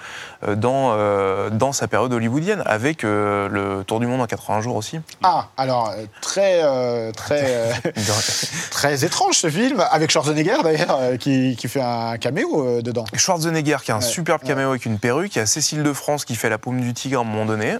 euh, 0.48 0.56
dans, 0.56 1.67
dans 1.68 1.74
sa 1.74 1.88
période 1.90 2.14
hollywoodienne, 2.14 2.64
avec 2.66 3.04
euh, 3.04 3.50
le 3.50 3.84
Tour 3.84 4.00
du 4.00 4.08
Monde 4.08 4.22
en 4.22 4.26
80 4.26 4.62
jours 4.62 4.76
aussi. 4.78 5.00
Ah, 5.22 5.50
alors, 5.58 5.90
euh, 5.90 6.06
très, 6.22 6.62
euh, 6.64 7.12
très, 7.12 7.44
euh, 7.46 7.74
très 8.72 9.04
étrange 9.04 9.36
ce 9.38 9.50
film, 9.50 9.84
avec 9.92 10.10
Schwarzenegger 10.12 10.58
d'ailleurs, 10.64 11.00
qui, 11.20 11.56
qui 11.58 11.68
fait 11.68 11.82
un 11.82 12.18
caméo 12.18 12.82
dedans. 12.82 13.04
Schwarzenegger 13.14 13.78
qui 13.84 13.92
a 13.92 13.96
un 13.96 14.00
Ouais, 14.00 14.06
superbe 14.06 14.44
caméo 14.44 14.70
avec 14.70 14.86
une 14.86 14.98
perruque, 15.00 15.36
il 15.36 15.40
y 15.40 15.42
a 15.42 15.46
Cécile 15.46 15.84
de 15.84 15.92
France 15.94 16.24
qui 16.24 16.36
fait 16.36 16.50
la 16.50 16.58
paume 16.58 16.80
du 16.80 16.94
tigre 16.94 17.20
à 17.20 17.22
un 17.22 17.26
moment 17.26 17.46
donné. 17.46 17.78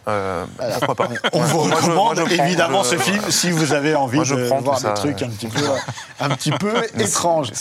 Pourquoi 0.80 0.96
pas 0.96 1.08
On 1.34 1.40
vous 1.42 1.66
Moi, 1.66 1.78
je- 1.82 1.88
moi, 1.92 2.10
recommande 2.10 2.18
je 2.30 2.36
prends, 2.36 2.46
évidemment 2.46 2.84
je- 2.84 2.90
ce 2.90 2.98
film 2.98 3.24
si 3.30 3.52
vous 3.52 3.72
avez 3.74 3.96
envie 3.96 4.18
Moi, 4.18 4.26
de 4.26 4.48
prends 4.48 4.60
voir 4.60 4.80
ça, 4.80 4.90
des 4.90 4.94
trucs 4.96 5.18
ouais. 5.20 5.24
un 5.26 5.30
petit 5.30 5.48
peu, 5.48 5.62
un 6.20 6.30
petit 6.30 6.52
peu 6.52 6.74
étranges. 7.00 7.52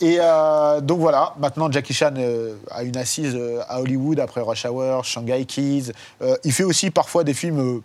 Et 0.00 0.16
euh, 0.18 0.80
donc 0.80 0.98
voilà, 1.00 1.34
maintenant 1.38 1.70
Jackie 1.70 1.92
Chan 1.92 2.14
euh, 2.16 2.54
a 2.70 2.82
une 2.84 2.96
assise 2.96 3.34
euh, 3.36 3.60
à 3.68 3.80
Hollywood 3.80 4.18
après 4.18 4.40
Rush 4.40 4.64
Hour, 4.64 5.04
Shanghai 5.04 5.44
Kids. 5.44 5.92
Il 6.44 6.52
fait 6.52 6.64
aussi 6.64 6.90
parfois 6.90 7.22
des 7.24 7.34
films 7.34 7.82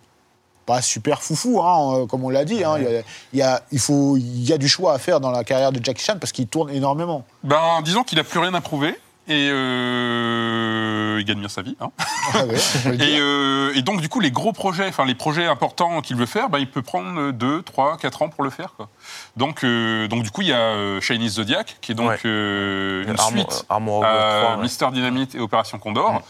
pas 0.64 0.82
super 0.82 1.22
foufou, 1.22 1.60
hein, 1.62 2.06
comme 2.08 2.24
on 2.24 2.28
l'a 2.30 2.44
dit. 2.44 2.64
hein. 2.64 2.76
Il, 2.78 2.82
y 2.84 2.86
a, 2.86 3.02
il, 3.32 3.38
y 3.38 3.42
a, 3.42 3.62
il, 3.70 3.78
faut, 3.78 4.16
il 4.16 4.44
y 4.48 4.52
a 4.52 4.58
du 4.58 4.66
choix 4.68 4.94
à 4.94 4.98
faire 4.98 5.20
dans 5.20 5.30
la 5.30 5.44
carrière 5.44 5.70
de 5.72 5.84
Jackie 5.84 6.02
Chan 6.02 6.16
parce 6.18 6.32
qu'il 6.32 6.48
tourne 6.48 6.70
énormément. 6.70 7.22
Ben, 7.44 7.80
disons 7.84 8.02
qu'il 8.02 8.18
a 8.18 8.24
plus 8.24 8.40
rien 8.40 8.52
à 8.54 8.60
prouver. 8.60 8.98
Et 9.28 9.48
euh, 9.50 11.16
il 11.18 11.24
gagne 11.24 11.40
bien 11.40 11.48
sa 11.48 11.62
vie. 11.62 11.76
hein. 11.80 11.90
Ah 12.34 12.44
ouais, 12.46 12.54
Et, 12.94 13.18
euh, 13.20 13.72
et 13.74 13.82
donc, 13.82 14.00
du 14.00 14.08
coup, 14.08 14.20
les 14.20 14.30
gros 14.30 14.52
projets, 14.52 14.86
enfin 14.88 15.04
les 15.04 15.14
projets 15.14 15.46
importants 15.46 16.00
qu'il 16.00 16.16
veut 16.16 16.26
faire, 16.26 16.48
ben, 16.48 16.58
il 16.58 16.70
peut 16.70 16.82
prendre 16.82 17.32
2, 17.32 17.62
3, 17.62 17.96
4 17.98 18.22
ans 18.22 18.28
pour 18.28 18.44
le 18.44 18.50
faire. 18.50 18.74
Quoi. 18.76 18.88
Donc, 19.36 19.64
euh, 19.64 20.06
donc, 20.08 20.22
du 20.22 20.30
coup, 20.30 20.42
il 20.42 20.48
y 20.48 20.52
a 20.52 21.00
Chinese 21.00 21.34
Zodiac, 21.34 21.76
qui 21.80 21.92
est 21.92 21.94
donc 21.94 22.10
Ouais. 22.10 22.18
euh, 22.24 23.04
une 23.04 23.14
Armo- 23.16 23.30
suite 23.30 23.66
à 23.68 23.80
3, 23.80 24.56
ouais. 24.56 24.62
Mister 24.62 24.86
Dynamite 24.92 25.34
et 25.34 25.40
Opération 25.40 25.78
Condor. 25.78 26.22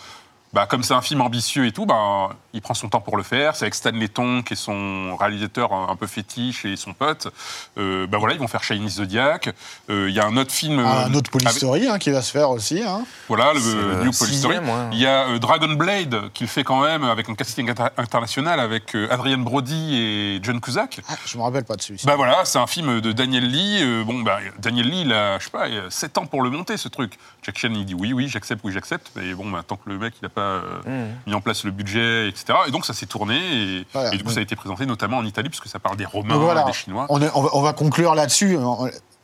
Bah, 0.56 0.64
comme 0.66 0.82
c'est 0.82 0.94
un 0.94 1.02
film 1.02 1.20
ambitieux 1.20 1.66
et 1.66 1.72
tout, 1.72 1.84
bah, 1.84 2.30
il 2.54 2.62
prend 2.62 2.72
son 2.72 2.88
temps 2.88 3.02
pour 3.02 3.18
le 3.18 3.22
faire. 3.22 3.54
C'est 3.56 3.66
avec 3.66 3.74
Stan 3.74 3.90
Letton, 3.90 4.40
qui 4.42 4.54
est 4.54 4.56
son 4.56 5.14
réalisateur 5.16 5.74
un 5.74 5.88
un 5.90 5.96
peu 5.96 6.06
fétiche, 6.06 6.64
et 6.64 6.76
son 6.76 6.94
pote. 6.94 7.28
Euh, 7.76 8.06
bah, 8.06 8.16
voilà, 8.16 8.34
ils 8.34 8.40
vont 8.40 8.48
faire 8.48 8.64
Chinese 8.64 8.94
Zodiac. 8.94 9.50
Euh, 9.90 10.08
Il 10.08 10.14
y 10.14 10.18
a 10.18 10.24
un 10.26 10.34
autre 10.38 10.50
film. 10.52 10.78
un 10.78 11.12
euh, 11.12 11.14
autre 11.14 11.30
Police 11.30 11.46
avec- 11.48 11.58
Story 11.58 11.88
hein, 11.88 11.98
qui 11.98 12.10
va 12.10 12.22
se 12.22 12.30
faire 12.30 12.48
aussi. 12.48 12.82
hein. 12.82 13.04
voilà, 13.28 13.52
le 13.52 14.04
New 14.04 14.12
Police 14.12 14.38
Story. 14.38 14.56
ouais. 14.56 14.64
Il 14.92 14.98
y 14.98 15.06
a 15.06 15.28
euh, 15.28 15.38
Dragon 15.38 15.68
Blade, 15.74 16.30
qu'il 16.32 16.48
fait 16.48 16.64
quand 16.64 16.80
même 16.80 17.04
avec 17.04 17.28
un 17.28 17.34
casting 17.34 17.68
inter- 17.70 17.88
international 17.98 18.58
avec 18.58 18.94
euh, 18.94 19.08
Adrian 19.10 19.38
Brody 19.38 19.94
et 19.94 20.40
John 20.42 20.58
Cusack. 20.62 21.00
Ah, 21.08 21.16
je 21.26 21.36
me 21.36 21.42
rappelle 21.42 21.64
pas 21.64 21.76
de 21.76 21.82
celui-ci. 21.82 22.06
Bah 22.06 22.16
voilà, 22.16 22.46
c'est 22.46 22.58
un 22.58 22.66
film 22.66 23.02
de 23.02 23.12
Daniel 23.12 23.46
Lee. 23.46 23.80
Euh, 23.82 24.04
bon, 24.04 24.20
bah, 24.22 24.38
Daniel 24.58 24.88
Lee, 24.88 25.02
il 25.02 25.12
a, 25.12 25.38
je 25.38 25.44
sais 25.44 25.50
pas, 25.50 25.68
il 25.68 25.76
a 25.78 25.90
7 25.90 26.16
ans 26.16 26.24
pour 26.26 26.40
le 26.42 26.48
monter, 26.48 26.78
ce 26.78 26.88
truc. 26.88 27.18
Jack 27.42 27.58
Chan, 27.58 27.68
il 27.74 27.84
dit 27.84 27.94
oui, 27.94 28.14
oui, 28.14 28.28
j'accepte, 28.28 28.62
oui, 28.64 28.72
j'accepte. 28.72 29.10
Mais 29.16 29.34
bon, 29.34 29.50
bah, 29.50 29.62
tant 29.66 29.76
que 29.76 29.88
le 29.90 29.98
mec, 29.98 30.14
il 30.20 30.24
n'a 30.24 30.30
pas 30.30 30.45
euh, 30.46 31.08
mis 31.26 31.34
en 31.34 31.40
place 31.40 31.64
le 31.64 31.70
budget, 31.70 32.28
etc. 32.28 32.58
Et 32.66 32.70
donc, 32.70 32.84
ça 32.86 32.94
s'est 32.94 33.06
tourné. 33.06 33.36
Et, 33.36 33.86
Voilà. 33.92 34.14
et 34.14 34.16
du 34.18 34.24
coup, 34.24 34.30
ça 34.30 34.38
a 34.40 34.42
été 34.42 34.56
présenté 34.56 34.86
notamment 34.86 35.18
en 35.18 35.24
Italie, 35.24 35.48
puisque 35.48 35.68
ça 35.68 35.78
parle 35.78 35.96
des 35.96 36.04
Romains, 36.04 36.36
voilà, 36.36 36.62
des 36.64 36.72
Chinois. 36.72 37.06
On, 37.08 37.20
est- 37.22 37.30
on 37.34 37.42
va, 37.42 37.50
on 37.52 37.60
va 37.62 37.72
conclure 37.72 38.14
là-dessus. 38.14 38.58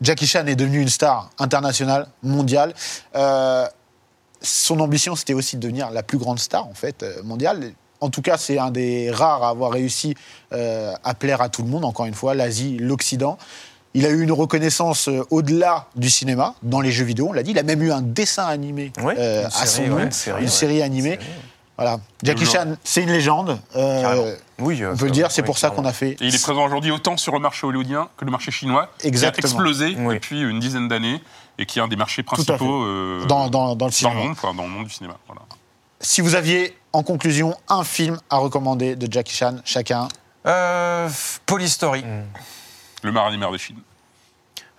Jackie 0.01 0.27
Chan 0.27 0.47
est 0.47 0.57
devenu 0.57 0.81
une 0.81 0.89
star 0.89 1.31
internationale, 1.39 2.09
mondiale. 2.23 2.75
Euh, 3.15 3.67
son 4.41 4.81
ambition, 4.81 5.15
c'était 5.15 5.35
aussi 5.35 5.57
de 5.57 5.61
devenir 5.63 5.91
la 5.91 6.03
plus 6.03 6.19
grande 6.19 6.39
star, 6.41 6.67
en 6.67 6.75
fait, 6.75 7.03
euh, 7.03 7.23
mondiale. 7.23 7.73
En 8.01 8.11
tout 8.11 8.23
cas, 8.23 8.37
c'est 8.37 8.59
un 8.59 8.73
des 8.73 9.13
rares 9.13 9.45
à 9.45 9.51
avoir 9.51 9.71
réussi 9.71 10.17
euh, 10.53 10.93
à 11.05 11.15
plaire 11.15 11.41
à 11.41 11.49
tout 11.49 11.63
le 11.63 11.69
monde, 11.69 11.85
encore 11.85 12.07
une 12.07 12.15
fois, 12.15 12.35
l'Asie, 12.35 12.77
l'Occident. 12.79 13.39
Il 13.95 14.07
a 14.07 14.09
eu 14.11 14.23
une 14.23 14.33
reconnaissance 14.33 15.09
euh, 15.09 15.23
au-delà 15.31 15.87
du 15.97 16.09
cinéma, 16.09 16.55
dans 16.63 16.81
les 16.81 16.91
jeux 16.93 17.05
vidéo, 17.05 17.29
on 17.29 17.33
l'a 17.33 17.43
dit. 17.43 17.51
Il 17.51 17.59
a 17.59 17.63
même 17.63 17.83
eu 17.83 17.93
un 17.93 18.01
dessin 18.03 18.47
animé 18.47 18.93
euh, 18.99 19.41
une 19.43 19.47
à 19.47 19.51
série, 19.51 19.69
son 19.69 19.83
ouais, 19.83 19.89
nom, 19.89 19.99
une 20.07 20.13
série, 20.13 20.39
une 20.39 20.45
ouais. 20.45 20.51
série 20.51 20.83
animée. 20.83 21.11
Série. 21.21 21.27
Voilà. 21.77 22.01
Jackie. 22.23 22.45
Chan, 22.47 22.77
c'est 22.85 23.03
une 23.03 23.11
légende. 23.11 23.59
Euh. 23.77 24.37
Oui, 24.59 24.83
euh, 24.83 24.93
on 24.93 24.97
peut 24.97 25.07
le 25.07 25.11
dire, 25.11 25.31
c'est 25.33 25.41
oui, 25.43 25.47
pour 25.47 25.59
ça 25.59 25.71
qu'on 25.71 25.85
a 25.85 25.93
fait 25.93 26.11
Et 26.13 26.17
il 26.27 26.35
est 26.35 26.43
présent 26.43 26.65
aujourd'hui 26.65 26.91
autant 26.91 27.17
sur 27.17 27.33
le 27.33 27.41
marché 27.41 27.67
hollywoodien 27.67 28.09
que 28.17 28.25
le 28.25 28.31
marché 28.31 28.51
chinois, 28.51 28.89
Exactement. 29.03 29.33
qui 29.33 29.47
a 29.47 29.49
explosé 29.49 29.97
Oui. 29.99 30.15
depuis 30.15 30.41
une 30.43 30.61
dizaine 30.61 30.87
d'années 30.87 31.21
et 31.59 31.67
qui 31.67 31.79
est 31.79 31.83
un 31.83 31.89
des 31.89 31.97
marchés 31.97 32.23
principaux 32.23 32.85
euh, 32.85 33.25
dans, 33.27 33.49
dans, 33.49 33.75
dans 33.75 33.87
le 33.87 33.91
dans 33.91 33.91
cinéma. 33.91 34.15
le 34.21 34.27
monde, 34.29 34.37
quoi, 34.37 34.53
dans 34.57 34.63
le 34.63 34.69
monde 34.69 34.85
du 34.87 34.93
cinéma. 34.93 35.17
Voilà. 35.27 35.43
Si 36.01 36.21
vous 36.21 36.35
aviez, 36.35 36.77
en 36.93 37.03
conclusion, 37.03 37.55
un 37.69 37.85
film 37.85 38.19
à 38.31 38.37
recommander 38.37 38.95
de 38.97 39.11
Jackie 39.13 39.35
Chan, 39.35 39.57
chacun, 39.65 40.09
Euh, 40.47 41.09
Police 41.47 41.73
Story. 41.75 42.05
Le 43.03 43.13
Marinier 43.13 43.47
de 43.53 43.57
Chine. 43.59 43.77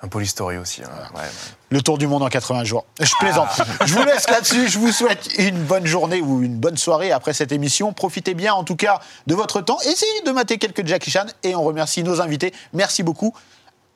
Un 0.01 0.07
Polystory 0.09 0.57
aussi. 0.57 0.81
hein. 0.83 0.87
Ouais, 1.13 1.21
ouais. 1.21 1.27
le 1.69 1.81
tour 1.81 1.97
du 1.97 2.07
monde 2.07 2.23
en 2.23 2.27
80 2.27 2.65
jours. 2.65 2.85
Je 2.99 3.13
plaisante. 3.19 3.47
Je 3.85 3.93
vous 3.93 4.03
laisse 4.03 4.29
là-dessus. 4.29 4.67
Je 4.67 4.77
vous 4.77 4.91
souhaite 4.91 5.29
une 5.37 5.63
bonne 5.63 5.85
journée 5.85 6.19
ou 6.21 6.43
une 6.43 6.57
bonne 6.57 6.75
soirée 6.75 7.11
après 7.13 7.31
cette 7.33 7.53
émission. 7.53 7.93
Profitez 7.93 8.33
bien, 8.33 8.53
en 8.53 8.65
tout 8.65 8.75
cas, 8.75 8.99
de 9.27 9.35
votre 9.35 9.61
temps. 9.61 9.79
Essayez 9.81 10.21
de 10.25 10.31
mater 10.31 10.57
quelques 10.57 10.85
Jackie 10.85 11.09
Chan 11.09 11.25
et 11.43 11.55
on 11.55 11.63
remercie 11.63 12.03
nos 12.03 12.19
invités. 12.21 12.53
Merci 12.73 13.01
beaucoup. 13.03 13.33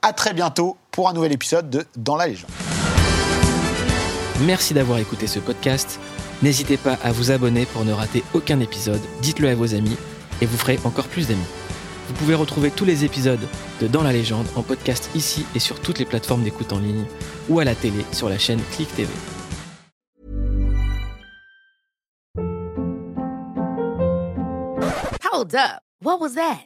À 0.01 0.13
très 0.13 0.34
bientôt 0.34 0.78
pour 0.91 1.09
un 1.09 1.13
nouvel 1.13 1.34
épisode 1.34 1.69
de 1.69 1.86
Dans 1.97 2.15
la 2.15 2.28
légende. 2.28 2.49
Merci 4.41 4.73
d'avoir 4.73 4.99
écouté 4.99 5.28
ce 5.28 5.39
podcast. 5.39 5.99
N'hésitez 6.41 6.78
pas 6.78 6.97
à 7.03 7.11
vous 7.11 7.32
abonner 7.32 7.65
pour 7.65 7.84
ne 7.84 7.91
rater 7.91 8.23
aucun 8.34 8.59
épisode. 8.59 9.01
Dites-le 9.21 9.49
à 9.49 9.55
vos 9.55 9.73
amis 9.73 9.97
et 10.39 10.45
vous 10.45 10.57
ferez 10.57 10.80
encore 10.86 11.07
plus 11.07 11.28
d'amis. 11.28 11.43
Vous 12.08 12.14
pouvez 12.14 12.36
retrouver 12.36 12.72
tous 12.72 12.86
les 12.86 13.03
épisodes 13.03 13.47
de 13.82 13.88
Dans 13.88 14.03
la 14.03 14.14
légende 14.14 14.47
en 14.55 14.64
podcast 14.64 15.10
ici 15.14 15.45
et 15.55 15.60
sur 15.60 15.80
toutes 15.82 15.99
les 15.99 16.05
plateformes 16.05 16.43
d'écoute 16.43 16.72
en 16.72 16.80
ligne 16.80 17.05
ou 17.49 17.60
à 17.60 17.66
la 17.66 17.76
télé 17.76 18.05
sur 18.12 18.30
la 18.30 18.38
chaîne 18.38 18.62
Click 18.72 18.93
TV. 18.95 19.10
Hold 25.24 25.55
up. 25.55 25.82
What 26.01 26.20
was 26.20 26.36
that? 26.36 26.66